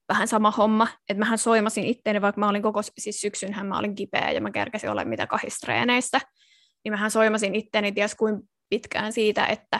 Vähän 0.09 0.27
sama 0.27 0.51
homma, 0.51 0.87
että 1.09 1.19
mähän 1.19 1.37
soimasin 1.37 1.85
itteeni, 1.85 2.21
vaikka 2.21 2.39
mä 2.39 2.49
olin 2.49 2.61
koko 2.61 2.81
siis 2.97 3.21
syksynhän 3.21 3.67
mä 3.67 3.79
olin 3.79 3.95
kipeä 3.95 4.31
ja 4.31 4.41
mä 4.41 4.51
kerkäsin 4.51 4.89
olla 4.89 5.05
mitä 5.05 5.27
kahistreeneistä, 5.27 6.19
niin 6.83 6.93
mähän 6.93 7.11
soimasin 7.11 7.55
itteeni 7.55 7.91
ties 7.91 8.15
kuin 8.15 8.41
pitkään 8.71 9.13
siitä, 9.13 9.45
että 9.45 9.79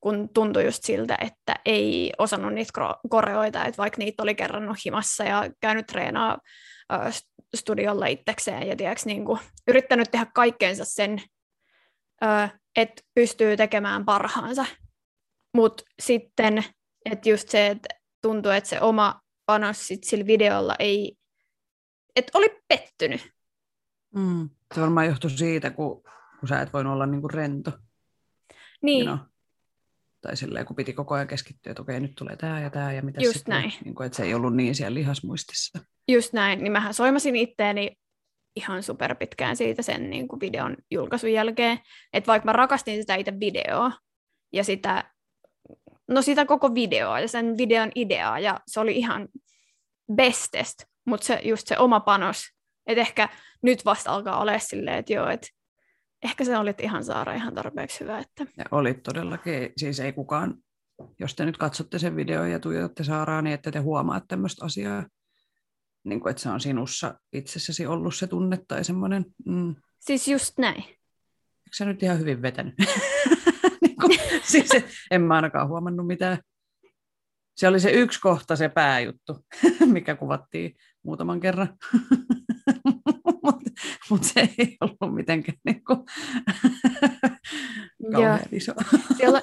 kun 0.00 0.28
tuntui 0.34 0.64
just 0.64 0.84
siltä, 0.84 1.18
että 1.20 1.54
ei 1.64 2.12
osannut 2.18 2.54
niitä 2.54 2.72
koreoita, 3.10 3.64
että 3.64 3.78
vaikka 3.78 3.98
niitä 3.98 4.22
oli 4.22 4.34
kerran 4.34 4.76
himassa 4.84 5.24
ja 5.24 5.50
käynyt 5.60 5.86
treenaa 5.86 6.38
studiolla 7.56 8.06
itsekseen 8.06 8.68
ja 8.68 8.76
tiiäks, 8.76 9.06
niin 9.06 9.24
kuin, 9.24 9.40
yrittänyt 9.68 10.10
tehdä 10.10 10.26
kaikkeensa 10.34 10.84
sen 10.84 11.22
että 12.76 13.02
pystyy 13.14 13.56
tekemään 13.56 14.04
parhaansa. 14.04 14.64
Mutta 15.54 15.82
sitten, 16.02 16.64
että 17.04 17.28
just 17.28 17.48
se, 17.48 17.66
että 17.66 17.88
tuntuu, 18.22 18.52
että 18.52 18.70
se 18.70 18.80
oma 18.80 19.20
panos 19.46 19.86
sit 19.86 20.04
sillä 20.04 20.26
videolla 20.26 20.74
ei, 20.78 21.16
että 22.16 22.38
oli 22.38 22.60
pettynyt. 22.68 23.30
Mm. 24.14 24.50
Se 24.74 24.80
varmaan 24.80 25.06
johtui 25.06 25.30
siitä, 25.30 25.70
kun, 25.70 26.02
kun 26.40 26.48
sä 26.48 26.60
et 26.60 26.72
voinut 26.72 26.92
olla 26.92 27.06
niinku 27.06 27.28
rento. 27.28 27.72
Niin. 28.82 29.06
You 29.06 29.16
know? 29.16 29.26
Tai 30.20 30.36
silleen, 30.36 30.66
kun 30.66 30.76
piti 30.76 30.92
koko 30.92 31.14
ajan 31.14 31.26
keskittyä, 31.26 31.70
että 31.70 31.82
okei, 31.82 32.00
nyt 32.00 32.14
tulee 32.14 32.36
tämä 32.36 32.60
ja 32.60 32.70
tämä 32.70 32.92
ja 32.92 33.02
mitä 33.02 33.20
Just 33.20 33.34
sitten. 33.36 33.52
näin. 33.52 33.72
Niin 33.84 33.94
kuin, 33.94 34.06
että 34.06 34.16
se 34.16 34.22
ei 34.22 34.34
ollut 34.34 34.56
niin 34.56 34.74
siellä 34.74 34.94
lihasmuistissa. 34.94 35.78
Just 36.08 36.32
näin, 36.32 36.58
niin 36.58 36.72
mähän 36.72 36.94
soimasin 36.94 37.36
itteeni 37.36 37.96
ihan 38.56 38.82
super 38.82 39.14
pitkään 39.14 39.56
siitä 39.56 39.82
sen 39.82 40.10
niin 40.10 40.28
kuin 40.28 40.40
videon 40.40 40.76
julkaisun 40.90 41.32
jälkeen. 41.32 41.78
Että 42.12 42.26
vaikka 42.26 42.46
mä 42.46 42.52
rakastin 42.52 43.00
sitä 43.00 43.14
itse 43.14 43.40
videoa 43.40 43.92
ja 44.52 44.64
sitä, 44.64 45.10
no 46.08 46.22
sitä 46.22 46.44
koko 46.44 46.74
videoa 46.74 47.20
ja 47.20 47.28
sen 47.28 47.58
videon 47.58 47.90
ideaa 47.94 48.38
ja 48.38 48.60
se 48.66 48.80
oli 48.80 48.96
ihan 48.96 49.28
bestest, 50.14 50.84
mutta 51.04 51.26
se, 51.26 51.40
just 51.44 51.66
se 51.66 51.78
oma 51.78 52.00
panos, 52.00 52.44
että 52.86 53.00
ehkä 53.00 53.28
nyt 53.62 53.84
vasta 53.84 54.10
alkaa 54.10 54.40
olla 54.40 54.58
silleen, 54.58 54.96
että 54.96 55.12
joo, 55.12 55.28
että 55.28 55.48
ehkä 56.22 56.44
se 56.44 56.58
oli 56.58 56.74
ihan 56.82 57.04
Saara 57.04 57.34
ihan 57.34 57.54
tarpeeksi 57.54 58.00
hyvä. 58.00 58.18
Että... 58.18 58.46
Ja 58.56 58.64
oli 58.70 58.94
todellakin, 58.94 59.72
siis 59.76 60.00
ei 60.00 60.12
kukaan, 60.12 60.54
jos 61.20 61.34
te 61.34 61.44
nyt 61.44 61.56
katsotte 61.56 61.98
sen 61.98 62.16
videon 62.16 62.50
ja 62.50 62.60
tuijotatte 62.60 63.04
Saaraa, 63.04 63.42
niin 63.42 63.54
ette 63.54 63.70
te 63.70 63.78
huomaa 63.78 64.20
tämmöistä 64.28 64.64
asiaa, 64.64 65.06
niin 66.04 66.20
kuin, 66.20 66.30
että 66.30 66.42
se 66.42 66.48
on 66.48 66.60
sinussa 66.60 67.14
itsessäsi 67.32 67.86
ollut 67.86 68.14
se 68.14 68.26
tunne 68.26 68.58
tai 68.68 68.84
semmoinen, 68.84 69.24
mm, 69.46 69.74
Siis 70.00 70.28
just 70.28 70.58
näin. 70.58 70.82
eikö 70.82 71.76
sä 71.76 71.84
nyt 71.84 72.02
ihan 72.02 72.18
hyvin 72.18 72.42
vetänyt? 72.42 72.74
niin 73.82 73.96
kuin, 74.00 74.18
siis 74.42 74.74
et, 74.74 74.86
en 75.10 75.22
mä 75.22 75.34
ainakaan 75.34 75.68
huomannut 75.68 76.06
mitään. 76.06 76.38
Se 77.56 77.68
oli 77.68 77.80
se 77.80 77.90
yksi 77.90 78.20
kohta, 78.20 78.56
se 78.56 78.68
pääjuttu, 78.68 79.46
mikä 79.92 80.16
kuvattiin 80.16 80.76
muutaman 81.02 81.40
kerran. 81.40 81.68
Mutta 83.84 83.94
mut 84.10 84.24
se 84.24 84.48
ei 84.58 84.76
ollut 84.80 85.14
mitenkään 85.14 85.58
niin 85.64 85.84
kuin, 85.84 85.98
Joo. 88.00 88.12
kauhean 88.12 88.40
iso. 88.52 88.72
Siellä, 89.16 89.42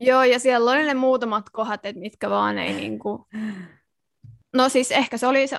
joo, 0.00 0.24
ja 0.24 0.38
siellä 0.38 0.70
oli 0.70 0.84
ne 0.84 0.94
muutamat 0.94 1.50
kohdat, 1.52 1.86
että 1.86 2.00
mitkä 2.00 2.30
vaan 2.30 2.58
ei 2.58 2.72
niinku... 2.74 3.26
No 4.56 4.68
siis 4.68 4.90
ehkä 4.90 5.16
se 5.18 5.26
oli 5.26 5.46
se, 5.46 5.58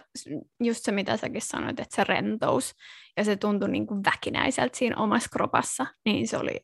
just 0.63 0.79
se, 0.83 0.91
mitä 0.91 1.17
säkin 1.17 1.41
sanoit, 1.41 1.79
että 1.79 1.95
se 1.95 2.03
rentous, 2.03 2.73
ja 3.17 3.23
se 3.23 3.35
tuntui 3.35 3.69
niinku 3.69 3.95
väkinäiseltä 4.05 4.77
siinä 4.77 4.95
omassa 4.97 5.29
kropassa, 5.29 5.85
niin 6.05 6.27
se 6.27 6.37
oli 6.37 6.59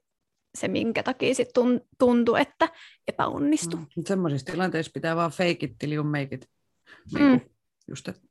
se, 0.57 0.68
minkä 0.68 1.03
takia 1.03 1.36
sit 1.36 1.47
tun- 1.59 1.88
tuntui, 1.99 2.41
että 2.41 2.70
epäonnistui. 3.07 3.80
Mm. 3.80 3.86
Mm, 3.97 4.03
semmoisissa 4.07 4.51
tilanteissa 4.51 4.91
pitää 4.93 5.16
vaan 5.16 5.32
fake 5.32 5.57
it 5.62 5.78
till 5.80 5.91
you 5.91 6.03
make 6.03 6.36
it. 6.36 6.45
Niin 7.14 7.26
Mm. 7.32 7.39
kuin, 7.39 7.51
just, 7.89 8.07
et, 8.07 8.16
Joo, 8.16 8.30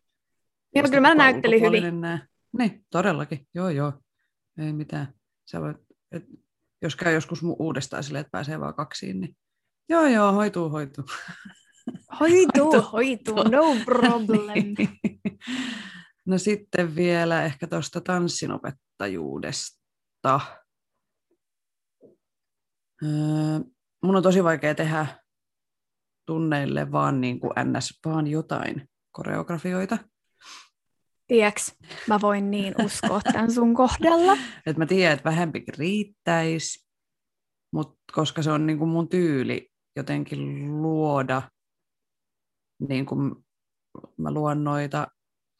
ja 0.74 0.82
kyllä 0.82 1.00
mä 1.00 1.14
näyttelin 1.14 1.60
hyvin. 1.62 2.00
Nää. 2.00 2.26
Niin, 2.58 2.86
todellakin. 2.90 3.46
Joo, 3.54 3.68
joo. 3.68 3.92
Ei 4.58 4.72
mitään. 4.72 5.14
Sä 5.50 5.60
voit, 5.60 5.76
et, 6.12 6.24
jos 6.82 6.96
käy 6.96 7.14
joskus 7.14 7.40
uudestaan 7.42 8.04
silleen, 8.04 8.20
että 8.20 8.30
pääsee 8.30 8.60
vaan 8.60 8.74
kaksiin, 8.74 9.20
niin 9.20 9.36
joo, 9.88 10.06
joo, 10.06 10.32
hoituu, 10.32 10.68
hoituu. 10.68 11.04
Hoituu, 12.20 12.72
Hoituu. 12.72 12.90
hoituu, 12.92 13.42
no 13.42 13.62
problem. 13.84 14.74
Niin. 14.78 14.88
No 16.26 16.38
sitten 16.38 16.96
vielä 16.96 17.44
ehkä 17.44 17.66
tuosta 17.66 18.00
tanssinopettajuudesta. 18.00 20.40
Öö, 23.02 23.60
mun 24.02 24.16
on 24.16 24.22
tosi 24.22 24.44
vaikea 24.44 24.74
tehdä 24.74 25.06
tunneille 26.26 26.92
vaan 26.92 27.20
niin 27.20 27.40
kuin 27.40 27.52
ns. 27.64 28.00
vaan 28.04 28.26
jotain 28.26 28.88
koreografioita. 29.10 29.98
Tiedäks, 31.30 31.74
mä 32.08 32.18
voin 32.22 32.50
niin 32.50 32.74
uskoa 32.84 33.20
tämän 33.20 33.52
sun 33.52 33.74
kohdalla. 33.74 34.32
Et 34.66 34.76
mä 34.76 34.86
tiedän, 34.86 35.12
että 35.12 35.30
vähempikin 35.30 35.74
riittäisi, 35.78 36.86
mutta 37.72 37.96
koska 38.12 38.42
se 38.42 38.50
on 38.50 38.66
niin 38.66 38.78
kuin 38.78 38.90
mun 38.90 39.08
tyyli 39.08 39.70
jotenkin 39.96 40.72
luoda, 40.82 41.42
niin 42.88 43.06
kuin 43.06 43.34
mä 44.16 44.30
luon 44.30 44.64
noita 44.64 45.06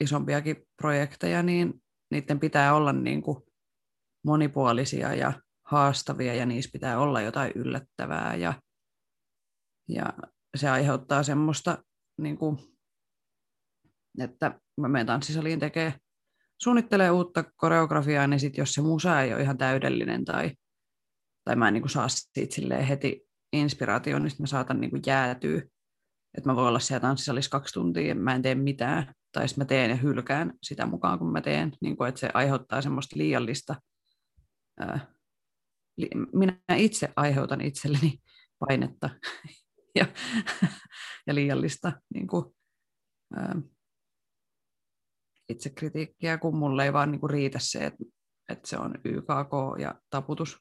isompiakin 0.01 0.57
projekteja, 0.83 1.43
niin 1.43 1.83
niiden 2.11 2.41
pitää 2.41 2.75
olla 2.75 2.93
niin 2.93 3.23
kuin 3.23 3.43
monipuolisia 4.27 5.15
ja 5.15 5.33
haastavia 5.67 6.35
ja 6.35 6.47
niissä 6.47 6.71
pitää 6.73 6.99
olla 6.99 7.21
jotain 7.21 7.53
yllättävää 7.55 8.37
ja, 8.37 8.55
ja 9.89 10.13
se 10.57 10.69
aiheuttaa 10.69 11.23
semmoista, 11.23 11.79
niin 12.21 12.39
kuin, 12.39 12.59
että 14.19 14.61
mä 14.81 14.89
menen 14.89 15.07
tanssisaliin 15.07 15.61
tekee, 15.61 15.95
suunnittelee 16.63 17.11
uutta 17.11 17.45
koreografiaa, 17.57 18.27
niin 18.27 18.41
sit 18.41 18.57
jos 18.57 18.75
se 18.75 18.81
musa 18.81 19.21
ei 19.21 19.35
ole 19.35 19.43
ihan 19.43 19.59
täydellinen 19.59 20.25
tai, 20.25 20.51
tai 21.45 21.57
mä 21.57 21.69
en 21.69 21.75
niin 21.75 21.83
kuin 21.83 21.91
saa 21.91 22.09
siitä 22.09 22.83
heti 22.83 23.29
inspiraation, 23.53 24.23
niin 24.23 24.31
sit 24.31 24.41
mä 24.41 24.47
saatan 24.47 24.81
niin 24.81 24.91
kuin 24.91 25.03
jäätyä. 25.07 25.63
Että 26.35 26.51
mä 26.51 26.57
voin 26.57 26.69
olla 26.69 26.79
siellä 26.79 27.01
tanssisalissa 27.01 27.51
kaksi 27.51 27.75
tuntia 27.75 28.09
ja 28.09 28.15
mä 28.15 28.35
en 28.35 28.43
tee 28.43 28.55
mitään. 28.55 29.15
Tai 29.33 29.49
sitten 29.49 29.65
mä 29.65 29.67
teen 29.67 29.91
ja 29.91 29.97
hylkään 29.97 30.53
sitä 30.63 30.87
mukaan, 30.87 31.19
kun 31.19 31.33
mä 31.33 31.41
teen. 31.41 31.73
Niin 31.81 31.97
kuin, 31.97 32.09
että 32.09 32.21
se 32.21 32.31
aiheuttaa 32.35 32.83
semmoista 32.83 33.19
liiallista 33.19 33.77
ää, 34.81 35.07
li, 35.97 36.09
minä 36.33 36.59
itse 36.77 37.13
aiheutan 37.17 37.61
itselleni 37.61 38.19
painetta 38.59 39.11
ja, 39.99 40.07
ja 41.27 41.35
liiallista 41.35 41.93
niin 42.15 42.27
kuin, 42.27 42.45
ää, 43.37 43.57
itsekritiikkiä, 45.51 46.39
kun 46.39 46.57
mulle 46.57 46.85
ei 46.85 46.93
vaan 46.93 47.11
niin 47.11 47.21
kuin 47.21 47.31
riitä 47.31 47.59
se, 47.63 47.87
että, 47.87 48.05
että 48.49 48.69
se 48.69 48.79
on 48.79 48.95
YKK 49.05 49.81
ja 49.81 49.95
taputus 50.11 50.59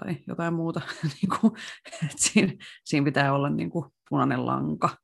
tai 0.00 0.16
jotain 0.26 0.54
muuta. 0.54 0.80
niin 1.02 1.30
siinä, 2.16 2.52
siinä 2.84 3.04
pitää 3.04 3.32
olla 3.32 3.50
niin 3.50 3.70
kuin 3.70 3.84
punainen 4.08 4.46
lanka. 4.46 4.96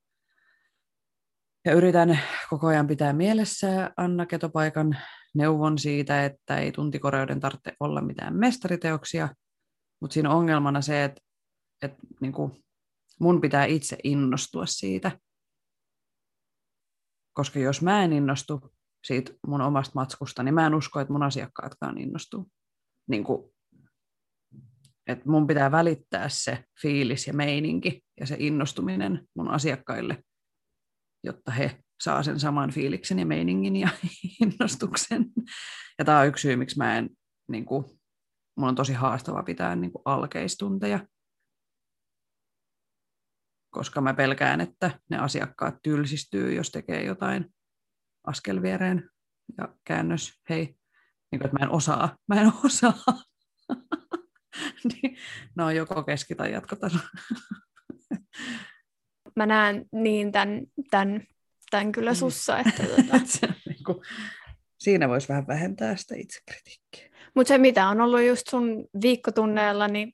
Ja 1.65 1.73
yritän 1.73 2.19
koko 2.49 2.67
ajan 2.67 2.87
pitää 2.87 3.13
mielessä 3.13 3.91
Anna 3.97 4.25
Ketopaikan 4.25 4.97
neuvon 5.35 5.77
siitä, 5.77 6.25
että 6.25 6.57
ei 6.57 6.71
tuntikoreuden 6.71 7.39
tarvitse 7.39 7.73
olla 7.79 8.01
mitään 8.01 8.35
mestariteoksia, 8.35 9.29
mutta 9.99 10.13
siinä 10.13 10.29
on 10.29 10.35
ongelmana 10.35 10.81
se, 10.81 11.03
että, 11.03 11.21
että 11.81 11.97
niin 12.21 12.33
kuin 12.33 12.63
mun 13.19 13.41
pitää 13.41 13.65
itse 13.65 13.97
innostua 14.03 14.65
siitä. 14.65 15.19
Koska 17.33 17.59
jos 17.59 17.81
mä 17.81 18.03
en 18.03 18.13
innostu 18.13 18.73
siitä 19.03 19.33
mun 19.47 19.61
omasta 19.61 19.91
matskusta, 19.95 20.43
niin 20.43 20.53
mä 20.53 20.67
en 20.67 20.75
usko, 20.75 20.99
että 20.99 21.13
mun 21.13 21.23
asiakkaatkaan 21.23 21.97
innostuu. 21.97 22.51
Niin 23.09 23.23
kuin, 23.23 23.53
että 25.07 25.29
mun 25.29 25.47
pitää 25.47 25.71
välittää 25.71 26.29
se 26.29 26.63
fiilis 26.81 27.27
ja 27.27 27.33
meininki 27.33 28.03
ja 28.19 28.27
se 28.27 28.35
innostuminen 28.39 29.27
mun 29.35 29.47
asiakkaille, 29.47 30.23
jotta 31.23 31.51
he 31.51 31.83
saa 32.03 32.23
sen 32.23 32.39
saman 32.39 32.71
fiiliksen 32.71 33.19
ja 33.19 33.25
meiningin 33.25 33.75
ja 33.75 33.89
innostuksen. 34.41 35.25
Ja 35.99 36.05
tämä 36.05 36.19
on 36.19 36.27
yksi 36.27 36.41
syy, 36.41 36.55
miksi 36.55 36.77
mä 36.77 36.97
en, 36.97 37.09
niin 37.49 37.65
kuin, 37.65 37.85
mun 38.57 38.69
on 38.69 38.75
tosi 38.75 38.93
haastava 38.93 39.43
pitää 39.43 39.75
niin 39.75 39.91
kuin 39.91 40.01
alkeistunteja, 40.05 41.07
koska 43.73 44.01
mä 44.01 44.13
pelkään, 44.13 44.61
että 44.61 44.99
ne 45.09 45.17
asiakkaat 45.17 45.75
tylsistyy, 45.83 46.53
jos 46.53 46.71
tekee 46.71 47.03
jotain 47.03 47.53
askelviereen 48.23 49.09
ja 49.57 49.75
käännös, 49.83 50.41
hei, 50.49 50.65
niin 51.31 51.39
kuin, 51.39 51.45
että 51.45 51.59
mä 51.59 51.65
en 51.65 51.71
osaa, 51.71 52.17
mä 52.27 52.41
en 52.41 52.51
osaa. 52.65 52.93
niin, 54.93 55.17
no 55.55 55.71
joko 55.71 56.03
keski- 56.03 56.35
tai 56.35 56.51
jatkotaso. 56.51 56.97
Mä 59.35 59.45
näen 59.45 59.85
niin 59.91 60.31
tämän, 60.31 60.61
tämän, 60.91 61.21
tämän 61.71 61.91
kyllä 61.91 62.13
sussa, 62.13 62.59
että 62.59 62.83
tota, 62.83 63.19
Se 63.25 63.47
niin 63.47 63.83
kuin, 63.85 63.97
siinä 64.79 65.09
voisi 65.09 65.29
vähän 65.29 65.47
vähentää 65.47 65.95
sitä 65.95 66.15
itsekritiikkiä. 66.17 67.09
Mutta 67.35 67.47
se, 67.47 67.57
mitä 67.57 67.87
on 67.87 68.01
ollut 68.01 68.23
just 68.23 68.47
sun 68.49 68.85
viikkotunneilla, 69.01 69.87
niin 69.87 70.13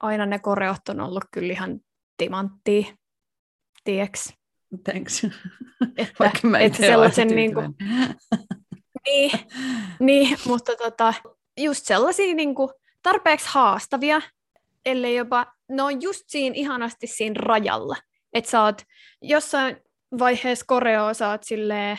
aina 0.00 0.26
ne 0.26 0.38
koreot 0.38 0.88
on 0.88 1.00
ollut 1.00 1.24
kyllä 1.32 1.52
ihan 1.52 1.80
timanttia, 2.16 2.94
tieks. 3.84 4.34
Thanks. 4.84 5.24
Että, 5.96 6.14
Vaikka 6.18 6.48
mä 6.48 6.58
että 6.58 6.78
sellaisen 6.78 7.28
niinku, 7.28 7.60
tyytyväinen. 7.60 8.16
niin, 9.06 9.30
niin, 10.00 10.38
mutta 10.46 10.72
tota, 10.76 11.14
just 11.60 11.86
sellaisia 11.86 12.34
niinku, 12.34 12.72
tarpeeksi 13.02 13.48
haastavia, 13.50 14.20
ellei 14.86 15.16
jopa, 15.16 15.46
ne 15.68 15.82
on 15.82 16.02
just 16.02 16.22
siinä 16.26 16.54
ihanasti 16.56 17.06
siinä 17.06 17.34
rajalla. 17.38 17.96
Että 18.32 18.50
sä 18.50 18.62
oot 18.62 18.82
jossain 19.22 19.76
vaiheessa 20.18 20.64
koreoa, 20.68 21.14
sä 21.14 21.30
oot 21.30 21.44
silleen, 21.44 21.98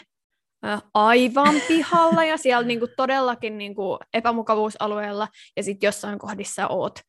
aivan 0.94 1.56
pihalla 1.68 2.24
ja 2.24 2.38
siellä 2.38 2.68
niinku 2.68 2.88
todellakin 2.98 3.58
niinku 3.58 4.00
epämukavuusalueella 4.14 5.28
ja 5.58 5.64
sitten 5.64 5.88
jossain 5.88 6.20
kohdissa 6.20 6.68
oot 6.68 7.00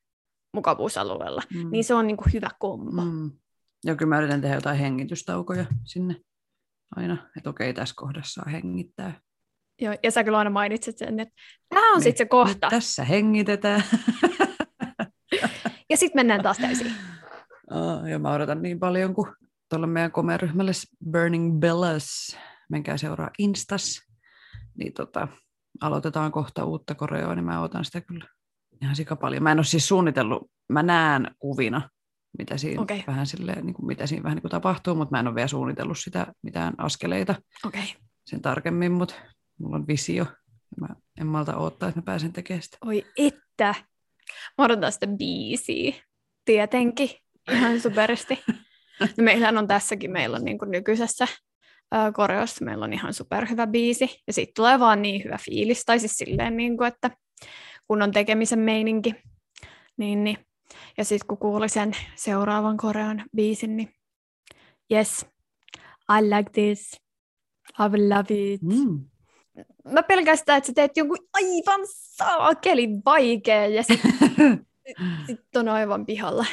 mukavuusalueella, 0.53 1.43
mm. 1.55 1.71
niin 1.71 1.85
se 1.85 1.95
on 1.95 2.07
niinku 2.07 2.25
hyvä 2.33 2.51
kombo. 2.59 3.03
Mm. 3.03 3.31
Ja 3.85 3.97
kyllä 3.97 4.09
mä 4.09 4.19
yritän 4.19 4.41
tehdä 4.41 4.55
jotain 4.55 4.79
hengitystaukoja 4.79 5.67
sinne 5.85 6.17
aina, 6.97 7.31
että 7.37 7.51
okei, 7.51 7.75
tässä 7.75 7.95
kohdassa 7.97 8.43
saa 8.43 8.51
hengittää. 8.51 9.21
Joo, 9.81 9.95
ja 10.03 10.11
sä 10.11 10.25
kyllä 10.25 10.39
aina 10.39 10.51
mainitset 10.51 10.99
sen, 10.99 11.21
että 11.21 11.35
tämä 11.69 11.91
on 11.93 11.97
niin, 11.97 12.03
sitten 12.03 12.25
se 12.27 12.29
kohta. 12.29 12.69
Tässä 12.71 13.05
hengitetään. 13.05 13.85
ja 15.91 15.97
sitten 15.97 16.19
mennään 16.19 16.43
taas 16.43 16.59
täysin. 16.59 16.93
Oh, 17.71 18.07
ja 18.07 18.19
mä 18.19 18.33
odotan 18.33 18.63
niin 18.63 18.81
paljon, 18.81 19.15
kun 19.15 19.37
tuolle 19.71 19.87
meidän 19.87 20.13
komeryhmälle 20.13 20.73
Burning 21.11 21.59
Bellas, 21.59 22.39
menkää 22.71 22.97
seuraa 22.97 23.31
Instas, 23.39 24.01
niin 24.79 24.93
tota, 24.93 25.29
aloitetaan 25.81 26.33
kohta 26.33 26.65
uutta 26.65 26.95
koreoa, 26.95 27.35
niin 27.35 27.45
mä 27.45 27.61
otan 27.61 27.85
sitä 27.85 28.01
kyllä 28.01 28.27
ihan 28.83 28.97
sika 28.97 29.17
paljon. 29.17 29.43
Mä 29.43 29.53
en 29.53 29.59
ole 29.59 29.65
siis 29.65 29.89
suunnitellut, 29.89 30.51
mä 30.69 30.83
näen 30.83 31.35
kuvina, 31.39 31.91
mitä 32.39 32.57
siinä, 32.57 32.83
okay. 32.83 33.01
vähän 33.07 33.27
silleen, 33.27 33.67
niin 33.67 33.75
kuin, 33.75 33.87
mitä 33.87 34.07
siinä 34.07 34.23
vähän 34.23 34.37
niin 34.37 34.43
kuin 34.43 34.51
tapahtuu, 34.51 34.95
mutta 34.95 35.13
mä 35.13 35.21
en 35.21 35.27
ole 35.27 35.35
vielä 35.35 35.49
suunnitellut 35.49 35.99
sitä 35.99 36.27
mitään 36.43 36.75
askeleita 36.79 37.35
okay. 37.67 37.83
sen 38.27 38.43
tarkemmin, 38.43 38.93
mutta 38.93 39.15
mulla 39.59 39.77
on 39.77 39.87
visio. 39.87 40.27
Mä 40.81 40.89
en 41.21 41.27
malta 41.27 41.57
odottaa, 41.57 41.89
että 41.89 42.01
mä 42.01 42.05
pääsen 42.05 42.33
tekemään 42.33 42.63
sitä. 42.63 42.79
Oi 42.85 43.05
että! 43.17 43.75
Mä 44.59 44.65
odotan 44.65 44.93
sitä 44.93 45.07
biisiä. 45.07 45.95
Tietenkin. 46.45 47.11
Ihan 47.53 47.81
superisti. 47.81 48.39
No 49.01 49.07
meillähän 49.23 49.59
on 49.59 49.69
tässäkin, 49.69 50.11
meillä 50.11 50.37
on 50.37 50.45
niin 50.45 50.59
kuin 50.59 50.71
nykyisessä 50.71 51.29
koreossa, 52.15 52.65
meillä 52.65 52.85
on 52.85 52.93
ihan 52.93 53.15
superhyvä 53.15 53.67
biisi. 53.67 54.23
Ja 54.27 54.33
sitten 54.33 54.55
tulee 54.55 54.81
vaan 54.81 55.03
niin 55.03 55.25
hyvä 55.25 55.39
fiilis, 55.45 55.85
tai 55.85 55.99
siis 55.99 56.13
silleen, 56.13 56.57
niin 56.57 56.77
kuin, 56.77 56.89
että 56.89 57.11
kun 57.89 58.03
on 58.03 58.13
tekemisen 58.13 58.59
meininki. 58.59 59.15
Niin, 59.97 60.25
niin. 60.25 60.39
Ja 60.97 61.05
sitten 61.05 61.27
kun 61.27 61.39
kuuli 61.39 61.69
sen 61.69 61.93
seuraavan 62.15 62.77
korean 62.77 63.25
biisin, 63.37 63.77
niin 63.77 63.95
yes, 64.93 65.27
I 66.19 66.23
like 66.23 66.51
this, 66.53 67.01
I 67.81 67.89
will 67.89 68.09
love 68.09 68.53
it. 68.53 68.63
Mm 68.63 69.05
mä 69.85 70.03
pelkästään, 70.03 70.59
että 70.59 70.67
sä 70.67 70.73
teet 70.75 70.97
jonkun 70.97 71.29
aivan 71.33 71.81
saakelin 71.85 73.03
vaikea 73.05 73.67
ja 73.67 73.83
sitten 73.83 74.13
sit 75.27 75.57
on 75.57 75.69
aivan 75.69 76.07
pihalla. 76.07 76.47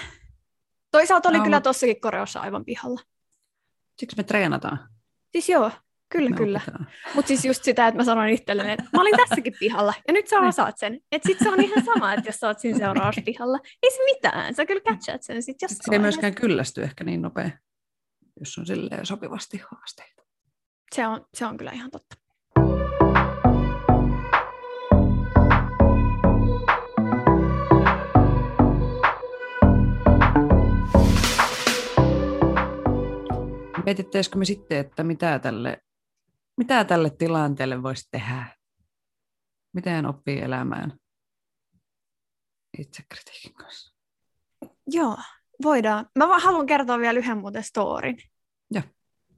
Toisaalta 0.92 1.30
oli 1.30 1.38
no. 1.38 1.44
kyllä 1.44 1.62
tossakin 1.62 2.02
koreossa 2.02 2.40
aivan 2.40 2.66
pihalla. 2.66 3.02
Siksi 3.98 4.18
me 4.18 4.24
treenataan. 4.24 4.90
Siis 5.32 5.50
joo, 5.50 5.72
kyllä 6.12 6.30
me 6.30 6.38
kyllä. 6.38 6.62
Mutta 7.16 7.28
siis 7.28 7.46
just 7.46 7.64
sitä, 7.64 7.88
että 7.88 7.98
mä 7.98 8.04
sanoin 8.04 8.34
itselleni, 8.34 8.72
että 8.72 8.84
mä 8.94 9.02
olin 9.02 9.18
tässäkin 9.18 9.54
pihalla 9.60 9.94
ja 10.08 10.14
nyt 10.14 10.28
sä 10.28 10.40
niin. 10.40 10.50
osaat 10.50 10.78
sen. 10.78 11.00
Että 11.12 11.28
sit 11.28 11.40
se 11.40 11.50
on 11.50 11.62
ihan 11.62 11.86
sama, 11.86 12.14
että 12.14 12.30
jos 12.30 12.36
sä 12.36 12.48
oot 12.48 12.60
siinä 12.60 12.78
seuraavassa 12.78 13.22
pihalla. 13.26 13.60
Ei 13.84 13.92
se 13.92 14.04
mitään, 14.06 14.56
sä 14.56 14.66
kyllä 14.66 14.82
catchat 14.82 15.24
sen 15.24 15.44
sit 15.44 15.62
jossain 15.62 15.80
Se 15.86 15.96
ei 15.96 16.00
myöskään 16.00 16.36
kyllästy 16.36 16.84
ehkä 16.84 17.04
niin 17.04 17.22
nopea, 17.22 17.50
jos 18.40 18.58
on 18.58 18.66
silleen 18.66 19.06
sopivasti 19.06 19.62
haasteita. 19.72 20.24
Se 20.96 21.08
on, 21.08 21.26
se 21.34 21.46
on 21.46 21.58
kyllä 21.58 21.72
ihan 21.72 21.92
totta. 21.92 22.16
Mietittäisikö 33.86 34.38
me 34.38 34.46
sitten, 34.46 34.78
että 34.78 35.04
mitä 35.04 35.40
tälle, 35.40 35.78
mitä 36.62 36.84
tälle 36.84 37.10
tilanteelle 37.10 37.84
voisi 37.84 38.08
tehdä? 38.12 38.56
Miten 39.74 40.06
oppii 40.06 40.42
elämään 40.42 40.94
itsekritiikin 42.78 43.54
kanssa? 43.54 43.96
Joo, 44.88 45.18
voidaan. 45.64 46.10
Mä 46.18 46.28
vaan 46.28 46.42
haluan 46.42 46.66
kertoa 46.66 47.00
vielä 47.00 47.20
yhden 47.20 47.38
muuten 47.38 47.64
storin. 47.64 48.18
Joo. 48.72 48.84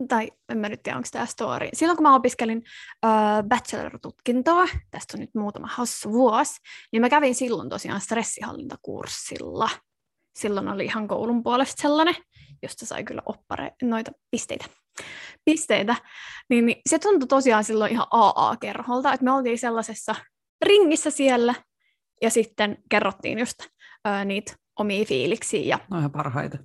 Tai 0.07 0.31
en 0.49 0.57
mä 0.57 0.69
nyt 0.69 0.83
tiedä, 0.83 0.97
onko 0.97 1.09
tämä 1.11 1.25
story. 1.25 1.69
Silloin 1.73 1.97
kun 1.97 2.03
mä 2.03 2.15
opiskelin 2.15 2.57
uh, 3.05 3.47
bachelor-tutkintoa, 3.47 4.67
tästä 4.91 5.17
on 5.17 5.19
nyt 5.19 5.35
muutama 5.35 5.67
hassu 5.67 6.11
vuosi, 6.11 6.61
niin 6.91 7.01
mä 7.01 7.09
kävin 7.09 7.35
silloin 7.35 7.69
tosiaan 7.69 8.01
stressihallintakurssilla. 8.01 9.69
Silloin 10.35 10.67
oli 10.67 10.85
ihan 10.85 11.07
koulun 11.07 11.43
puolesta 11.43 11.81
sellainen 11.81 12.15
josta 12.63 12.85
sai 12.85 13.03
kyllä 13.03 13.21
oppare, 13.25 13.71
noita 13.81 14.11
pisteitä. 14.31 14.65
pisteitä. 15.45 15.95
Niin, 16.49 16.65
niin 16.65 16.81
se 16.89 16.99
tuntui 16.99 17.27
tosiaan 17.27 17.63
silloin 17.63 17.91
ihan 17.91 18.07
AA-kerholta, 18.11 19.13
että 19.13 19.23
me 19.23 19.31
oltiin 19.31 19.59
sellaisessa 19.59 20.15
ringissä 20.65 21.09
siellä 21.09 21.55
ja 22.21 22.29
sitten 22.29 22.77
kerrottiin 22.89 23.39
just 23.39 23.57
ää, 24.05 24.25
niitä 24.25 24.55
omia 24.79 25.05
fiiliksiä. 25.05 25.61
Ja 25.61 25.79
no 25.91 25.99
ihan 25.99 26.11
parhaita. 26.11 26.57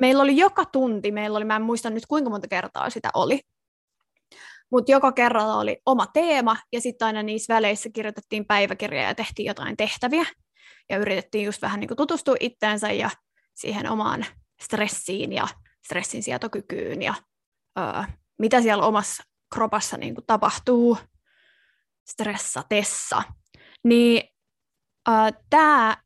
Meillä 0.00 0.22
oli 0.22 0.36
joka 0.36 0.64
tunti, 0.64 1.12
meillä 1.12 1.36
oli, 1.36 1.44
mä 1.44 1.56
en 1.56 1.62
muista 1.62 1.90
nyt 1.90 2.06
kuinka 2.06 2.30
monta 2.30 2.48
kertaa 2.48 2.90
sitä 2.90 3.10
oli, 3.14 3.40
mutta 4.70 4.92
joka 4.92 5.12
kerralla 5.12 5.58
oli 5.58 5.78
oma 5.86 6.06
teema, 6.06 6.56
ja 6.72 6.80
sitten 6.80 7.06
aina 7.06 7.22
niissä 7.22 7.54
väleissä 7.54 7.90
kirjoitettiin 7.94 8.46
päiväkirjaa 8.46 9.08
ja 9.08 9.14
tehtiin 9.14 9.46
jotain 9.46 9.76
tehtäviä, 9.76 10.24
ja 10.90 10.96
yritettiin 10.96 11.44
just 11.44 11.62
vähän 11.62 11.80
niin 11.80 11.96
tutustua 11.96 12.34
itteensä 12.40 12.92
ja 12.92 13.10
siihen 13.54 13.90
omaan 13.90 14.26
stressiin 14.64 15.32
ja 15.32 15.48
stressin 15.84 16.22
sietokykyyn 16.22 17.02
ja 17.02 17.14
öö, 17.78 18.02
mitä 18.38 18.62
siellä 18.62 18.86
omassa 18.86 19.22
kropassa 19.54 19.96
niin 19.96 20.14
kuin 20.14 20.26
tapahtuu 20.26 20.98
stressatessa. 22.08 23.22
Niin 23.84 24.28
tämä 25.50 25.96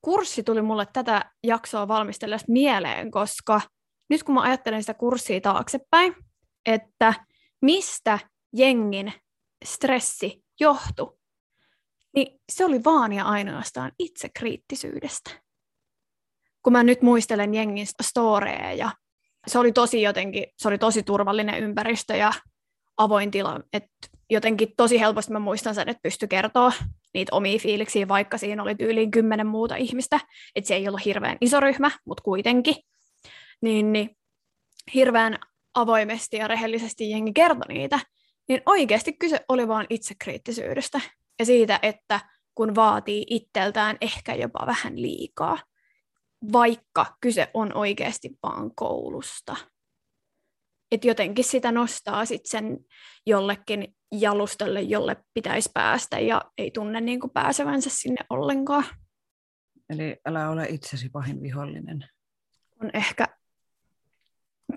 kurssi 0.00 0.42
tuli 0.42 0.62
mulle 0.62 0.86
tätä 0.92 1.30
jaksoa 1.44 1.88
valmistellessa 1.88 2.46
mieleen, 2.48 3.10
koska 3.10 3.60
nyt 4.10 4.22
kun 4.22 4.34
mä 4.34 4.42
ajattelen 4.42 4.82
sitä 4.82 4.94
kurssia 4.94 5.40
taaksepäin, 5.40 6.16
että 6.66 7.14
mistä 7.62 8.18
jengin 8.52 9.12
stressi 9.64 10.44
johtui, 10.60 11.18
niin 12.14 12.40
se 12.52 12.64
oli 12.64 12.84
vaan 12.84 13.12
ja 13.12 13.24
ainoastaan 13.24 13.92
itsekriittisyydestä 13.98 15.30
kun 16.62 16.72
mä 16.72 16.82
nyt 16.82 17.02
muistelen 17.02 17.54
jengin 17.54 17.86
storeja 18.02 18.72
ja 18.72 18.90
se 19.46 19.58
oli 19.58 19.72
tosi 19.72 20.02
jotenkin, 20.02 20.46
se 20.56 20.68
oli 20.68 20.78
tosi 20.78 21.02
turvallinen 21.02 21.62
ympäristö 21.62 22.16
ja 22.16 22.32
avoin 22.96 23.30
tila, 23.30 23.60
että 23.72 24.08
jotenkin 24.30 24.68
tosi 24.76 25.00
helposti 25.00 25.32
mä 25.32 25.38
muistan 25.38 25.74
sen, 25.74 25.88
että 25.88 26.02
pysty 26.02 26.26
kertoa 26.26 26.72
niitä 27.14 27.36
omia 27.36 27.58
fiiliksiä, 27.58 28.08
vaikka 28.08 28.38
siinä 28.38 28.62
oli 28.62 28.74
tyyliin 28.74 29.10
kymmenen 29.10 29.46
muuta 29.46 29.76
ihmistä, 29.76 30.20
että 30.56 30.68
se 30.68 30.74
ei 30.74 30.88
ollut 30.88 31.04
hirveän 31.04 31.36
iso 31.40 31.60
ryhmä, 31.60 31.90
mutta 32.04 32.22
kuitenkin, 32.22 32.74
niin, 33.62 33.92
niin 33.92 34.16
hirveän 34.94 35.38
avoimesti 35.74 36.36
ja 36.36 36.48
rehellisesti 36.48 37.10
jengi 37.10 37.32
kertoi 37.32 37.74
niitä, 37.74 38.00
niin 38.48 38.62
oikeasti 38.66 39.12
kyse 39.12 39.44
oli 39.48 39.68
vain 39.68 39.86
itsekriittisyydestä 39.90 41.00
ja 41.38 41.44
siitä, 41.44 41.78
että 41.82 42.20
kun 42.54 42.74
vaatii 42.74 43.26
itseltään 43.30 43.96
ehkä 44.00 44.34
jopa 44.34 44.66
vähän 44.66 45.02
liikaa 45.02 45.58
vaikka 46.52 47.16
kyse 47.20 47.50
on 47.54 47.76
oikeasti 47.76 48.30
vaan 48.42 48.74
koulusta. 48.74 49.56
Että 50.92 51.06
jotenkin 51.06 51.44
sitä 51.44 51.72
nostaa 51.72 52.24
sit 52.24 52.46
sen 52.46 52.78
jollekin 53.26 53.96
jalustalle, 54.12 54.82
jolle 54.82 55.16
pitäisi 55.34 55.70
päästä 55.74 56.18
ja 56.18 56.42
ei 56.58 56.70
tunne 56.70 57.00
niin 57.00 57.20
kuin 57.20 57.30
pääsevänsä 57.30 57.90
sinne 57.92 58.24
ollenkaan. 58.30 58.84
Eli 59.90 60.16
älä 60.26 60.50
ole 60.50 60.66
itsesi 60.68 61.08
pahin 61.08 61.42
vihollinen. 61.42 62.08
On 62.82 62.90
ehkä 62.94 63.26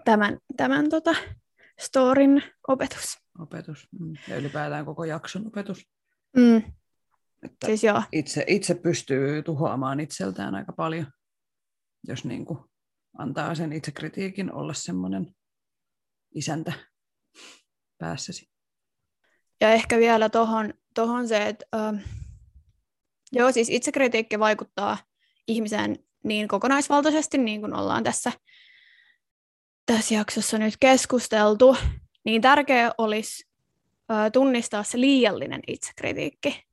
tämän, 0.05 0.37
tämän 0.57 0.89
tota, 0.89 1.15
storin 1.79 2.43
opetus. 2.67 3.17
Opetus. 3.39 3.87
Mm. 3.99 4.13
Ja 4.27 4.35
ylipäätään 4.35 4.85
koko 4.85 5.03
jakson 5.03 5.47
opetus. 5.47 5.87
Mm. 6.37 6.57
Että 7.43 7.65
siis 7.65 7.83
joo. 7.83 8.03
Itse, 8.11 8.43
itse 8.47 8.75
pystyy 8.75 9.43
tuhoamaan 9.43 9.99
itseltään 9.99 10.55
aika 10.55 10.73
paljon 10.73 11.07
jos 12.07 12.25
niin 12.25 12.45
kuin 12.45 12.59
antaa 13.17 13.55
sen 13.55 13.73
itsekritiikin 13.73 14.53
olla 14.53 14.73
semmoinen 14.73 15.35
isäntä 16.35 16.73
päässäsi. 17.97 18.49
Ja 19.61 19.71
ehkä 19.71 19.97
vielä 19.97 20.29
tuohon 20.29 20.73
tohon 20.93 21.27
se, 21.27 21.47
että 21.47 21.65
äh, 21.75 22.03
joo, 23.31 23.51
siis 23.51 23.69
itsekritiikki 23.69 24.39
vaikuttaa 24.39 24.97
ihmiseen 25.47 25.99
niin 26.23 26.47
kokonaisvaltaisesti, 26.47 27.37
niin 27.37 27.61
kuin 27.61 27.73
ollaan 27.73 28.03
tässä, 28.03 28.31
tässä 29.85 30.15
jaksossa 30.15 30.57
nyt 30.57 30.73
keskusteltu, 30.79 31.77
niin 32.25 32.41
tärkeää 32.41 32.91
olisi 32.97 33.49
äh, 34.11 34.31
tunnistaa 34.31 34.83
se 34.83 34.99
liiallinen 34.99 35.61
itsekritiikki. 35.67 36.63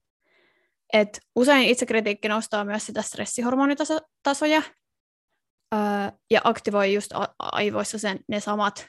Et 0.92 1.20
usein 1.36 1.68
itsekritiikki 1.68 2.28
nostaa 2.28 2.64
myös 2.64 2.86
sitä 2.86 3.02
stressihormonitasoja, 3.02 4.62
ja 6.30 6.40
aktivoi 6.44 6.94
just 6.94 7.10
aivoissa 7.38 7.98
sen, 7.98 8.20
ne 8.28 8.40
samat 8.40 8.88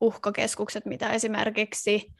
uhkakeskukset, 0.00 0.86
mitä 0.86 1.10
esimerkiksi 1.12 2.12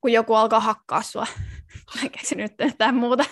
kun 0.00 0.12
joku 0.12 0.34
alkaa 0.34 0.60
hakkaa 0.60 1.02
sua. 1.02 1.26
Mä 1.94 2.02
en 2.02 2.10
keksi 2.10 2.34
nyt 2.34 2.52
yhtään 2.60 2.94
muuta. 2.94 3.24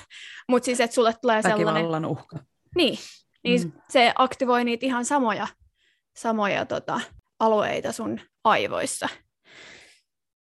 Mutta 0.49 0.65
siis, 0.65 0.81
että 0.81 0.95
sulle 0.95 1.15
tulee 1.23 1.43
sellainen... 1.43 1.75
Väkivallan 1.75 2.05
uhka. 2.05 2.39
Niin, 2.77 2.99
niin 3.45 3.63
Mm. 3.63 3.73
se 3.91 4.13
aktivoi 4.17 4.65
niitä 4.65 4.87
ihan 4.87 5.05
samoja, 5.05 5.47
samoja 6.17 6.67
tota, 6.67 7.01
alueita 7.41 7.93
sun 7.93 8.21
aivoissa. 8.45 9.09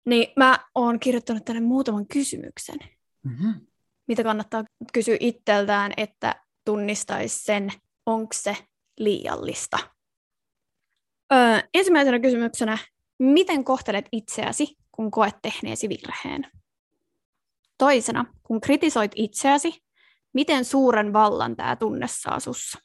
Niin 0.07 0.33
mä 0.37 0.59
oon 0.75 1.01
kirjoittanut 1.01 1.45
tänne 1.45 1.61
muutaman 1.61 2.07
kysymyksen, 2.07 2.79
Mm-hmm. 3.23 3.55
mitä 4.09 4.23
kannattaa 4.23 4.65
kysyä 4.93 5.17
itseltään, 5.21 5.93
että 5.97 6.43
tunnistaisi 6.65 7.45
sen, 7.45 7.73
onko 8.07 8.29
se 8.33 8.57
liiallista. 9.01 9.79
Öö, 11.33 11.61
ensimmäisenä 11.75 12.21
kysymyksenä, 12.21 12.79
miten 13.19 13.65
kohtelet 13.65 14.09
itseäsi, 14.13 14.77
kun 14.93 15.11
koet 15.11 15.35
tehneesi 15.43 15.89
virheen? 15.89 16.51
Toisena, 17.79 18.25
kun 18.43 18.61
kritisoit 18.61 19.13
itseäsi, 19.17 19.83
miten 20.33 20.65
suuren 20.65 21.13
vallan 21.13 21.57
tämä 21.57 21.77
tunne 21.77 22.07
saa 22.09 22.41
sussa? 22.41 22.79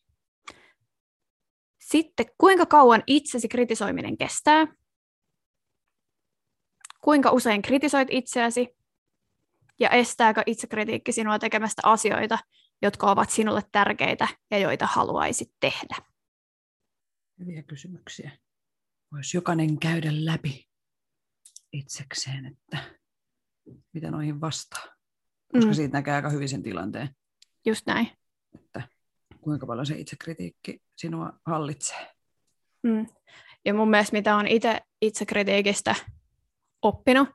Sitten, 1.82 2.26
kuinka 2.38 2.66
kauan 2.66 3.04
itsesi 3.08 3.48
kritisoiminen 3.48 4.18
kestää? 4.18 4.68
Kuinka 7.02 7.32
usein 7.32 7.62
kritisoit 7.62 8.08
itseäsi? 8.12 8.68
Ja 9.80 9.90
estääkö 9.90 10.44
itsekritiikki 10.46 11.12
sinua 11.12 11.40
tekemästä 11.40 11.82
asioita, 11.86 12.40
jotka 12.86 13.12
ovat 13.12 13.30
sinulle 13.30 13.62
tärkeitä 13.72 14.28
ja 14.52 14.58
joita 14.58 14.86
haluaisit 14.86 15.52
tehdä? 15.60 15.96
Hyviä 17.40 17.64
kysymyksiä. 17.64 18.32
Voisi 19.12 19.38
jokainen 19.38 19.80
käydä 19.80 20.10
läpi 20.12 20.68
itsekseen, 21.74 22.46
että 22.46 22.78
mitä 23.94 24.12
noihin 24.12 24.42
vastaa. 24.42 24.84
Koska 25.54 25.68
Mm. 25.70 25.74
siitä 25.74 25.98
näkee 25.98 26.14
aika 26.14 26.30
hyvin 26.30 26.50
sen 26.50 26.64
tilanteen, 26.64 27.10
Just 27.66 27.86
näin. 27.86 28.12
että 28.56 28.82
kuinka 29.42 29.66
paljon 29.68 29.86
se 29.86 29.96
itsekritiikki 29.98 30.82
sinua 30.96 31.34
hallitsee. 31.46 32.16
Mm. 32.84 33.08
Ja 33.66 33.74
mun 33.74 33.90
mielestä 33.90 34.12
mitä 34.14 34.36
on 34.36 34.48
itse 34.48 34.82
itsekritiikistä 35.02 35.96
oppinut, 36.82 37.30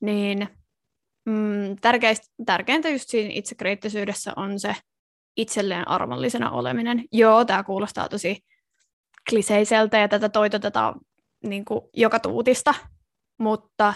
niin 0.00 0.48
mm, 1.24 1.76
tärkeistä, 1.80 2.26
tärkeintä 2.46 2.88
just 2.88 3.08
siinä 3.08 3.30
itsekriittisyydessä 3.32 4.32
on 4.36 4.60
se 4.60 4.76
itselleen 5.36 5.88
armollisena 5.88 6.50
oleminen. 6.50 7.04
Joo, 7.12 7.44
tämä 7.44 7.62
kuulostaa 7.62 8.08
tosi 8.08 8.44
kliseiseltä 9.30 9.98
ja 9.98 10.08
tätä 10.08 10.28
toitotetaan 10.28 11.00
niin 11.44 11.64
kuin 11.64 11.80
joka 11.94 12.20
tuutista, 12.20 12.74
mutta 13.38 13.94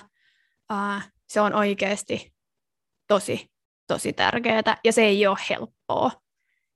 äh, 0.72 1.12
se 1.28 1.40
on 1.40 1.54
oikeasti 1.54 2.34
tosi, 3.08 3.50
tosi 3.86 4.12
tärkeää 4.12 4.76
ja 4.84 4.92
se 4.92 5.02
ei 5.02 5.26
ole 5.26 5.38
helppoa. 5.50 6.10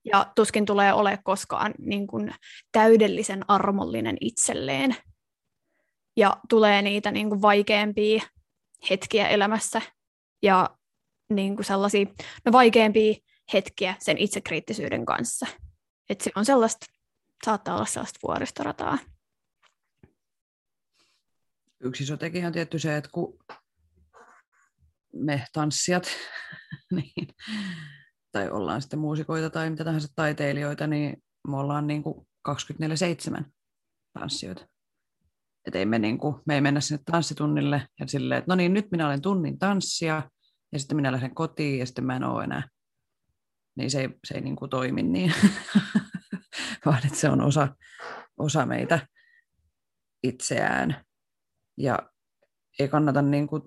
Ja 0.04 0.32
tuskin 0.34 0.66
tulee 0.66 0.92
ole 0.92 1.18
koskaan 1.24 1.74
niin 1.78 2.06
kuin, 2.06 2.34
täydellisen 2.72 3.44
armollinen 3.48 4.16
itselleen. 4.20 4.96
Ja 6.16 6.36
tulee 6.48 6.82
niitä 6.82 7.10
niin 7.10 7.28
kuin, 7.28 7.42
vaikeampia 7.42 8.22
hetkiä 8.90 9.28
elämässä 9.28 9.82
ja 10.42 10.78
niin 11.30 11.56
kuin 11.56 11.66
sellaisia 11.66 12.06
no, 12.44 12.52
vaikeampia 12.52 13.14
hetkiä 13.52 13.94
sen 13.98 14.18
itsekriittisyyden 14.18 15.06
kanssa. 15.06 15.46
Että 16.08 16.24
se 16.24 16.30
on 16.34 16.44
sellaista, 16.44 16.86
saattaa 17.44 17.74
olla 17.74 17.86
sellaista 17.86 18.18
vuoristorataa. 18.22 18.98
Yksi 21.80 22.04
iso 22.04 22.16
tekijä 22.16 22.46
on 22.46 22.52
tietty 22.52 22.78
se, 22.78 22.96
että 22.96 23.10
kun 23.12 23.38
me 25.12 25.46
tanssijat, 25.52 26.04
niin, 26.96 27.28
tai 28.32 28.50
ollaan 28.50 28.82
sitten 28.82 28.98
muusikoita 28.98 29.50
tai 29.50 29.70
mitä 29.70 29.84
tahansa 29.84 30.08
taiteilijoita, 30.14 30.86
niin 30.86 31.22
me 31.48 31.56
ollaan 31.56 31.86
niin 31.86 32.02
kuin 32.02 32.26
24-7 32.48 33.44
tanssijoita. 34.18 34.71
Et 35.66 35.76
ei 35.76 35.86
me, 35.86 35.98
niin 35.98 36.18
kuin, 36.18 36.36
me 36.46 36.54
ei 36.54 36.60
mennä 36.60 36.80
sinne 36.80 37.02
tanssitunnille 37.04 37.86
ja 38.00 38.06
silleen, 38.06 38.38
että 38.38 38.52
no 38.52 38.54
niin, 38.54 38.74
nyt 38.74 38.90
minä 38.90 39.06
olen 39.06 39.22
tunnin 39.22 39.58
tanssia, 39.58 40.22
ja 40.72 40.78
sitten 40.78 40.96
minä 40.96 41.12
lähden 41.12 41.34
kotiin, 41.34 41.78
ja 41.78 41.86
sitten 41.86 42.04
mä 42.04 42.16
en 42.16 42.24
ole 42.24 42.44
enää. 42.44 42.68
Niin 43.76 43.90
se 43.90 44.00
ei, 44.00 44.08
se 44.24 44.34
ei 44.34 44.40
niin 44.40 44.56
kuin 44.56 44.70
toimi 44.70 45.02
niin, 45.02 45.34
vaan 46.86 47.06
että 47.06 47.18
se 47.18 47.28
on 47.28 47.40
osa, 47.40 47.76
osa 48.38 48.66
meitä 48.66 49.06
itseään. 50.22 51.04
Ja 51.76 51.98
ei 52.78 52.88
kannata 52.88 53.22
niin 53.22 53.46
kuin, 53.46 53.62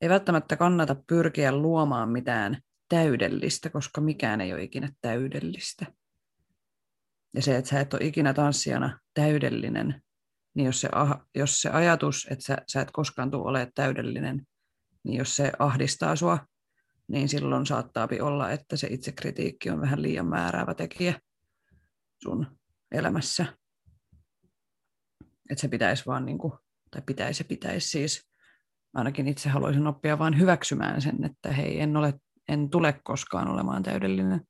ei 0.00 0.08
välttämättä 0.08 0.56
kannata 0.56 0.96
pyrkiä 1.06 1.52
luomaan 1.52 2.08
mitään 2.08 2.62
täydellistä, 2.88 3.70
koska 3.70 4.00
mikään 4.00 4.40
ei 4.40 4.52
ole 4.52 4.62
ikinä 4.62 4.88
täydellistä. 5.00 5.86
Ja 7.34 7.42
se, 7.42 7.56
että 7.56 7.70
sä 7.70 7.80
et 7.80 7.94
ole 7.94 8.04
ikinä 8.04 8.34
tanssijana 8.34 9.00
täydellinen, 9.14 10.02
niin 10.54 10.66
jos 10.66 10.80
se, 10.80 10.88
ah- 10.88 11.26
jos 11.34 11.62
se 11.62 11.70
ajatus, 11.70 12.26
että 12.30 12.44
sä, 12.44 12.56
sä 12.68 12.80
et 12.80 12.90
koskaan 12.92 13.30
tule 13.30 13.48
olemaan 13.48 13.72
täydellinen, 13.74 14.46
niin 15.04 15.18
jos 15.18 15.36
se 15.36 15.52
ahdistaa 15.58 16.16
sua, 16.16 16.38
niin 17.08 17.28
silloin 17.28 17.66
saattaa 17.66 18.08
olla, 18.22 18.50
että 18.50 18.76
se 18.76 18.86
itsekritiikki 18.90 19.70
on 19.70 19.80
vähän 19.80 20.02
liian 20.02 20.26
määräävä 20.26 20.74
tekijä 20.74 21.20
sun 22.22 22.58
elämässä. 22.92 23.46
Että 25.50 25.60
se 25.60 25.68
pitäisi 25.68 26.06
vaan, 26.06 26.26
niin 26.26 26.38
kuin, 26.38 26.52
tai 26.90 27.02
pitäisi, 27.06 27.44
pitäisi 27.44 27.88
siis, 27.88 28.28
ainakin 28.94 29.28
itse 29.28 29.48
haluaisin 29.48 29.86
oppia 29.86 30.18
vaan 30.18 30.38
hyväksymään 30.38 31.02
sen, 31.02 31.24
että 31.24 31.52
hei, 31.52 31.80
en, 31.80 31.96
ole, 31.96 32.14
en 32.48 32.70
tule 32.70 33.00
koskaan 33.04 33.48
olemaan 33.48 33.82
täydellinen. 33.82 34.40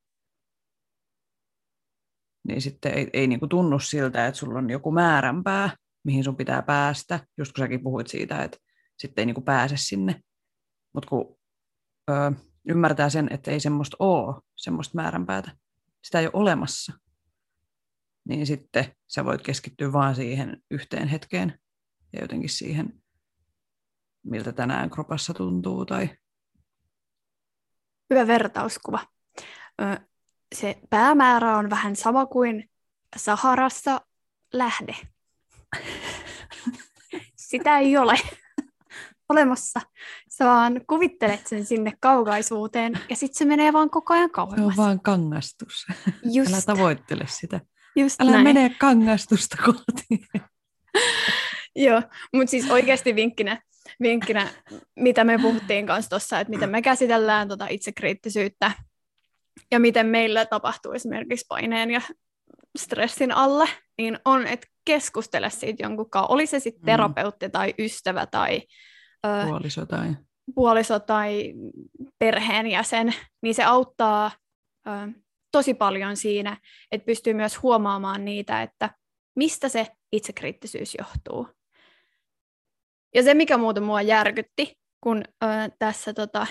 Niin 2.48 2.62
sitten 2.62 2.94
ei, 2.94 3.10
ei 3.12 3.26
niin 3.26 3.38
kuin 3.38 3.48
tunnu 3.48 3.78
siltä, 3.78 4.26
että 4.26 4.38
sulla 4.38 4.58
on 4.58 4.70
joku 4.70 4.92
määränpää, 4.92 5.76
mihin 6.04 6.24
sun 6.24 6.36
pitää 6.36 6.62
päästä, 6.62 7.26
just 7.38 7.52
kun 7.52 7.62
säkin 7.62 7.82
puhuit 7.82 8.06
siitä, 8.06 8.42
että 8.42 8.58
sitten 8.98 9.22
ei 9.22 9.26
niin 9.26 9.34
kuin 9.34 9.44
pääse 9.44 9.76
sinne. 9.76 10.20
Mutta 10.92 11.08
kun 11.08 11.38
ö, 12.10 12.32
ymmärtää 12.68 13.10
sen, 13.10 13.28
että 13.32 13.50
ei 13.50 13.60
semmoista 13.60 13.96
ole, 14.00 14.42
semmoista 14.56 14.94
määränpäätä, 14.94 15.56
sitä 16.04 16.20
ei 16.20 16.26
ole 16.26 16.32
olemassa, 16.34 16.92
niin 18.28 18.46
sitten 18.46 18.84
sä 19.08 19.24
voit 19.24 19.42
keskittyä 19.42 19.92
vaan 19.92 20.14
siihen 20.14 20.62
yhteen 20.70 21.08
hetkeen 21.08 21.58
ja 22.12 22.20
jotenkin 22.20 22.50
siihen, 22.50 23.02
miltä 24.22 24.52
tänään 24.52 24.90
kropassa 24.90 25.34
tuntuu. 25.34 25.86
Tai... 25.86 26.10
Hyvä 28.10 28.26
vertauskuva. 28.26 29.06
Se 30.54 30.80
päämäärä 30.90 31.56
on 31.56 31.70
vähän 31.70 31.96
sama 31.96 32.26
kuin 32.26 32.70
Saharassa 33.16 34.00
lähde. 34.52 34.96
Sitä 37.36 37.78
ei 37.78 37.96
ole 37.96 38.14
olemassa. 39.28 39.80
Sä 40.28 40.44
vaan 40.44 40.80
kuvittelet 40.86 41.46
sen 41.46 41.64
sinne 41.64 41.92
kaukaisuuteen 42.00 42.92
ja 43.08 43.16
sitten 43.16 43.38
se 43.38 43.44
menee 43.44 43.72
vaan 43.72 43.90
koko 43.90 44.14
ajan 44.14 44.28
Se 44.28 44.32
kauemmas. 44.32 44.66
on 44.68 44.76
vaan 44.76 45.00
kangastus. 45.00 45.86
Just, 46.34 46.52
Älä 46.52 46.62
tavoittele 46.66 47.24
sitä. 47.26 47.60
just 47.96 48.20
Älä 48.20 48.30
näin. 48.30 48.42
mene 48.44 48.74
kangastusta 48.78 49.56
kohti. 49.64 50.26
Joo, 51.76 52.02
mutta 52.34 52.50
siis 52.50 52.70
oikeasti 52.70 53.14
vinkkinä, 53.14 53.62
vinkkinä, 54.00 54.48
mitä 54.96 55.24
me 55.24 55.38
puhuttiin 55.38 55.86
kanssa 55.86 56.08
tuossa, 56.10 56.40
että 56.40 56.50
miten 56.50 56.70
me 56.70 56.82
käsitellään 56.82 57.48
tota 57.48 57.66
itsekriittisyyttä 57.70 58.72
ja 59.70 59.80
miten 59.80 60.06
meillä 60.06 60.46
tapahtuu 60.46 60.92
esimerkiksi 60.92 61.46
paineen 61.48 61.90
ja 61.90 62.00
stressin 62.78 63.32
alle, 63.32 63.68
niin 63.98 64.18
on, 64.24 64.46
että 64.46 64.66
keskustele 64.84 65.50
siitä 65.50 65.82
jonkun 65.82 66.10
kanssa, 66.10 66.32
oli 66.34 66.46
se 66.46 66.58
sitten 66.60 66.82
Mm. 66.82 66.86
terapeutti 66.86 67.50
tai 67.50 67.74
ystävä 67.78 68.26
tai 68.26 68.62
ö, 69.26 69.46
Puoliso 69.46 69.86
tai... 69.86 70.08
puoliso 70.54 71.00
tai 71.00 71.54
perheenjäsen, 72.18 73.14
niin 73.42 73.54
se 73.54 73.64
auttaa 73.64 74.30
ö, 74.86 74.90
tosi 75.52 75.74
paljon 75.74 76.16
siinä, 76.16 76.56
että 76.92 77.06
pystyy 77.06 77.34
myös 77.34 77.62
huomaamaan 77.62 78.24
niitä, 78.24 78.62
että 78.62 78.90
mistä 79.36 79.68
se 79.68 79.86
itsekriittisyys 80.12 80.94
johtuu. 80.98 81.48
Ja 83.14 83.22
se, 83.22 83.34
mikä 83.34 83.56
muuten 83.58 83.82
mua 83.82 84.02
järkytti, 84.02 84.78
kun 85.00 85.22
ö, 85.44 85.46
tässä 85.78 86.14
tota, 86.14 86.46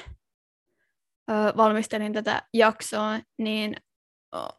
ö, 1.31 1.33
valmistelin 1.57 2.13
tätä 2.13 2.41
jaksoa, 2.53 3.19
niin 3.37 3.75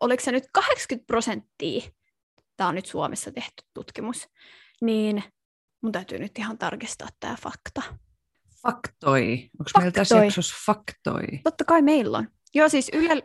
oliko 0.00 0.22
se 0.22 0.32
nyt 0.32 0.44
80 0.52 1.06
prosenttia, 1.06 1.82
tämä 2.56 2.68
on 2.68 2.74
nyt 2.74 2.86
Suomessa 2.86 3.32
tehty 3.32 3.64
tutkimus, 3.74 4.28
niin 4.80 5.24
mun 5.82 5.92
täytyy 5.92 6.18
nyt 6.18 6.38
ihan 6.38 6.58
tarkistaa 6.58 7.08
tämä 7.20 7.36
fakta. 7.42 7.82
Faktoi. 8.62 9.50
Onko 9.58 9.70
meillä 9.78 9.92
tässä 9.92 10.14
Faktoi. 10.14 10.26
jaksossa 10.26 10.54
faktoi? 10.66 11.22
Totta 11.44 11.64
kai 11.64 11.82
meillä 11.82 12.18
on. 12.18 12.28
Joo, 12.54 12.68
siis 12.68 12.90
Ylellä, 12.92 13.22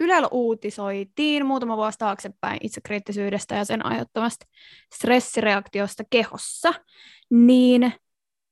Ylellä 0.00 0.28
uutisoitiin 0.30 1.46
muutama 1.46 1.76
vuosi 1.76 1.98
taaksepäin 1.98 2.58
itsekriittisyydestä 2.62 3.54
ja 3.54 3.64
sen 3.64 3.86
aiheuttamasta 3.86 4.46
stressireaktiosta 4.94 6.04
kehossa, 6.10 6.74
niin 7.30 7.92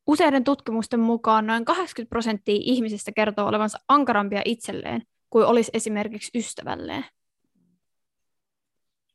Useiden 0.06 0.44
tutkimusten 0.44 1.00
mukaan 1.00 1.46
noin 1.46 1.64
80 1.64 2.10
prosenttia 2.10 2.58
ihmisistä 2.60 3.12
kertoo 3.12 3.46
olevansa 3.46 3.78
ankarampia 3.88 4.42
itselleen 4.44 5.02
kuin 5.30 5.46
olisi 5.46 5.70
esimerkiksi 5.74 6.38
ystävälleen. 6.38 7.04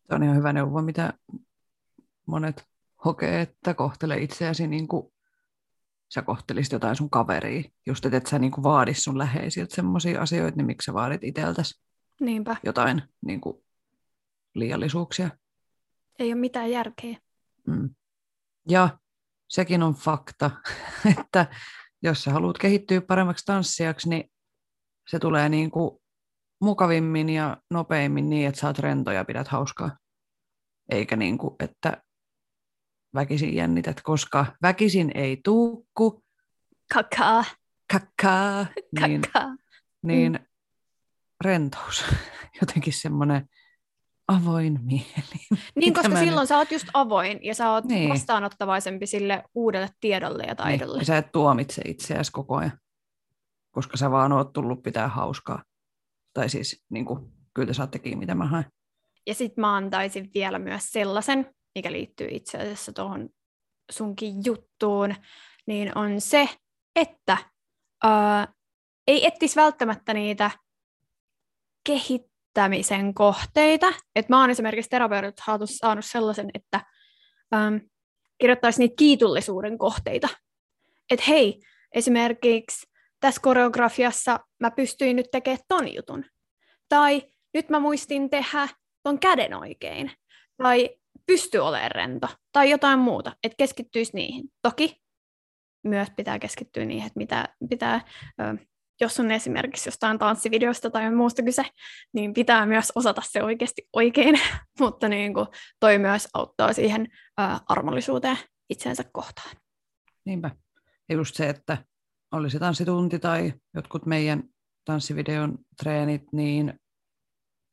Se 0.09 0.15
on 0.15 0.23
ihan 0.23 0.35
hyvä 0.35 0.53
neuvo, 0.53 0.81
mitä 0.81 1.13
monet 2.25 2.67
hokee, 3.05 3.41
että 3.41 3.73
kohtele 3.73 4.17
itseäsi 4.17 4.67
niin 4.67 4.87
kuin 4.87 5.13
sä 6.13 6.21
kohtelisit 6.21 6.71
jotain 6.71 6.95
sun 6.95 7.09
kaveria. 7.09 7.63
Just, 7.85 8.05
että 8.05 8.17
et 8.17 8.25
sä 8.25 8.39
niin 8.39 8.51
kuin 8.51 8.63
vaadi 8.63 8.93
sun 8.93 9.17
läheisiltä 9.17 9.75
semmoisia 9.75 10.21
asioita, 10.21 10.57
niin 10.57 10.65
miksi 10.65 10.85
sä 10.85 10.93
vaadit 10.93 11.23
itseltäsi 11.23 11.81
Niinpä. 12.19 12.55
jotain 12.63 13.03
niin 13.25 13.41
kuin 13.41 13.63
liiallisuuksia. 14.55 15.29
Ei 16.19 16.33
ole 16.33 16.39
mitään 16.39 16.71
järkeä. 16.71 17.17
Mm. 17.67 17.89
Ja 18.69 18.89
sekin 19.47 19.83
on 19.83 19.93
fakta, 19.93 20.51
että 21.19 21.45
jos 22.01 22.23
sä 22.23 22.31
haluat 22.31 22.57
kehittyä 22.57 23.01
paremmaksi 23.01 23.45
tanssijaksi, 23.45 24.09
niin 24.09 24.31
se 25.07 25.19
tulee 25.19 25.49
niin 25.49 25.71
kuin 25.71 25.99
mukavimmin 26.61 27.29
ja 27.29 27.57
nopeimmin 27.69 28.29
niin, 28.29 28.47
että 28.47 28.61
sä 28.61 28.67
oot 28.67 28.79
rento 28.79 29.11
ja 29.11 29.25
pidät 29.25 29.47
hauskaa. 29.47 29.97
Eikä 30.89 31.15
niin 31.15 31.37
kuin, 31.37 31.55
että 31.59 32.03
väkisin 33.15 33.55
jännität, 33.55 34.01
koska 34.01 34.45
väkisin 34.61 35.11
ei 35.15 35.41
tuukku, 35.43 36.23
Kakaa, 36.93 37.43
kakkaa, 37.93 38.65
niin, 39.07 39.21
kakaa. 39.21 39.55
niin 40.03 40.31
Mm. 40.31 40.45
rentous, 41.45 42.05
jotenkin 42.61 42.93
semmoinen 42.93 43.49
avoin 44.27 44.79
mieli. 44.83 45.59
Niin, 45.75 45.93
koska 45.93 46.09
mä 46.09 46.19
silloin 46.19 46.47
sä 46.47 46.57
oot 46.57 46.71
just 46.71 46.87
avoin 46.93 47.39
ja 47.43 47.55
sä 47.55 47.71
oot 47.71 47.85
Niin. 47.85 47.95
niin. 47.99 48.09
vastaanottavaisempi 48.09 49.07
sille 49.07 49.43
uudelle 49.55 49.89
tiedolle 49.99 50.43
ja 50.43 50.55
taidolle. 50.55 50.93
Niin, 50.93 51.01
ja 51.01 51.05
sä 51.05 51.17
et 51.17 51.31
tuomitse 51.31 51.81
itseäsi 51.85 52.31
koko 52.31 52.55
ajan, 52.55 52.79
koska 53.71 53.97
sä 53.97 54.11
vaan 54.11 54.31
oot 54.31 54.53
tullut 54.53 54.83
pitää 54.83 55.07
hauskaa. 55.07 55.63
Tai 56.33 56.49
siis, 56.49 56.83
niin 56.89 57.05
kuin, 57.05 57.31
kyllä 57.53 57.67
te 57.67 57.73
saatte 57.73 57.99
kiinni, 57.99 58.19
mitä 58.19 58.35
mä 58.35 58.45
haen. 58.47 58.65
Ja 59.29 59.35
sitten 59.35 59.61
mä 59.61 59.75
antaisin 59.75 60.29
vielä 60.33 60.59
myös 60.59 60.83
sellaisen, 60.91 61.55
mikä 61.75 61.91
liittyy 61.91 62.27
itse 62.31 62.57
asiassa 62.57 62.93
tuohon 62.93 63.29
sunkin 63.91 64.33
juttuun, 64.45 65.15
niin 65.67 65.97
on 65.97 66.21
se, 66.21 66.49
että 66.95 67.37
ää, 68.03 68.53
ei 69.07 69.25
etsisi 69.25 69.55
välttämättä 69.55 70.13
niitä 70.13 70.51
kehittämisen 71.83 73.13
kohteita. 73.13 73.93
Et 74.15 74.29
mä 74.29 74.41
oon 74.41 74.49
esimerkiksi 74.49 74.89
terapeutit 74.89 75.35
saanut 75.65 76.05
sellaisen, 76.05 76.49
että 76.53 76.81
kirjoittaisi 78.41 78.79
niitä 78.79 78.95
kiitollisuuden 78.97 79.77
kohteita. 79.77 80.29
Että 81.09 81.25
hei, 81.27 81.59
esimerkiksi 81.95 82.87
tässä 83.19 83.41
koreografiassa 83.41 84.39
mä 84.59 84.71
pystyin 84.71 85.15
nyt 85.15 85.27
tekemään 85.31 85.63
ton 85.67 85.95
jutun. 85.95 86.25
Tai 86.89 87.21
nyt 87.53 87.69
mä 87.69 87.79
muistin 87.79 88.29
tehdä 88.29 88.67
ton 89.09 89.19
käden 89.19 89.53
oikein. 89.53 90.11
Tai 90.57 90.89
pysty 91.25 91.57
olemaan 91.57 91.91
rento. 91.91 92.27
Tai 92.51 92.69
jotain 92.69 92.99
muuta. 92.99 93.35
Että 93.43 93.55
keskittyisi 93.57 94.11
niihin. 94.13 94.43
Toki 94.61 95.01
myös 95.83 96.09
pitää 96.15 96.39
keskittyä 96.39 96.85
niihin, 96.85 97.07
että 97.07 97.19
mitä 97.19 97.55
pitää, 97.69 98.01
jos 99.01 99.19
on 99.19 99.31
esimerkiksi 99.31 99.87
jostain 99.87 100.19
tanssivideosta 100.19 100.89
tai 100.89 101.11
muusta 101.11 101.43
kyse, 101.43 101.65
niin 102.13 102.33
pitää 102.33 102.65
myös 102.65 102.91
osata 102.95 103.21
se 103.25 103.43
oikeasti 103.43 103.87
oikein, 103.93 104.39
mutta 104.79 105.09
niin 105.09 105.33
kuin 105.33 105.47
toi 105.79 105.97
myös 105.97 106.27
auttaa 106.33 106.73
siihen 106.73 107.07
armollisuuteen 107.67 108.37
itsensä 108.69 109.03
kohtaan. 109.11 109.55
Niinpä. 110.25 110.51
Ja 111.09 111.15
just 111.15 111.35
se, 111.35 111.49
että 111.49 111.77
oli 112.31 112.49
se 112.49 112.59
tanssitunti 112.59 113.19
tai 113.19 113.53
jotkut 113.73 114.05
meidän 114.05 114.43
tanssivideon 114.85 115.57
treenit, 115.83 116.23
niin 116.33 116.79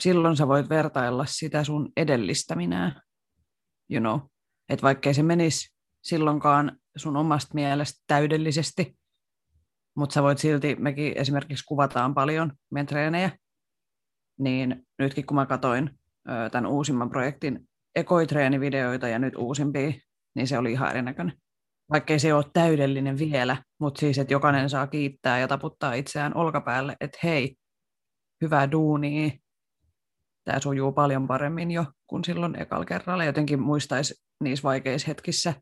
silloin 0.03 0.37
sä 0.37 0.49
voit 0.49 0.69
vertailla 0.69 1.27
sitä 1.27 1.65
sun 1.65 1.93
edellistä 1.97 2.55
minää. 2.55 3.01
You 3.91 4.01
know. 4.01 4.21
Että 4.69 4.83
vaikkei 4.83 5.15
se 5.15 5.23
menisi 5.23 5.75
silloinkaan 6.03 6.79
sun 6.97 7.17
omasta 7.17 7.55
mielestä 7.55 8.05
täydellisesti, 8.07 8.99
mutta 9.97 10.15
sä 10.15 10.23
voit 10.23 10.39
silti, 10.39 10.77
mekin 10.79 11.13
esimerkiksi 11.17 11.65
kuvataan 11.65 12.15
paljon 12.15 12.53
meidän 12.71 12.87
treenejä, 12.87 13.31
niin 14.39 14.87
nytkin 14.99 15.27
kun 15.27 15.35
mä 15.35 15.47
katoin 15.47 15.91
ö, 16.29 16.51
tämän 16.51 16.71
uusimman 16.71 17.11
projektin 17.11 17.69
ekoitreenivideoita 17.95 19.09
ja 19.09 19.19
nyt 19.19 19.37
uusimpia, 19.37 19.93
niin 20.35 20.47
se 20.47 20.59
oli 20.59 20.73
ihan 20.73 20.91
erinäköinen. 20.91 21.37
Vaikkei 21.91 22.19
se 22.19 22.35
ole 22.35 22.45
täydellinen 22.53 23.19
vielä, 23.19 23.57
mutta 23.81 24.01
siis, 24.01 24.19
että 24.19 24.35
jokainen 24.35 24.71
saa 24.71 24.87
kiittää 24.87 25.39
ja 25.39 25.49
taputtaa 25.49 25.95
itseään 25.95 26.37
olkapäälle, 26.37 26.97
että 27.01 27.19
hei, 27.23 27.57
hyvää 28.43 28.71
duunia, 28.71 29.31
tämä 30.47 30.61
sujuu 30.61 30.93
paljon 30.93 31.27
paremmin 31.27 31.71
jo 31.71 31.85
kuin 32.07 32.25
silloin 32.25 32.63
ekalla 32.63 32.85
kerralla. 32.85 33.25
Jotenkin 33.25 33.61
muistaisi 33.61 34.15
niissä 34.41 34.63
vaikeissa 34.63 35.07
hetkissä, 35.09 35.55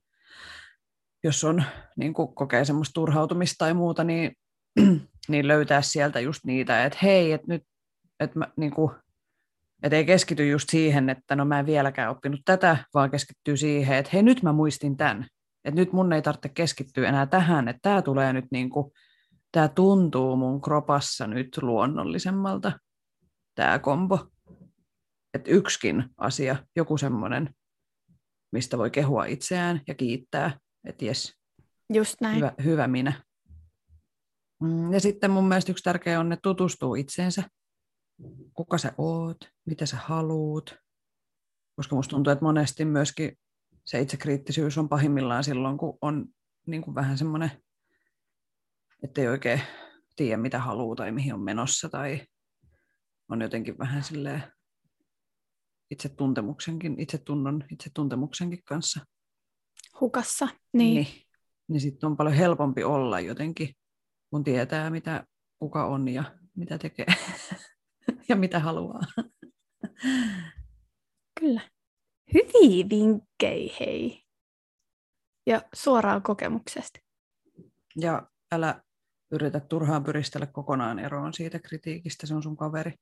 jos 1.25 1.45
on, 1.45 1.65
niin 1.97 2.15
kuin 2.15 2.35
kokee 2.35 2.65
semmoista 2.65 2.95
turhautumista 2.95 3.55
tai 3.59 3.75
muuta, 3.75 4.05
niin, 4.05 4.33
niin 5.29 5.49
löytää 5.49 5.83
sieltä 5.83 6.21
just 6.21 6.45
niitä, 6.45 6.85
että 6.85 6.99
hei, 7.03 7.33
että 7.33 7.47
nyt, 7.49 7.63
että 8.21 8.39
mä, 8.39 8.49
niin 8.57 8.71
kuin, 8.71 8.91
että 9.83 9.97
ei 9.97 10.05
keskity 10.05 10.49
just 10.49 10.71
siihen, 10.71 11.11
että 11.11 11.37
no 11.37 11.45
mä 11.45 11.59
en 11.59 11.67
vieläkään 11.67 12.11
oppinut 12.11 12.41
tätä, 12.45 12.77
vaan 12.95 13.11
keskittyy 13.11 13.57
siihen, 13.57 13.97
että 13.97 14.11
hei 14.13 14.23
nyt 14.23 14.43
mä 14.43 14.53
muistin 14.53 14.97
tämän. 14.97 15.27
Että 15.65 15.81
nyt 15.81 15.93
mun 15.93 16.13
ei 16.13 16.23
tarvitse 16.23 16.49
keskittyä 16.49 17.09
enää 17.09 17.27
tähän, 17.27 17.69
että 17.69 17.81
tämä 17.83 18.03
tulee 18.03 18.33
nyt 18.33 18.45
niin 18.51 18.71
kuin, 18.71 18.93
tämä 19.53 19.69
tuntuu 19.69 20.37
mun 20.37 20.61
kropassa 20.61 21.27
nyt 21.27 21.59
luonnollisemmalta, 21.63 22.73
tämä 23.55 23.79
kombo. 23.79 24.34
Että 25.35 25.51
yksikin 25.51 26.05
asia, 26.17 26.57
joku 26.77 26.97
semmoinen, 26.99 27.55
mistä 28.53 28.79
voi 28.79 28.91
kehua 28.91 29.25
itseään 29.25 29.81
ja 29.87 29.95
kiittää, 29.95 30.59
että 30.85 31.05
jes, 31.05 31.35
Just 31.93 32.21
näin. 32.21 32.37
hyvä, 32.37 32.53
hyvä 32.65 32.87
minä. 32.89 33.23
Mm, 34.63 34.93
Ja 34.93 35.01
sitten 35.01 35.31
mun 35.31 35.49
mielestä 35.49 35.73
yksi 35.73 35.85
tärkeä 35.85 36.21
on, 36.21 36.33
että 36.33 36.43
tutustuu 36.43 36.95
itseensä. 36.95 37.43
Kuka 38.55 38.79
sä 38.79 38.93
oot, 38.99 39.37
mitä 39.67 39.87
sä 39.87 39.97
haluut. 39.97 40.77
Koska 41.77 41.97
musta 41.97 42.11
tuntuu, 42.11 42.33
että 42.33 42.45
monesti 42.45 42.85
myöskin 42.85 43.39
se 43.85 44.01
itsekriittisyys 44.01 44.79
on 44.79 44.89
pahimmillaan 44.89 45.45
silloin, 45.45 45.79
kun 45.79 45.99
on 46.01 46.27
niin 46.67 46.83
kuin 46.83 46.95
vähän 46.95 47.19
semmoinen, 47.19 47.51
että 49.03 49.21
ei 49.21 49.29
oikein 49.29 49.61
tiedä, 50.17 50.37
mitä 50.37 50.59
haluaa 50.59 50.97
tai 50.97 51.13
mihin 51.13 51.35
on 51.35 51.41
menossa. 51.43 51.89
Tai 51.89 52.21
on 53.29 53.41
jotenkin 53.41 53.79
vähän 53.79 54.03
silleen 54.05 54.43
itsetuntemuksenkin, 55.91 57.01
itsetunnon, 57.01 57.65
itsetuntemuksenkin 57.73 58.65
kanssa 58.65 59.01
Hukassa. 60.01 60.49
Niin. 60.73 60.95
niin, 60.95 61.07
niin 61.69 61.81
sitten 61.81 62.07
on 62.07 62.17
paljon 62.17 62.37
helpompi 62.37 62.85
olla 62.85 63.21
jotenkin, 63.21 63.69
kun 64.31 64.45
tietää, 64.45 64.91
mitä 64.91 65.27
kuka 65.59 65.87
on 65.87 66.09
ja 66.09 66.25
mitä 66.57 66.79
tekee 66.79 67.07
ja 68.29 68.37
mitä 68.37 68.61
haluaa. 68.61 69.01
Kyllä. 71.41 71.61
Hyviä 72.35 72.89
vinkkejä, 72.91 73.77
hei. 73.81 74.25
Ja 75.47 75.63
suoraan 75.75 76.23
kokemuksesta. 76.23 77.01
Ja 77.97 78.31
älä 78.53 78.83
yritä 79.31 79.61
turhaan 79.61 80.05
pyristellä 80.05 80.47
kokonaan 80.47 80.99
eroon 80.99 81.35
siitä 81.35 81.59
kritiikistä, 81.59 82.27
se 82.27 82.35
on 82.35 82.43
sun 82.43 82.57
kaveri. 82.57 82.95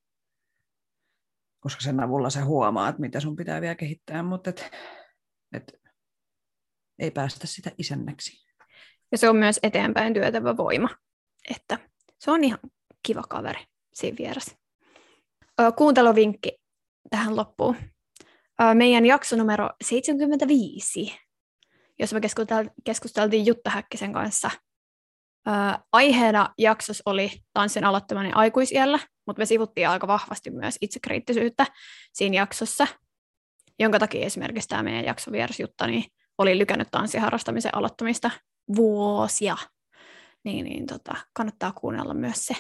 Koska 1.63 1.81
sen 1.81 2.01
avulla 2.01 2.31
sä 2.31 2.45
huomaat, 2.45 2.99
mitä 2.99 3.21
sun 3.21 3.37
pitää 3.37 3.61
vielä 3.61 3.75
kehittää, 3.75 4.23
mutta 4.23 4.51
et, 4.51 4.71
et, 5.53 5.73
ei 6.99 7.11
päästä 7.11 7.47
sitä 7.47 7.71
isännäksi. 7.79 8.47
Ja 9.13 9.19
se 9.19 9.29
on 9.29 9.37
myös 9.37 9.61
eteenpäin 9.63 10.15
työtävä 10.15 10.57
voima. 10.57 10.89
Että 11.57 11.79
se 12.19 12.31
on 12.31 12.45
ihan 12.45 12.59
kiva 13.07 13.23
kaveri 13.23 13.65
siinä 13.95 14.17
vieressä. 14.19 14.57
Kuunteluvinkki 15.77 16.59
tähän 17.11 17.37
loppuun. 17.37 17.77
Meidän 18.75 19.07
jakso 19.07 19.37
numero 19.37 19.71
75, 19.85 21.19
jossa 21.99 22.17
me 22.17 22.21
keskustel- 22.21 22.71
keskusteltiin 22.85 23.47
Jutta 23.47 23.71
Häkkisen 23.71 24.13
kanssa. 24.13 24.51
Aiheena 25.93 26.55
jaksossa 26.59 27.03
oli 27.07 27.31
tanssin 27.53 27.85
aloittaminen 27.85 28.37
aikuisiellä, 28.37 28.99
mutta 29.27 29.41
me 29.41 29.47
sivuttiin 29.47 29.89
aika 29.89 30.07
vahvasti 30.07 30.51
myös 30.51 30.79
itsekriittisyyttä 30.81 31.67
siinä 32.13 32.37
jaksossa, 32.37 32.87
jonka 33.79 33.99
takia 33.99 34.27
esimerkiksi 34.27 34.69
tämä 34.69 34.83
meidän 34.83 35.05
jakso 35.05 35.33
vieras 35.33 35.61
Jutta 35.61 35.87
niin 35.87 36.05
oli 36.39 36.59
lykännyt 36.59 36.89
tanssiharrastamisen 36.91 37.75
aloittamista 37.75 38.31
vuosia. 38.77 39.57
Niin, 40.45 40.65
niin 40.65 40.87
tota, 40.87 41.17
kannattaa 41.33 41.73
kuunnella 41.73 42.15
myös 42.15 42.47
se. 42.47 42.55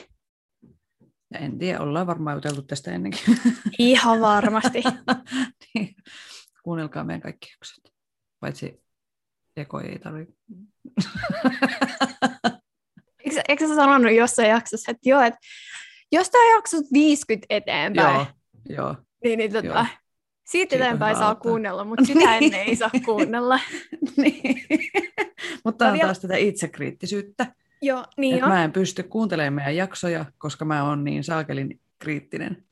Ja 1.34 1.38
en 1.38 1.58
tiedä, 1.58 1.80
ollaan 1.80 2.06
varmaan 2.06 2.36
juteltu 2.36 2.62
tästä 2.62 2.90
ennenkin. 2.90 3.38
Ihan 3.78 4.20
varmasti. 4.20 4.82
niin. 5.74 5.94
Kuunnelkaa 6.62 7.04
meidän 7.04 7.20
kaikki 7.20 7.46
jaksot. 7.52 7.94
Paitsi 8.40 8.82
Eko 9.56 9.80
ei 9.80 9.98
tarvitse. 9.98 10.34
Eikö, 13.24 13.42
eikö 13.48 13.68
sä 13.68 13.74
sanonut 13.74 14.12
jossain 14.12 14.48
jaksossa, 14.48 14.90
että 14.90 15.08
joo, 15.08 15.20
että 15.20 15.38
jos 16.12 16.30
tämä 16.30 16.50
jaksot 16.54 16.84
50 16.92 17.46
eteenpäin, 17.50 18.16
joo, 18.16 18.26
joo. 18.68 18.96
niin, 19.24 19.38
niin 19.38 19.52
tota, 19.52 19.66
Joo. 19.66 19.84
siitä 20.44 20.76
eteenpäin 20.76 21.16
saa 21.16 21.34
kuunnella, 21.34 21.84
mutta 21.84 22.04
sitä 22.04 22.36
ennen 22.36 22.60
ei 22.60 22.76
saa 22.76 22.90
kuunnella. 23.04 23.60
niin. 24.16 24.64
Mutta 25.64 25.86
on 25.86 25.92
vielä- 25.92 26.04
taas 26.06 26.18
tätä 26.20 26.36
itsekriittisyyttä. 26.36 27.46
joo, 27.82 28.04
niin 28.16 28.36
Et 28.36 28.42
on. 28.42 28.48
mä 28.48 28.64
en 28.64 28.72
pysty 28.72 29.02
kuuntelemaan 29.02 29.52
meidän 29.52 29.76
jaksoja, 29.76 30.24
koska 30.38 30.64
mä 30.64 30.84
oon 30.84 31.04
niin 31.04 31.24
saakelin 31.24 31.80
kriittinen. 31.98 32.64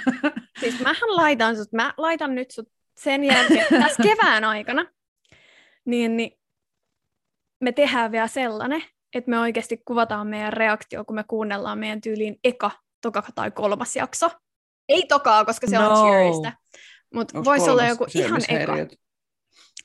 Siis 0.60 0.80
mähän 0.80 1.16
laitan 1.16 1.56
sut, 1.56 1.72
mä 1.72 1.94
laitan 1.96 2.34
nyt 2.34 2.50
sut 2.50 2.68
sen 2.98 3.24
jälkeen, 3.24 3.66
tässä 3.82 4.02
kevään 4.02 4.44
aikana, 4.44 4.86
niin, 5.84 6.16
niin 6.16 6.30
me 7.60 7.72
tehdään 7.72 8.12
vielä 8.12 8.26
sellainen, 8.26 8.82
että 9.14 9.30
me 9.30 9.38
oikeasti 9.38 9.82
kuvataan 9.84 10.26
meidän 10.26 10.52
reaktio, 10.52 11.04
kun 11.04 11.16
me 11.16 11.24
kuunnellaan 11.28 11.78
meidän 11.78 12.00
tyyliin 12.00 12.36
eka, 12.44 12.70
toka 13.02 13.22
tai 13.34 13.50
kolmas 13.50 13.96
jakso. 13.96 14.30
Ei 14.88 15.02
tokaa, 15.08 15.44
koska 15.44 15.66
se 15.66 15.78
on 15.78 15.84
No. 15.84 16.02
cheeristä, 16.10 16.52
mutta 17.14 17.44
voisi 17.44 17.70
olla 17.70 17.86
joku 17.86 18.06
ihan 18.14 18.40
eka. 18.48 18.76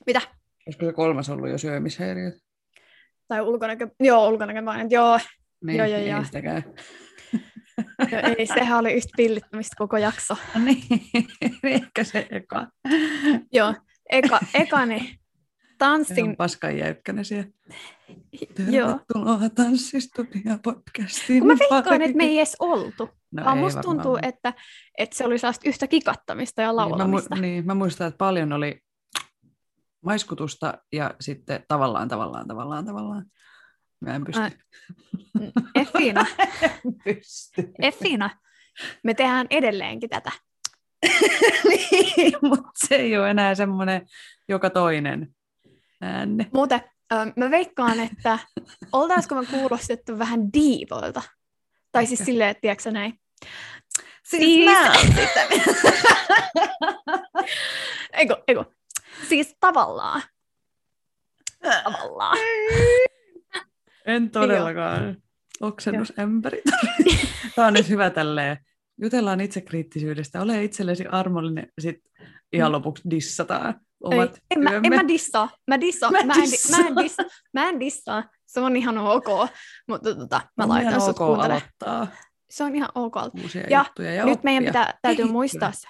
Mitä? 0.06 0.20
Olisiko 0.66 0.86
se 0.86 0.92
kolmas 0.92 1.30
ollut 1.30 1.48
jo 1.48 1.58
syömishäiriöt? 1.58 2.34
Tai 3.28 3.40
ulkonäkö, 3.40 3.88
joo, 4.00 4.28
ulkonäköpainet, 4.28 4.92
joo, 4.92 5.20
Niin, 5.64 5.76
Joo, 5.78 5.86
joo, 5.86 5.98
ei 5.98 6.08
joo. 6.08 6.24
sitäkään. 6.24 6.62
joo, 8.12 8.22
ei, 8.38 8.46
sehän 8.46 8.78
oli 8.78 8.92
yhtä 8.92 9.08
pillittämistä 9.16 9.74
koko 9.78 9.96
jakso. 9.96 10.36
niin, 10.64 10.82
ehkä 11.62 12.04
se 12.04 12.26
eka. 12.30 12.66
Joo, 13.52 13.74
eka, 14.10 14.40
eka 14.54 14.86
niin 14.86 15.18
Se 15.76 15.78
tanssin, 15.78 16.28
on 16.28 16.36
paskan 16.36 16.78
jäykkänen 16.78 17.24
siellä. 17.24 17.50
joo. 18.70 18.88
Tervetuloa 18.88 19.48
Tanssistudio 19.54 20.58
podcastiin. 20.62 21.40
Kun 21.40 21.46
mä 21.46 21.56
veikkaan, 21.70 22.02
että 22.02 22.16
me 22.16 22.24
ei 22.24 22.38
edes 22.38 22.56
oltu. 22.58 23.08
no, 23.32 23.44
vaan 23.44 23.58
musta 23.58 23.80
tuntuu, 23.80 24.18
että, 24.22 24.54
että 24.98 25.16
se 25.16 25.24
oli 25.26 25.38
sellaista 25.38 25.68
yhtä 25.68 25.86
kikattamista 25.86 26.62
ja 26.62 26.68
Niin, 26.68 26.74
mä, 26.76 26.76
laulamista. 26.76 27.36
mu- 27.36 27.40
niin, 27.40 27.66
mä 27.66 27.74
muistan, 27.74 28.08
että 28.08 28.18
paljon 28.18 28.52
oli 28.52 28.80
maiskutusta 30.04 30.78
ja 30.92 31.14
sitten 31.20 31.64
tavallaan, 31.68 32.08
tavallaan, 32.08 32.48
tavallaan, 32.48 32.86
tavallaan. 32.86 33.24
Mä 34.00 34.14
en 34.14 34.24
pysty. 34.24 34.42
Ai. 34.42 34.50
Effina, 35.74 36.26
En 36.64 36.94
pysty. 37.04 37.72
Effina, 37.82 38.30
me 39.04 39.14
tehdään 39.14 39.46
edelleenkin 39.50 40.10
tätä. 40.10 40.32
niin, 41.68 42.32
mutta 42.42 42.70
se 42.86 42.94
ei 42.94 43.18
ole 43.18 43.30
enää 43.30 43.54
semmoinen 43.54 44.06
joka 44.48 44.70
toinen 44.70 45.35
äänne. 46.06 46.46
Muuten 46.52 46.80
mä 47.36 47.50
veikkaan, 47.50 48.00
että 48.00 48.38
oltaisiko 48.92 49.34
me 49.34 49.46
kuulostettu 49.46 50.18
vähän 50.18 50.52
diivoilta. 50.52 51.22
Tai 51.92 52.06
siis 52.06 52.20
Ehkä. 52.20 52.32
silleen, 52.32 52.50
että 52.50 52.60
tiedätkö 52.60 52.90
näin. 52.90 53.20
Siis 54.24 54.64
mä 54.64 54.92
oon 54.92 55.06
sitä 55.06 55.46
Eiku, 58.12 58.34
eiku. 58.48 58.64
Siis 59.28 59.56
tavallaan. 59.60 60.22
Tavallaan. 61.84 62.38
En 64.06 64.30
todellakaan. 64.30 65.16
Oksennusämpäri. 65.60 66.62
Niin 67.04 67.18
Tämä 67.56 67.68
on 67.68 67.74
nyt 67.74 67.88
hyvä 67.88 68.10
tälleen. 68.10 68.56
Jutellaan 69.02 69.40
itsekriittisyydestä. 69.40 70.42
Ole 70.42 70.64
itsellesi 70.64 71.06
armollinen. 71.06 71.72
Sitten 71.78 72.12
ihan 72.52 72.72
lopuksi 72.72 73.02
dissataan 73.10 73.80
Ei, 74.12 74.18
omat 74.18 74.38
en, 74.50 74.62
mä, 74.62 74.70
en 74.70 74.94
mä 74.94 75.08
dissaa. 75.08 75.48
Mä, 75.66 75.80
dissaa. 75.80 76.10
Mä 76.10 76.22
Mä, 76.22 76.32
en, 76.34 76.40
di- 76.42 76.50
dissaan. 76.50 76.82
mä, 76.82 76.88
en 76.88 77.04
dissaa. 77.04 77.26
mä 77.52 77.68
en 77.68 77.80
dissaa. 77.80 78.24
Se 78.46 78.60
on 78.60 78.76
ihan 78.76 78.98
ok. 78.98 79.26
Mutta 79.88 80.14
tota, 80.14 80.40
mä 80.56 80.64
On 80.64 80.68
laitan 80.70 81.00
sut 81.00 81.08
ok 81.08 81.16
kuuntelemaan. 81.16 81.62
aloittaa 81.62 82.06
Se 82.50 82.64
on 82.64 82.74
ihan 82.76 82.88
ok. 82.94 83.14
uusia 83.42 83.62
Ja 83.70 83.84
juttuja 83.88 84.14
ja 84.14 84.24
Nyt 84.24 84.44
meidän 84.44 84.62
oppia. 84.62 84.70
pitää, 84.70 84.98
täytyy 85.02 85.16
Kehittyä. 85.16 85.32
muistaa 85.32 85.72
se, 85.72 85.88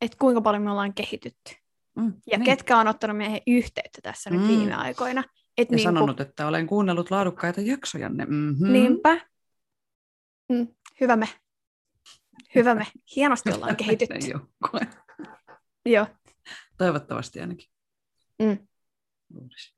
että 0.00 0.16
kuinka 0.20 0.40
paljon 0.40 0.62
me 0.62 0.70
ollaan 0.70 0.94
kehitytty. 0.94 1.54
Mm, 1.96 2.12
Ja 2.26 2.38
niin. 2.38 2.44
ketkä 2.46 2.78
on 2.78 2.88
ottanut 2.88 3.16
meihin 3.16 3.40
yhteyttä 3.46 3.98
tässä 4.02 4.30
nyt 4.30 4.40
Mm. 4.42 4.48
viime 4.48 4.74
aikoina. 4.74 5.24
Et 5.58 5.70
ja 5.70 5.76
niinku, 5.76 5.82
sanonut, 5.88 6.20
että 6.20 6.46
olen 6.46 6.66
kuunnellut 6.66 7.10
laadukkaita 7.10 7.60
jaksojanne. 7.60 8.24
Mm-hmm. 8.24 8.72
Niinpä. 8.72 9.20
Mm, 10.48 10.66
hyvä 11.00 11.16
me. 11.16 11.28
Hyvä 12.54 12.74
me. 12.74 12.86
Hienosti 13.16 13.52
ollaan 13.52 13.76
kehitytty. 13.76 14.16
Joo. 15.86 16.06
Toivottavasti 16.78 17.40
ainakin. 17.40 17.68
Mm. 18.42 18.58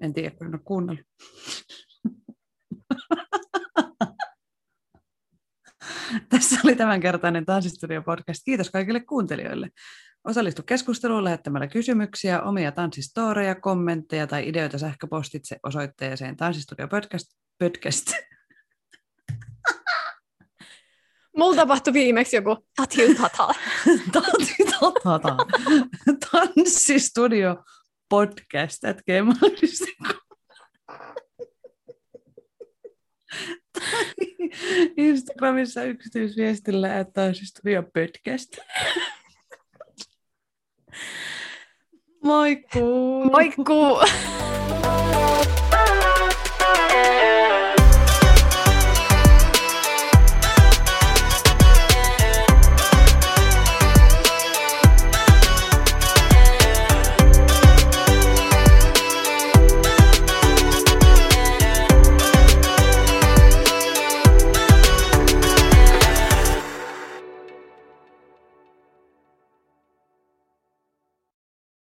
En 0.02 0.14
tiedä, 0.14 0.30
kun 0.30 0.46
en 0.46 0.54
ole 0.54 0.62
kuunnellut. 0.64 1.06
Tässä 6.28 6.60
oli 6.64 6.76
tämänkertainen 6.76 7.46
Tanssistudio 7.46 8.02
podcast. 8.02 8.42
Kiitos 8.44 8.70
kaikille 8.70 9.00
kuuntelijoille. 9.00 9.68
Osallistu 10.24 10.62
keskusteluun 10.62 11.24
lähettämällä 11.24 11.66
kysymyksiä, 11.66 12.42
omia 12.42 12.72
tanssistoreja, 12.72 13.54
kommentteja 13.54 14.26
tai 14.26 14.48
ideoita 14.48 14.78
sähköpostitse 14.78 15.56
osoitteeseen 15.62 16.36
tanssistudio 16.36 16.88
podcast. 16.88 17.26
Mulla 21.36 21.56
tapahtui 21.56 21.92
viimeksi 21.92 22.36
joku 22.36 22.66
tatiu 22.76 23.14
tata. 23.14 23.48
Tata. 25.04 25.36
Tanssistudio 26.30 27.56
podcast 28.08 28.84
at 28.84 29.02
gmail.com. 29.02 30.20
Instagramissa 34.96 35.82
yksityisviestillä 35.84 36.98
että 36.98 37.12
tanssistudio 37.12 37.82
podcast. 37.82 38.58
Moikkuu! 42.22 43.24
Moikkuu! 43.24 44.00